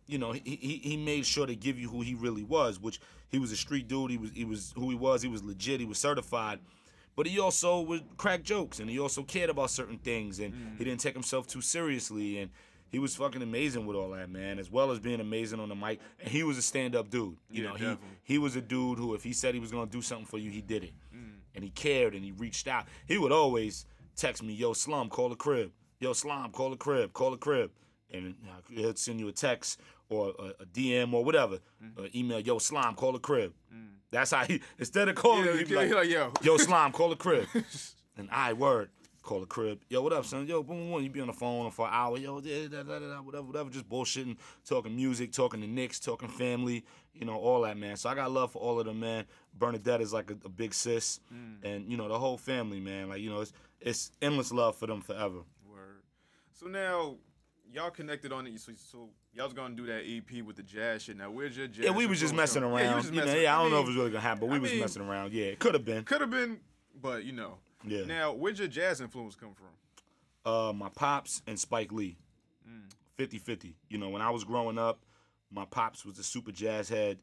you 0.05 0.17
know 0.17 0.31
he, 0.31 0.41
he 0.61 0.77
he 0.83 0.97
made 0.97 1.25
sure 1.25 1.45
to 1.45 1.55
give 1.55 1.77
you 1.79 1.89
who 1.89 2.01
he 2.01 2.13
really 2.15 2.43
was, 2.43 2.79
which 2.79 2.99
he 3.29 3.39
was 3.39 3.51
a 3.51 3.57
street 3.57 3.87
dude. 3.87 4.11
He 4.11 4.17
was 4.17 4.31
he 4.33 4.45
was 4.45 4.73
who 4.75 4.89
he 4.89 4.95
was. 4.95 5.21
He 5.21 5.27
was 5.29 5.43
legit. 5.43 5.79
He 5.79 5.85
was 5.85 5.97
certified. 5.97 6.59
But 7.15 7.25
he 7.25 7.39
also 7.39 7.81
would 7.81 8.15
crack 8.17 8.43
jokes, 8.43 8.79
and 8.79 8.89
he 8.89 8.99
also 8.99 9.23
cared 9.23 9.49
about 9.49 9.71
certain 9.71 9.97
things, 9.97 10.39
and 10.39 10.53
Mm. 10.53 10.77
he 10.77 10.83
didn't 10.83 10.99
take 10.99 11.13
himself 11.15 11.47
too 11.47 11.61
seriously, 11.61 12.37
and 12.37 12.51
he 12.89 12.99
was 12.99 13.15
fucking 13.15 13.41
amazing 13.41 13.87
with 13.87 13.97
all 13.97 14.11
that, 14.11 14.29
man, 14.29 14.59
as 14.59 14.69
well 14.69 14.91
as 14.91 14.99
being 14.99 15.19
amazing 15.19 15.59
on 15.59 15.67
the 15.67 15.75
mic. 15.75 15.99
And 16.19 16.29
he 16.29 16.43
was 16.43 16.57
a 16.59 16.61
stand-up 16.61 17.09
dude. 17.09 17.35
You 17.49 17.63
Yeah, 17.63 17.69
know, 17.71 17.75
he 17.75 18.33
he 18.33 18.37
was 18.37 18.55
a 18.55 18.61
dude 18.61 18.99
who, 18.99 19.15
if 19.15 19.23
he 19.23 19.33
said 19.33 19.55
he 19.55 19.59
was 19.59 19.71
gonna 19.71 19.89
do 19.89 20.01
something 20.01 20.27
for 20.27 20.37
you, 20.37 20.51
he 20.51 20.61
did 20.61 20.83
it, 20.83 20.93
Mm. 21.13 21.39
and 21.55 21.63
he 21.63 21.71
cared 21.71 22.13
and 22.13 22.23
he 22.23 22.31
reached 22.33 22.67
out. 22.67 22.85
He 23.07 23.17
would 23.17 23.31
always 23.31 23.87
text 24.15 24.43
me, 24.43 24.53
"Yo, 24.53 24.73
Slum, 24.73 25.09
call 25.09 25.29
the 25.29 25.35
crib. 25.35 25.71
Yo, 25.99 26.13
Slum, 26.13 26.51
call 26.51 26.69
the 26.69 26.77
crib. 26.77 27.13
Call 27.13 27.31
the 27.31 27.37
crib." 27.37 27.71
And 28.11 28.35
he'll 28.69 28.95
send 28.95 29.19
you 29.19 29.27
a 29.27 29.31
text 29.33 29.79
or 30.09 30.33
a, 30.39 30.63
a 30.63 30.65
DM 30.65 31.13
or 31.13 31.23
whatever, 31.23 31.59
Mm. 31.83 31.99
or 31.99 32.09
email, 32.15 32.39
"Yo, 32.39 32.57
Slime, 32.59 32.95
call 32.95 33.11
the 33.11 33.19
crib." 33.19 33.53
Mm. 33.73 33.89
That's 34.11 34.31
how 34.31 34.45
he 34.45 34.61
instead 34.79 35.09
of 35.09 35.15
calling 35.15 35.45
Yeah, 35.45 35.57
he'd 35.57 35.67
be 35.67 35.75
like, 35.75 36.09
yo. 36.09 36.31
"Yo, 36.41 36.57
Slime, 36.57 36.91
call 36.93 37.09
the 37.09 37.15
crib." 37.17 37.47
and 38.17 38.29
I 38.31 38.53
word. 38.53 38.89
Call 39.21 39.41
the 39.41 39.45
crib. 39.45 39.81
Yo, 39.89 40.01
what 40.01 40.13
up, 40.13 40.23
son? 40.23 40.47
Yo, 40.47 40.63
boom, 40.63 40.89
boom. 40.89 41.03
You 41.03 41.09
be 41.09 41.19
on 41.19 41.27
the 41.27 41.33
phone 41.33 41.69
for 41.71 41.85
an 41.85 41.93
hour. 41.93 42.17
Yo, 42.17 42.39
da, 42.39 42.67
da, 42.69 42.83
da, 42.83 42.99
da, 42.99 43.21
whatever, 43.21 43.43
whatever. 43.43 43.69
Just 43.69 43.89
bullshitting, 43.89 44.37
talking 44.63 44.95
music, 44.95 45.33
talking 45.33 45.59
to 45.59 45.67
Knicks, 45.67 45.99
talking 45.99 46.29
family, 46.29 46.85
you 47.13 47.25
know, 47.25 47.35
all 47.35 47.63
that, 47.63 47.75
man. 47.77 47.97
So 47.97 48.09
I 48.09 48.15
got 48.15 48.31
love 48.31 48.53
for 48.53 48.59
all 48.59 48.79
of 48.79 48.85
them, 48.85 49.01
man. 49.01 49.25
Bernadette 49.53 49.99
is 49.99 50.13
like 50.13 50.31
a, 50.31 50.37
a 50.45 50.49
big 50.49 50.73
sis, 50.73 51.19
mm. 51.33 51.57
and 51.61 51.91
you 51.91 51.97
know 51.97 52.07
the 52.07 52.17
whole 52.17 52.37
family, 52.37 52.79
man. 52.79 53.09
Like 53.09 53.19
you 53.19 53.29
know, 53.29 53.41
it's 53.41 53.51
it's 53.81 54.11
endless 54.21 54.53
love 54.53 54.77
for 54.77 54.87
them 54.87 55.01
forever. 55.01 55.39
Word. 55.69 56.03
So 56.53 56.67
now 56.67 57.15
y'all 57.73 57.89
connected 57.91 58.31
on 58.31 58.47
it. 58.47 58.59
So, 58.59 58.71
so 58.75 59.09
y'all 59.33 59.45
was 59.45 59.53
gonna 59.53 59.75
do 59.75 59.85
that 59.87 60.03
EP 60.05 60.43
with 60.43 60.55
the 60.55 60.63
jazz 60.63 61.03
shit. 61.03 61.17
Now 61.17 61.29
where's 61.31 61.57
your 61.57 61.67
jazz? 61.67 61.85
Yeah, 61.85 61.91
we 61.91 62.05
was 62.05 62.19
just 62.19 62.33
messing 62.33 62.63
around. 62.63 62.79
Yeah, 62.79 62.93
just 62.99 63.13
you 63.13 63.23
know, 63.25 63.33
yeah, 63.33 63.57
I 63.57 63.61
don't 63.61 63.71
know 63.71 63.79
if 63.79 63.85
it 63.85 63.87
was 63.87 63.95
really 63.97 64.09
gonna 64.11 64.21
happen, 64.21 64.41
but 64.41 64.49
we 64.49 64.57
I 64.57 64.59
was 64.59 64.71
mean- 64.71 64.79
messing 64.81 65.01
around. 65.01 65.33
Yeah, 65.33 65.45
it 65.45 65.59
could 65.59 65.73
have 65.73 65.85
been. 65.85 66.03
Could 66.03 66.21
have 66.21 66.29
been, 66.31 66.59
but 67.01 67.23
you 67.23 67.31
know. 67.33 67.55
Yeah. 67.85 68.05
Now 68.05 68.33
where'd 68.33 68.57
your 68.59 68.67
jazz 68.67 69.01
influence 69.01 69.35
come 69.35 69.53
from? 69.53 69.67
uh, 70.51 70.71
my 70.73 70.89
pops 70.89 71.41
and 71.45 71.59
Spike 71.59 71.91
Lee. 71.91 72.17
50-50. 73.19 73.73
You 73.89 73.97
know, 73.97 74.09
when 74.09 74.21
I 74.21 74.29
was 74.29 74.43
growing 74.43 74.77
up, 74.77 74.99
my 75.51 75.65
pops 75.65 76.05
was 76.05 76.19
a 76.19 76.23
super 76.23 76.51
jazz 76.51 76.87
head. 76.87 77.17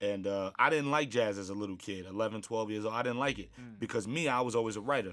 And 0.00 0.26
uh, 0.26 0.50
I 0.58 0.68
didn't 0.70 0.90
like 0.90 1.08
jazz 1.08 1.38
as 1.38 1.48
a 1.48 1.54
little 1.54 1.76
kid, 1.76 2.04
11, 2.06 2.42
12 2.42 2.70
years 2.70 2.84
old. 2.84 2.94
I 2.94 3.02
didn't 3.02 3.18
like 3.18 3.38
it 3.38 3.50
because 3.78 4.06
me, 4.06 4.28
I 4.28 4.40
was 4.40 4.54
always 4.54 4.76
a 4.76 4.80
writer. 4.80 5.12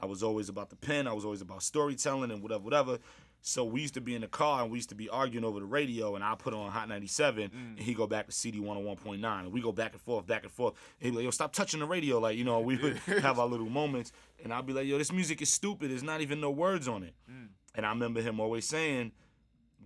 I 0.00 0.06
was 0.06 0.22
always 0.22 0.48
about 0.48 0.68
the 0.70 0.76
pen. 0.76 1.06
I 1.08 1.12
was 1.12 1.24
always 1.24 1.40
about 1.40 1.62
storytelling 1.62 2.30
and 2.30 2.42
whatever, 2.42 2.62
whatever. 2.62 2.98
So 3.40 3.64
we 3.64 3.80
used 3.80 3.94
to 3.94 4.00
be 4.00 4.14
in 4.14 4.20
the 4.20 4.28
car 4.28 4.62
and 4.62 4.70
we 4.70 4.78
used 4.78 4.88
to 4.88 4.94
be 4.94 5.08
arguing 5.08 5.44
over 5.44 5.60
the 5.60 5.66
radio, 5.66 6.14
and 6.14 6.24
I 6.24 6.34
put 6.34 6.54
on 6.54 6.70
Hot 6.70 6.88
97, 6.88 7.44
mm. 7.44 7.52
and 7.52 7.78
he 7.78 7.94
go 7.94 8.06
back 8.06 8.26
to 8.26 8.32
CD 8.32 8.58
101.9, 8.58 9.24
and 9.24 9.52
we 9.52 9.60
go 9.60 9.72
back 9.72 9.92
and 9.92 10.00
forth, 10.00 10.26
back 10.26 10.42
and 10.42 10.52
forth. 10.52 10.74
And 11.00 11.06
he'd 11.06 11.10
be 11.10 11.16
like, 11.16 11.24
"Yo, 11.24 11.30
stop 11.30 11.52
touching 11.52 11.80
the 11.80 11.86
radio!" 11.86 12.18
Like 12.18 12.36
you 12.36 12.44
know, 12.44 12.60
we 12.60 12.76
would 12.76 12.96
have 13.22 13.38
our 13.38 13.46
little 13.46 13.70
moments, 13.70 14.12
and 14.42 14.52
I'd 14.52 14.66
be 14.66 14.72
like, 14.72 14.86
"Yo, 14.86 14.98
this 14.98 15.12
music 15.12 15.40
is 15.40 15.52
stupid. 15.52 15.90
There's 15.90 16.02
not 16.02 16.20
even 16.20 16.40
no 16.40 16.50
words 16.50 16.88
on 16.88 17.02
it." 17.02 17.14
Mm. 17.30 17.48
And 17.74 17.86
I 17.86 17.90
remember 17.90 18.20
him 18.20 18.40
always 18.40 18.66
saying, 18.66 19.12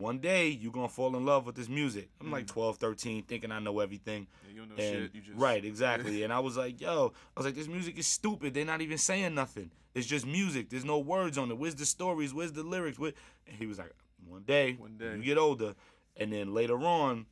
one 0.03 0.18
day 0.18 0.48
you're 0.48 0.72
gonna 0.72 0.88
fall 0.88 1.16
in 1.16 1.24
love 1.24 1.46
with 1.46 1.55
this 1.55 1.68
music. 1.68 2.11
I'm 2.20 2.30
like 2.30 2.46
12, 2.46 2.76
13, 2.76 3.22
thinking 3.22 3.53
I 3.53 3.61
know 3.61 3.78
everything. 3.80 4.26
Yeah, 4.46 4.53
you 4.55 4.61
don't 4.61 4.76
know 4.76 4.82
and, 4.84 5.03
shit, 5.05 5.14
you 5.14 5.20
just- 5.20 5.38
right, 5.38 5.64
exactly. 5.64 6.22
and 6.24 6.32
I 6.32 6.40
was 6.40 6.57
like, 6.57 6.80
yo, 6.80 7.12
I 7.36 7.40
was 7.40 7.46
like, 7.46 7.55
this 7.55 7.68
music 7.68 7.98
is 7.98 8.07
stupid. 8.07 8.53
They're 8.53 8.64
not 8.64 8.80
even 8.80 8.98
saying 8.98 9.34
nothing. 9.34 9.70
It's 9.94 10.07
just 10.07 10.26
music. 10.26 10.70
There's 10.70 10.84
no 10.84 10.98
words 10.98 11.38
on 11.38 11.50
it. 11.50 11.59
Where's 11.59 11.74
the 11.76 11.86
stories? 11.86 12.34
Where's 12.34 12.53
the 12.53 12.62
lyrics? 12.62 12.98
Where? 12.98 13.12
And 13.46 13.57
he 13.57 13.66
was 13.66 13.78
like, 13.78 13.92
one 14.26 14.42
day, 14.42 14.72
One 14.78 14.96
day. 14.96 15.14
you 15.16 15.22
get 15.22 15.38
older, 15.38 15.74
and 16.16 16.32
then 16.32 16.53
later 16.55 16.78
on, 16.78 17.26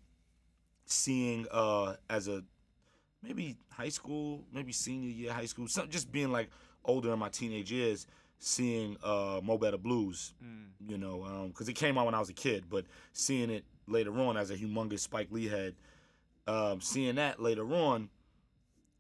seeing 0.85 1.47
uh 1.51 1.95
as 2.09 2.29
a 2.29 2.43
maybe 3.23 3.57
high 3.71 3.89
school, 3.89 4.45
maybe 4.53 4.73
senior 4.73 5.11
year 5.11 5.33
high 5.33 5.47
school, 5.47 5.69
some, 5.69 5.89
just 5.89 6.11
being 6.11 6.33
like 6.33 6.51
older 6.85 7.13
in 7.13 7.19
my 7.19 7.29
teenage 7.29 7.71
years, 7.71 8.07
seeing 8.41 8.97
uh, 9.05 9.41
Mo 9.43 9.57
Better 9.59 9.77
Blues, 9.79 10.33
Mm. 10.43 10.91
you 10.91 10.99
know, 10.99 11.45
because 11.49 11.69
it 11.69 11.75
came 11.75 11.97
out 11.99 12.07
when 12.07 12.15
I 12.15 12.19
was 12.19 12.31
a 12.31 12.35
kid, 12.35 12.65
but 12.69 12.87
seeing 13.13 13.51
it 13.51 13.65
later 13.87 14.19
on 14.19 14.37
as 14.37 14.51
a 14.51 14.57
humongous 14.57 15.01
Spike 15.01 15.29
Lee 15.31 15.47
head, 15.47 15.75
um, 16.47 16.81
seeing 16.81 17.17
that 17.17 17.41
later 17.41 17.73
on, 17.75 18.09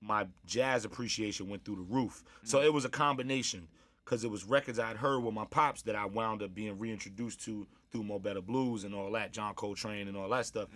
my 0.03 0.27
jazz 0.47 0.85
appreciation 0.85 1.49
went 1.49 1.65
through 1.65 1.77
the 1.77 1.83
roof. 1.95 2.23
So 2.45 2.61
it 2.63 2.73
was 2.73 2.85
a 2.85 2.89
combination 2.89 3.69
because 4.05 4.25
it 4.25 4.31
was 4.31 4.45
records 4.45 4.79
I'd 4.79 4.97
heard 4.97 5.21
with 5.21 5.35
my 5.35 5.45
pops 5.47 5.83
that 5.83 5.95
I 5.97 6.05
wound 6.07 6.43
up 6.43 6.55
being 6.55 6.79
reintroduced 6.79 7.41
to 7.45 7.67
through 7.91 8.05
Mo 8.05 8.19
Better 8.19 8.41
Blues 8.41 8.85
and 8.85 8.95
all 8.95 9.11
that, 9.13 9.33
John 9.33 9.55
Coltrane 9.55 10.07
and 10.09 10.17
all 10.17 10.29
that 10.29 10.47
stuff, 10.47 10.69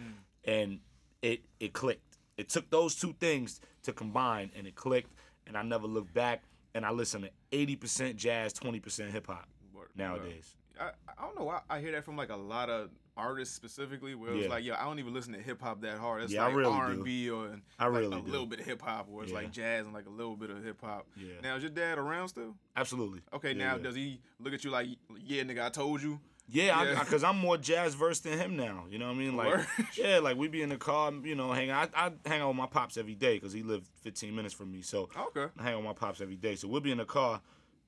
and 0.45 0.81
it 1.23 1.43
it 1.61 1.73
clicked. 1.75 2.17
It 2.37 2.49
took 2.49 2.69
those 2.71 2.97
two 2.97 3.15
things 3.21 3.61
to 3.85 3.93
combine, 3.93 4.51
and 4.57 4.67
it 4.67 4.75
clicked. 4.75 5.12
And 5.47 5.57
I 5.57 5.62
never 5.62 5.87
looked 5.87 6.12
back. 6.15 6.43
And 6.75 6.85
I 6.85 6.91
listen 6.91 7.22
to 7.22 7.31
eighty 7.53 7.77
percent 7.77 8.16
jazz, 8.16 8.53
twenty 8.53 8.81
percent 8.81 9.12
hip 9.12 9.27
hop 9.27 9.49
nowadays. 9.97 10.57
I, 10.81 10.91
I 11.09 11.22
don't 11.25 11.39
know. 11.39 11.49
I, 11.49 11.61
I 11.70 11.81
hear 11.81 11.93
that 11.93 12.05
from 12.05 12.16
like 12.16 12.31
a 12.31 12.37
lot 12.37 12.68
of 12.68 12.91
artists 13.16 13.55
specifically, 13.55 14.16
where 14.16 14.33
it's 14.35 14.43
Yeah. 14.45 14.49
like, 14.49 14.64
yo, 14.64 14.75
I 14.75 14.83
don't 14.85 14.99
even 14.99 15.14
listen 15.14 15.33
to 15.35 15.39
hip 15.39 15.62
hop 15.62 15.81
that 15.83 15.99
hard. 15.99 16.25
It's 16.25 16.33
Yeah, 16.33 16.43
I 16.43 16.47
like 16.47 16.57
really. 16.57 16.72
R 16.72 16.91
and 16.91 17.05
B 17.05 17.31
or 17.31 17.61
I 17.79 17.87
like 17.87 18.01
really 18.01 18.18
a 18.18 18.20
do. 18.22 18.29
little 18.29 18.47
bit 18.47 18.59
of 18.59 18.66
hip 18.66 18.83
hop, 18.83 19.07
or 19.09 19.22
it's 19.22 19.31
Yeah. 19.31 19.39
like 19.39 19.53
jazz 19.53 19.85
and 19.85 19.95
like 19.95 20.07
a 20.07 20.11
little 20.11 20.35
bit 20.35 20.51
of 20.51 20.64
hip 20.64 20.81
hop. 20.83 21.07
Yeah. 21.16 21.35
Now 21.45 21.55
is 21.55 21.62
your 21.62 21.70
dad 21.70 21.99
around 21.99 22.27
still? 22.29 22.57
Absolutely. 22.77 23.20
Okay, 23.33 23.55
now 23.55 23.79
does 23.79 23.95
he 23.95 24.20
look 24.41 24.53
at 24.53 24.64
you 24.64 24.70
like, 24.72 24.89
yeah, 25.25 25.45
nigga, 25.45 25.64
I 25.64 25.68
told 25.68 26.03
you? 26.03 26.18
Yeah, 26.47 26.82
Yeah. 26.84 27.01
because 27.01 27.24
I'm 27.24 27.38
more 27.38 27.57
jazz 27.57 27.95
versed 27.95 28.24
than 28.24 28.38
him 28.38 28.57
now. 28.57 28.84
You 28.90 28.99
know 28.99 29.07
what 29.07 29.12
I 29.14 29.18
mean? 29.18 29.36
Like, 29.36 29.49
Word. 29.49 29.66
yeah, 29.97 30.18
like 30.18 30.36
we 30.36 30.49
be 30.49 30.62
in 30.62 30.68
the 30.68 30.76
car, 30.76 31.11
you 31.22 31.34
know, 31.34 31.53
hang 31.53 31.70
out. 31.70 31.90
I, 31.95 32.07
I 32.07 32.28
hang 32.28 32.40
out 32.42 32.49
with 32.49 32.57
my 32.57 32.66
pops 32.66 32.97
every 32.97 33.14
day 33.14 33.34
because 33.36 33.53
he 33.53 33.62
lived 33.62 33.86
15 34.03 34.34
minutes 34.34 34.53
from 34.55 34.70
me. 34.70 34.82
So 34.82 35.09
Okay. 35.16 35.47
I 35.59 35.62
hang 35.62 35.72
out 35.74 35.78
with 35.78 35.86
my 35.86 35.92
pops 35.95 36.20
every 36.20 36.36
day. 36.36 36.57
So 36.57 36.68
we'll 36.68 36.82
be 36.82 36.92
in 36.92 36.99
the 36.99 37.07
car, 37.07 37.40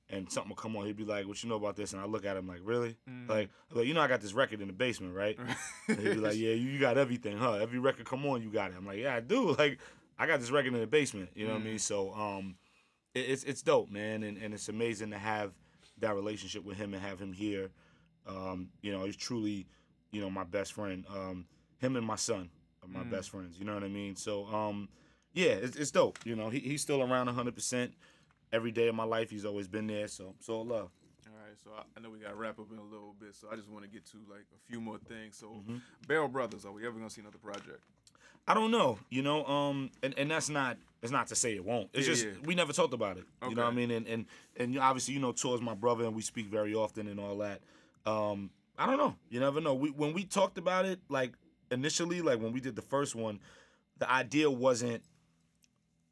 and 0.09 0.31
something 0.31 0.49
will 0.49 0.55
come 0.55 0.75
on. 0.75 0.85
He'd 0.87 0.97
be 0.97 1.05
like, 1.05 1.27
"What 1.27 1.43
you 1.43 1.49
know 1.49 1.55
about 1.55 1.75
this?" 1.75 1.93
And 1.93 2.01
I 2.01 2.05
look 2.05 2.25
at 2.25 2.35
him 2.35 2.47
like, 2.47 2.61
"Really?" 2.63 2.95
Mm. 3.09 3.29
Like, 3.29 3.49
like, 3.71 3.85
you 3.85 3.93
know, 3.93 4.01
I 4.01 4.07
got 4.07 4.21
this 4.21 4.33
record 4.33 4.59
in 4.61 4.67
the 4.67 4.73
basement, 4.73 5.13
right? 5.13 5.37
And 5.89 5.99
he'd 5.99 6.09
be 6.09 6.15
like, 6.15 6.35
"Yeah, 6.37 6.53
you, 6.53 6.69
you 6.71 6.79
got 6.79 6.97
everything, 6.97 7.37
huh? 7.37 7.53
Every 7.55 7.77
record 7.79 8.05
come 8.07 8.25
on, 8.25 8.41
you 8.41 8.49
got 8.49 8.71
it." 8.71 8.77
I'm 8.77 8.85
like, 8.87 8.99
"Yeah, 8.99 9.15
I 9.15 9.19
do. 9.19 9.55
Like, 9.59 9.77
I 10.17 10.25
got 10.25 10.39
this 10.39 10.49
record 10.49 10.73
in 10.73 10.79
the 10.79 10.87
basement. 10.87 11.29
You 11.35 11.45
know 11.45 11.53
what 11.53 11.59
I 11.59 11.65
Mm. 11.65 11.65
mean?" 11.65 11.79
So, 11.79 12.11
um, 12.13 12.55
it, 13.13 13.19
it's 13.29 13.43
it's 13.43 13.61
dope, 13.61 13.91
man, 13.91 14.23
and 14.23 14.37
and 14.37 14.53
it's 14.53 14.67
amazing 14.67 15.11
to 15.11 15.17
have 15.19 15.51
that 15.99 16.15
relationship 16.15 16.63
with 16.63 16.77
him 16.77 16.93
and 16.95 17.03
have 17.03 17.19
him 17.19 17.33
here. 17.33 17.69
Um, 18.27 18.69
you 18.81 18.91
know, 18.91 19.05
he's 19.05 19.15
truly, 19.15 19.67
you 20.11 20.21
know, 20.21 20.29
my 20.29 20.43
best 20.43 20.73
friend. 20.73 21.05
Um, 21.09 21.45
him 21.79 21.95
and 21.95 22.05
my 22.05 22.15
son 22.15 22.49
are 22.83 22.87
my 22.89 23.03
Mm. 23.03 23.09
best 23.11 23.29
friends. 23.29 23.57
You 23.59 23.65
know 23.65 23.73
what 23.73 23.83
I 23.83 23.87
mean? 23.87 24.15
So, 24.15 24.45
um, 24.47 24.89
yeah, 25.33 25.51
it's, 25.51 25.75
it's 25.75 25.91
dope. 25.91 26.19
You 26.25 26.35
know, 26.35 26.49
he, 26.49 26.59
he's 26.59 26.81
still 26.81 27.01
around 27.01 27.27
100% 27.27 27.91
every 28.51 28.71
day 28.71 28.87
of 28.87 28.95
my 28.95 29.03
life. 29.03 29.29
He's 29.29 29.45
always 29.45 29.67
been 29.67 29.87
there. 29.87 30.07
So, 30.07 30.33
so 30.39 30.61
love. 30.61 30.89
All 31.27 31.33
right, 31.45 31.57
so 31.63 31.71
I, 31.77 31.83
I 31.95 32.01
know 32.01 32.09
we 32.09 32.19
got 32.19 32.29
to 32.29 32.35
wrap 32.35 32.59
up 32.59 32.71
in 32.71 32.77
a 32.77 32.83
little 32.83 33.13
bit, 33.19 33.35
so 33.35 33.47
I 33.51 33.55
just 33.55 33.69
want 33.69 33.83
to 33.85 33.89
get 33.91 34.05
to 34.07 34.17
like 34.29 34.45
a 34.55 34.71
few 34.71 34.79
more 34.81 34.97
things. 34.97 35.37
So, 35.37 35.47
Mm-hmm. 35.47 35.77
Barrel 36.07 36.27
Brothers, 36.27 36.65
are 36.65 36.71
we 36.71 36.85
ever 36.87 36.97
gonna 36.97 37.09
see 37.09 37.21
another 37.21 37.37
project? 37.37 37.81
I 38.49 38.53
don't 38.53 38.71
know, 38.71 38.97
you 39.09 39.21
know, 39.21 39.45
um, 39.45 39.91
and, 40.01 40.17
and 40.17 40.31
that's 40.31 40.47
not 40.47 40.77
it's 41.03 41.11
not 41.11 41.27
to 41.27 41.35
say 41.35 41.53
it 41.55 41.63
won't. 41.65 41.89
It's 41.93 42.07
Yeah, 42.07 42.13
just 42.13 42.25
yeah. 42.27 42.31
we 42.45 42.55
never 42.55 42.71
talked 42.71 42.93
about 42.93 43.17
it. 43.17 43.25
Okay. 43.43 43.49
You 43.49 43.55
know 43.55 43.63
what 43.65 43.73
I 43.73 43.75
mean? 43.75 43.91
And 43.91 44.07
and 44.07 44.25
and 44.55 44.79
obviously, 44.79 45.13
you 45.15 45.19
know, 45.19 45.33
Torae's 45.33 45.61
my 45.61 45.73
brother, 45.73 46.05
and 46.05 46.15
we 46.15 46.21
speak 46.21 46.47
very 46.47 46.73
often 46.73 47.07
and 47.07 47.19
all 47.19 47.37
that. 47.39 47.59
Um, 48.07 48.49
I 48.77 48.85
don't 48.85 48.97
know. 48.97 49.15
You 49.29 49.39
never 49.39 49.59
know. 49.61 49.73
We 49.73 49.89
when 49.91 50.13
we 50.13 50.23
talked 50.23 50.57
about 50.57 50.85
it, 50.85 50.99
like 51.09 51.33
initially, 51.71 52.21
like 52.21 52.39
when 52.39 52.53
we 52.53 52.59
did 52.61 52.75
the 52.75 52.81
first 52.81 53.15
one, 53.15 53.39
the 53.97 54.09
idea 54.11 54.49
wasn't 54.49 55.03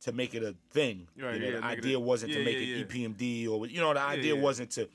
to 0.01 0.11
make 0.11 0.35
it 0.35 0.43
a 0.43 0.55
thing. 0.71 1.07
Right, 1.17 1.35
you 1.35 1.39
know, 1.39 1.45
yeah, 1.47 1.55
the 1.55 1.61
make 1.61 1.77
it 1.77 1.79
idea 1.79 1.99
wasn't 1.99 2.31
yeah, 2.31 2.37
to 2.39 2.43
make 2.45 2.57
yeah, 2.57 2.75
it 2.77 2.89
EPMD 2.89 3.49
or 3.49 3.67
you 3.67 3.79
know, 3.79 3.93
the 3.93 4.01
idea 4.01 4.35
wasn't 4.35 4.71
to 4.71 4.89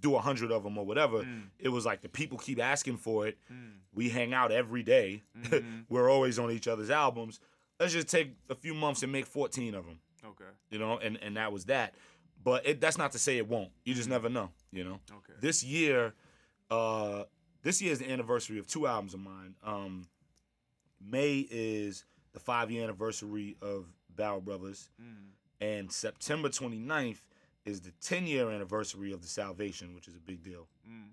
do 0.00 0.14
a 0.16 0.20
hundred 0.20 0.50
of 0.50 0.62
them 0.62 0.78
or 0.78 0.86
whatever. 0.86 1.18
Mm. 1.18 1.48
It 1.58 1.68
was 1.68 1.84
like 1.84 2.00
the 2.00 2.08
people 2.08 2.38
keep 2.38 2.60
asking 2.60 2.96
for 2.96 3.26
it. 3.26 3.36
Mm. 3.52 3.72
We 3.92 4.08
hang 4.08 4.32
out 4.32 4.50
every 4.52 4.82
day. 4.82 5.22
Mhm. 5.38 5.84
We're 5.88 6.08
always 6.10 6.38
on 6.38 6.50
each 6.50 6.68
other's 6.68 6.90
albums. 6.90 7.38
Let's 7.78 7.92
just 7.92 8.08
take 8.08 8.34
a 8.48 8.54
few 8.54 8.72
months 8.74 9.02
and 9.02 9.10
make 9.10 9.26
14 9.26 9.74
of 9.74 9.84
them, 9.86 9.98
Okay. 10.24 10.44
you 10.70 10.78
know, 10.78 10.98
and, 10.98 11.18
and 11.22 11.36
that 11.36 11.52
was 11.52 11.64
that. 11.66 11.94
But 12.42 12.66
it, 12.66 12.80
that's 12.80 12.98
not 12.98 13.12
to 13.12 13.18
say 13.18 13.36
it 13.36 13.48
won't. 13.48 13.70
You 13.84 13.94
just 13.94 14.08
never 14.08 14.28
know, 14.28 14.50
you 14.70 14.84
know. 14.84 15.00
Okay. 15.10 15.32
This 15.40 15.62
year, 15.62 16.14
uh, 16.70 17.24
this 17.62 17.80
year 17.82 17.92
is 17.92 17.98
the 17.98 18.10
anniversary 18.10 18.58
of 18.58 18.66
two 18.66 18.86
albums 18.86 19.14
of 19.14 19.20
mine. 19.20 19.54
Um, 19.64 20.06
May 21.00 21.46
is 21.50 22.04
the 22.32 22.40
five 22.40 22.70
year 22.70 22.84
anniversary 22.84 23.56
of 23.62 23.86
Barrel 24.14 24.40
Brothers, 24.40 24.90
Mm. 25.00 25.30
and 25.60 25.90
September 25.92 26.48
29th 26.48 27.22
is 27.64 27.80
the 27.80 27.92
10 28.02 28.26
year 28.26 28.50
anniversary 28.50 29.12
of 29.12 29.22
The 29.22 29.28
Salvation, 29.28 29.94
which 29.94 30.08
is 30.08 30.16
a 30.16 30.20
big 30.20 30.42
deal. 30.42 30.68
Mm. 30.88 31.08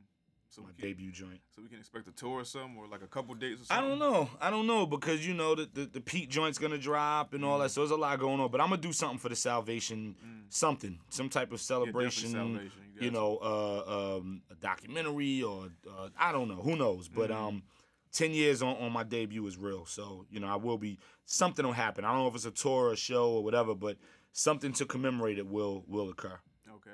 So 0.49 0.61
My 0.61 0.69
can, 0.71 0.87
debut 0.89 1.11
joint. 1.11 1.39
so 1.53 1.61
we 1.61 1.67
can 1.67 1.77
expect 1.77 2.07
a 2.07 2.11
tour 2.11 2.39
or 2.41 2.45
something, 2.45 2.77
or 2.77 2.87
like 2.87 3.01
a 3.01 3.07
couple 3.07 3.35
dates 3.35 3.61
or 3.61 3.65
I 3.73 3.81
don't 3.81 3.99
know. 3.99 4.29
I 4.39 4.49
don't 4.49 4.65
know 4.65 4.85
because 4.85 5.27
you 5.27 5.33
know 5.33 5.55
that 5.55 5.75
the, 5.75 5.85
the 5.85 6.01
Pete 6.01 6.29
joint's 6.29 6.57
gonna 6.57 6.77
drop 6.77 7.33
and 7.33 7.43
all 7.43 7.59
that. 7.59 7.71
So 7.71 7.81
there's 7.81 7.91
a 7.91 7.95
lot 7.97 8.17
going 8.19 8.39
on. 8.39 8.49
But 8.49 8.61
I'm 8.61 8.69
gonna 8.69 8.81
do 8.81 8.93
something 8.93 9.19
for 9.19 9.29
the 9.29 9.35
Salvation, 9.35 10.15
something, 10.49 10.99
some 11.09 11.29
type 11.29 11.51
of 11.51 11.59
celebration. 11.59 12.31
Salvation, 12.31 12.71
you 12.95 13.05
You 13.05 13.11
know, 13.11 13.37
uh, 13.41 14.17
um, 14.17 14.41
a 14.49 14.55
documentary 14.55 15.43
or 15.43 15.67
uh, 15.89 16.09
I 16.17 16.31
don't 16.31 16.47
know. 16.47 16.55
Who 16.55 16.75
knows? 16.75 17.09
But 17.09 17.29
um, 17.29 17.63
ten 18.11 18.31
years 18.31 18.61
on, 18.61 18.77
on 18.77 18.91
my 18.91 19.03
debut 19.03 19.45
is 19.47 19.57
real. 19.57 19.85
So 19.85 20.25
you 20.31 20.39
know, 20.39 20.47
I 20.47 20.55
will 20.55 20.77
be 20.77 20.97
something 21.25 21.65
will 21.65 21.73
happen. 21.73 22.05
I 22.05 22.13
don't 22.13 22.21
know 22.21 22.27
if 22.27 22.35
it's 22.35 22.45
a 22.45 22.51
tour 22.51 22.87
or 22.87 22.93
a 22.93 22.97
show 22.97 23.31
or 23.31 23.43
whatever, 23.43 23.75
but 23.75 23.97
something 24.31 24.71
to 24.73 24.85
commemorate 24.85 25.37
it 25.37 25.45
will 25.47 25.83
will 25.87 26.09
occur. 26.09 26.39
Okay. 26.69 26.89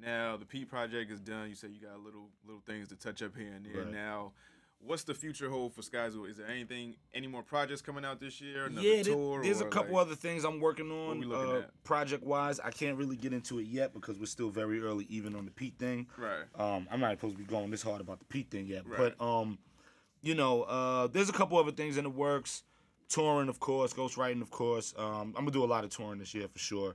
Now 0.00 0.36
the 0.36 0.44
P 0.46 0.64
project 0.64 1.10
is 1.10 1.20
done. 1.20 1.48
You 1.48 1.54
said 1.54 1.70
you 1.72 1.80
got 1.86 2.00
little 2.00 2.28
little 2.46 2.62
things 2.66 2.88
to 2.88 2.96
touch 2.96 3.22
up 3.22 3.36
here 3.36 3.52
and 3.54 3.64
there. 3.66 3.82
Right. 3.84 3.92
Now, 3.92 4.32
what's 4.80 5.02
the 5.02 5.14
future 5.14 5.50
hold 5.50 5.74
for 5.74 5.82
Skyzoo? 5.82 6.30
Is 6.30 6.36
there 6.36 6.46
anything, 6.46 6.94
any 7.12 7.26
more 7.26 7.42
projects 7.42 7.82
coming 7.82 8.04
out 8.04 8.20
this 8.20 8.40
year? 8.40 8.66
Another 8.66 8.86
yeah, 8.86 9.02
there- 9.02 9.14
tour? 9.14 9.42
there's 9.42 9.60
a 9.60 9.66
couple 9.66 9.94
like- 9.96 10.06
other 10.06 10.14
things 10.14 10.44
I'm 10.44 10.60
working 10.60 10.90
on 10.90 11.32
uh, 11.32 11.62
project 11.84 12.22
wise. 12.22 12.60
I 12.60 12.70
can't 12.70 12.96
really 12.96 13.16
get 13.16 13.32
into 13.32 13.58
it 13.58 13.66
yet 13.66 13.92
because 13.92 14.18
we're 14.18 14.26
still 14.26 14.50
very 14.50 14.80
early, 14.80 15.06
even 15.08 15.34
on 15.34 15.44
the 15.44 15.50
Pete 15.50 15.78
thing. 15.78 16.06
Right. 16.16 16.44
Um, 16.54 16.86
I'm 16.90 17.00
not 17.00 17.10
supposed 17.12 17.34
to 17.36 17.38
be 17.42 17.44
going 17.48 17.70
this 17.70 17.82
hard 17.82 18.00
about 18.00 18.20
the 18.20 18.26
Pete 18.26 18.50
thing 18.50 18.66
yet, 18.66 18.86
Right. 18.86 19.14
but 19.18 19.24
um, 19.24 19.58
you 20.22 20.34
know, 20.34 20.62
uh, 20.62 21.06
there's 21.08 21.28
a 21.28 21.32
couple 21.32 21.58
other 21.58 21.72
things 21.72 21.96
in 21.96 22.04
the 22.04 22.10
works. 22.10 22.62
Touring, 23.08 23.48
of 23.48 23.58
course, 23.58 23.92
ghostwriting, 23.94 24.42
of 24.42 24.50
course. 24.50 24.92
Um, 24.98 25.28
I'm 25.36 25.44
gonna 25.44 25.50
do 25.50 25.64
a 25.64 25.66
lot 25.66 25.84
of 25.84 25.90
touring 25.90 26.18
this 26.18 26.34
year 26.34 26.46
for 26.48 26.58
sure. 26.58 26.94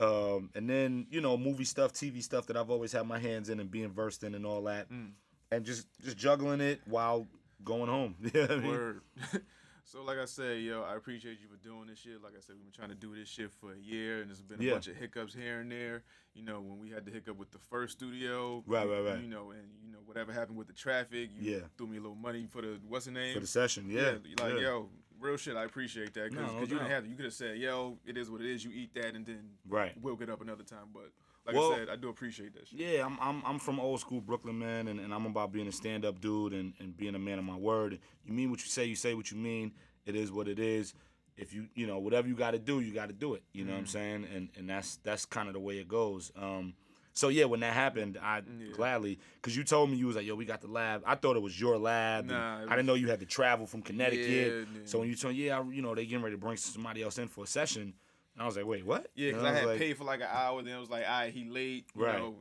Mm. 0.00 0.04
Um, 0.36 0.50
and 0.56 0.68
then 0.68 1.06
you 1.10 1.20
know, 1.20 1.36
movie 1.36 1.64
stuff, 1.64 1.92
TV 1.92 2.22
stuff 2.22 2.46
that 2.46 2.56
I've 2.56 2.70
always 2.70 2.90
had 2.92 3.06
my 3.06 3.18
hands 3.20 3.48
in 3.50 3.60
and 3.60 3.70
being 3.70 3.90
versed 3.92 4.24
in 4.24 4.34
and 4.34 4.44
all 4.44 4.62
that, 4.64 4.90
Mm. 4.90 5.12
and 5.52 5.64
just 5.64 5.86
just 6.02 6.16
juggling 6.16 6.60
it 6.60 6.80
while 6.86 7.26
going 7.62 7.88
home. 7.88 8.16
You 8.34 8.46
know 8.48 8.54
I 8.54 8.56
mean? 8.58 8.68
Word. 8.68 9.00
so 9.84 10.02
like 10.02 10.18
I 10.18 10.24
said, 10.24 10.60
yo, 10.62 10.82
I 10.82 10.96
appreciate 10.96 11.38
you 11.40 11.46
for 11.48 11.56
doing 11.62 11.86
this 11.86 12.00
shit. 12.00 12.20
Like 12.22 12.32
I 12.36 12.40
said, 12.40 12.56
we've 12.56 12.64
been 12.64 12.72
trying 12.72 12.88
to 12.88 12.94
do 12.96 13.14
this 13.14 13.28
shit 13.28 13.52
for 13.52 13.72
a 13.72 13.78
year, 13.78 14.20
and 14.22 14.30
there's 14.30 14.42
been 14.42 14.60
a 14.60 14.64
Yeah. 14.64 14.72
bunch 14.72 14.88
of 14.88 14.96
hiccups 14.96 15.34
here 15.34 15.60
and 15.60 15.70
there. 15.70 16.02
You 16.34 16.42
know, 16.42 16.60
when 16.60 16.80
we 16.80 16.90
had 16.90 17.04
the 17.04 17.12
hiccup 17.12 17.36
with 17.36 17.52
the 17.52 17.58
first 17.60 17.92
studio, 17.98 18.64
Right, 18.66 18.88
right, 18.88 19.00
right. 19.04 19.20
You 19.20 19.28
know, 19.28 19.52
and 19.52 19.62
you 19.84 19.92
know 19.92 20.00
whatever 20.04 20.32
happened 20.32 20.58
with 20.58 20.66
the 20.66 20.72
traffic, 20.72 21.30
you 21.38 21.52
Yeah. 21.52 21.60
threw 21.78 21.86
me 21.86 21.98
a 21.98 22.00
little 22.00 22.16
money 22.16 22.48
for 22.50 22.60
the 22.60 22.80
what's 22.88 23.04
the 23.04 23.12
name 23.12 23.34
For 23.34 23.40
the 23.40 23.46
session, 23.46 23.88
yeah. 23.88 24.16
like 24.40 24.54
yeah. 24.54 24.58
yo, 24.58 24.90
real 25.24 25.36
shit. 25.36 25.56
I 25.56 25.64
appreciate 25.64 26.14
that 26.14 26.30
because 26.30 26.46
No, 26.46 26.54
no 26.54 26.60
you 26.60 26.66
didn't 26.66 26.90
have 26.90 27.06
you 27.06 27.16
could 27.16 27.24
have 27.24 27.34
said, 27.34 27.56
yo, 27.58 27.98
it 28.06 28.16
is 28.16 28.30
what 28.30 28.40
it 28.40 28.46
is. 28.46 28.64
You 28.64 28.70
eat 28.72 28.94
that, 28.94 29.14
and 29.14 29.24
then 29.26 29.50
Right. 29.68 29.92
we'll 30.00 30.16
get 30.16 30.30
up 30.30 30.40
another 30.40 30.62
time. 30.62 30.88
But 30.92 31.10
like 31.46 31.56
Well- 31.56 31.72
I 31.72 31.78
said, 31.78 31.88
I 31.88 31.96
do 31.96 32.08
appreciate 32.10 32.54
that 32.54 32.68
shit. 32.68 32.78
Yeah, 32.78 33.04
I'm 33.04 33.18
I'm 33.20 33.42
I'm 33.44 33.58
from 33.58 33.80
old 33.80 34.00
school 34.00 34.20
Brooklyn, 34.20 34.58
man, 34.58 34.88
and, 34.88 35.00
and 35.00 35.12
I'm 35.12 35.26
about 35.26 35.52
being 35.52 35.66
a 35.66 35.72
stand 35.72 36.04
up 36.04 36.20
dude 36.20 36.52
and, 36.52 36.74
and 36.78 36.96
being 36.96 37.14
a 37.14 37.18
man 37.18 37.38
of 37.38 37.44
my 37.44 37.56
word. 37.56 37.98
You 38.24 38.32
mean 38.32 38.50
what 38.50 38.60
you 38.60 38.68
say, 38.68 38.84
you 38.84 38.96
say 38.96 39.14
what 39.14 39.30
you 39.30 39.36
mean. 39.38 39.72
It 40.06 40.14
is 40.14 40.30
what 40.30 40.46
it 40.48 40.58
is. 40.58 40.94
If 41.36 41.52
you 41.52 41.68
you 41.74 41.86
know 41.86 41.98
whatever 41.98 42.28
you 42.28 42.36
got 42.36 42.52
to 42.52 42.58
do, 42.58 42.80
you 42.80 42.92
got 42.92 43.08
to 43.08 43.14
do 43.14 43.34
it. 43.34 43.42
You 43.52 43.64
know 43.64 43.72
what 43.72 43.80
I'm 43.80 43.86
saying? 43.86 44.26
And 44.32 44.50
and 44.56 44.68
that's 44.70 44.96
that's 44.98 45.24
kind 45.24 45.48
of 45.48 45.54
the 45.54 45.60
way 45.60 45.78
it 45.78 45.88
goes. 45.88 46.30
Um, 46.36 46.74
so 47.14 47.28
yeah, 47.28 47.44
when 47.44 47.60
that 47.60 47.72
happened, 47.72 48.18
I 48.20 48.38
Yeah. 48.38 48.72
gladly 48.72 49.18
because 49.36 49.56
you 49.56 49.64
told 49.64 49.90
me 49.90 49.96
you 49.96 50.06
was 50.06 50.16
like, 50.16 50.26
yo, 50.26 50.34
we 50.34 50.44
got 50.44 50.60
the 50.60 50.66
lab. 50.68 51.02
I 51.06 51.14
thought 51.14 51.36
it 51.36 51.42
was 51.42 51.58
your 51.58 51.78
lab. 51.78 52.26
Nah, 52.26 52.62
it 52.62 52.66
I 52.68 52.76
didn't 52.76 52.86
know 52.86 52.94
you 52.94 53.08
had 53.08 53.20
to 53.20 53.26
travel 53.26 53.66
from 53.66 53.82
Connecticut. 53.82 54.54
Yeah, 54.68 54.78
So 54.84 54.98
when 54.98 55.08
you 55.08 55.14
told 55.16 55.34
me, 55.34 55.46
yeah, 55.46 55.58
I, 55.58 55.62
you 55.70 55.80
know 55.80 55.94
they 55.94 56.04
getting 56.04 56.22
ready 56.24 56.36
to 56.36 56.40
bring 56.40 56.56
somebody 56.56 57.02
else 57.02 57.18
in 57.18 57.28
for 57.28 57.44
a 57.44 57.46
session, 57.46 57.94
and 58.34 58.42
I 58.42 58.46
was 58.46 58.56
like, 58.56 58.66
wait, 58.66 58.84
what? 58.84 59.06
Yeah, 59.14 59.28
because 59.30 59.44
I, 59.44 59.50
was 59.50 59.58
had 59.60 59.66
like, 59.66 59.78
paid 59.78 59.96
for 59.96 60.04
like 60.04 60.20
an 60.20 60.28
hour, 60.30 60.62
then 60.62 60.76
it 60.76 60.80
was 60.80 60.90
like, 60.90 61.04
all 61.04 61.20
right, 61.20 61.32
he 61.32 61.44
late, 61.44 61.86
you 61.96 62.02
Right. 62.02 62.18
know, 62.18 62.36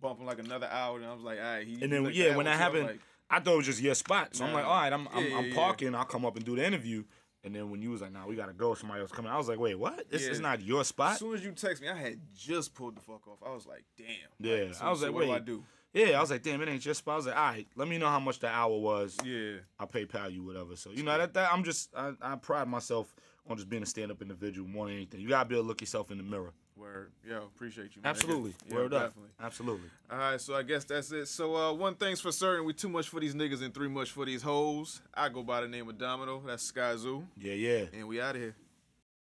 bumping 0.00 0.26
like 0.26 0.38
another 0.38 0.68
hour, 0.70 0.98
and 0.98 1.06
I 1.06 1.12
was 1.14 1.22
like, 1.22 1.38
all 1.38 1.44
right, 1.44 1.66
he. 1.66 1.82
And 1.82 1.90
then 1.92 2.10
yeah, 2.12 2.36
when 2.36 2.44
that. 2.46 2.52
I 2.52 2.54
was 2.54 2.60
happened, 2.60 2.86
like, 2.86 3.00
I 3.30 3.40
thought 3.40 3.54
it 3.54 3.56
was 3.56 3.66
just 3.66 3.80
your 3.80 3.94
spot. 3.94 4.36
So 4.36 4.44
I'm 4.44 4.52
like, 4.52 4.66
all 4.66 4.74
right, 4.76 4.92
I'm 4.92 5.08
I'm, 5.10 5.32
I'm 5.32 5.50
parking. 5.50 5.94
I'll 5.94 6.04
come 6.04 6.26
up 6.26 6.36
and 6.36 6.44
do 6.44 6.54
the 6.56 6.66
interview. 6.66 7.04
And 7.44 7.54
then 7.54 7.70
when 7.70 7.82
you 7.82 7.90
was 7.90 8.00
like, 8.00 8.12
nah, 8.12 8.26
we 8.26 8.36
gotta 8.36 8.52
go. 8.52 8.74
Somebody 8.74 9.00
else 9.00 9.10
coming. 9.10 9.30
I 9.30 9.36
was 9.36 9.48
like, 9.48 9.58
wait, 9.58 9.74
what? 9.78 10.08
This 10.10 10.22
is 10.26 10.40
not 10.40 10.62
your 10.62 10.84
spot." 10.84 11.12
as 11.14 11.18
soon 11.18 11.34
as 11.34 11.44
you 11.44 11.52
text 11.52 11.82
me, 11.82 11.88
I 11.88 11.96
had 11.96 12.18
just 12.34 12.74
pulled 12.74 12.96
the 12.96 13.00
fuck 13.00 13.26
off. 13.26 13.38
I 13.44 13.52
was 13.52 13.66
like, 13.66 13.84
damn. 13.96 14.06
Yeah, 14.38 14.64
Like, 14.66 14.74
so- 14.74 14.84
I 14.84 14.90
was 14.90 15.00
so 15.00 15.06
like, 15.06 15.14
what 15.14 15.24
do 15.24 15.32
I 15.32 15.38
do? 15.40 15.64
Yeah, 15.94 16.16
I 16.16 16.20
was 16.22 16.30
like, 16.30 16.42
damn, 16.42 16.62
it 16.62 16.68
ain't 16.70 16.84
your 16.86 16.94
spot. 16.94 17.12
I 17.12 17.16
was 17.16 17.26
like, 17.26 17.36
all 17.36 17.42
right, 17.42 17.66
let 17.76 17.86
me 17.86 17.98
know 17.98 18.08
how 18.08 18.18
much 18.20 18.38
the 18.38 18.48
hour 18.48 18.78
was. 18.78 19.16
Yeah. 19.24 19.56
I'll 19.78 19.86
PayPal 19.86 20.32
you 20.32 20.42
whatever. 20.42 20.74
So 20.76 20.90
you 20.90 21.02
know 21.02 21.18
that, 21.18 21.34
that 21.34 21.52
I'm 21.52 21.64
just 21.64 21.90
I, 21.94 22.12
I 22.22 22.36
pride 22.36 22.66
myself 22.68 23.14
on 23.46 23.56
just 23.56 23.68
being 23.68 23.82
a 23.82 23.86
stand 23.86 24.10
up 24.10 24.22
individual 24.22 24.66
more 24.68 24.86
than 24.86 24.94
anything. 24.96 25.20
You 25.20 25.28
gotta 25.28 25.48
be 25.48 25.54
able 25.56 25.64
to 25.64 25.68
look 25.68 25.80
yourself 25.82 26.10
in 26.10 26.16
the 26.16 26.24
mirror. 26.24 26.52
Word. 26.82 27.12
Yo, 27.28 27.44
appreciate 27.54 27.94
you. 27.94 28.02
Man. 28.02 28.10
Absolutely. 28.10 28.54
Yeah, 28.68 28.74
Word 28.74 28.92
up. 28.94 29.02
definitely. 29.08 29.30
Absolutely. 29.40 29.88
All 30.10 30.18
right, 30.18 30.40
so 30.40 30.54
I 30.56 30.62
guess 30.64 30.82
that's 30.84 31.12
it. 31.12 31.26
So 31.28 31.54
uh, 31.56 31.72
one 31.72 31.94
thing's 31.94 32.20
for 32.20 32.32
certain: 32.32 32.64
we 32.66 32.72
too 32.72 32.88
much 32.88 33.08
for 33.08 33.20
these 33.20 33.34
niggas 33.36 33.62
and 33.62 33.72
three 33.72 33.88
much 33.88 34.10
for 34.10 34.24
these 34.26 34.42
hoes. 34.42 35.00
I 35.14 35.28
go 35.28 35.44
by 35.44 35.60
the 35.60 35.68
name 35.68 35.88
of 35.88 35.96
Domino. 35.96 36.42
That's 36.44 36.70
Skyzoo, 36.72 37.22
Yeah, 37.40 37.54
yeah. 37.54 37.84
and 37.92 38.08
we 38.08 38.20
out 38.20 38.34
of 38.34 38.42
here. 38.42 38.56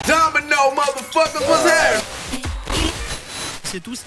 Domino, 0.00 0.56
motherfuckers, 0.74 1.48
what's 1.48 1.68
happening? 1.68 2.44
C'est 3.64 3.80
tous. 3.82 4.04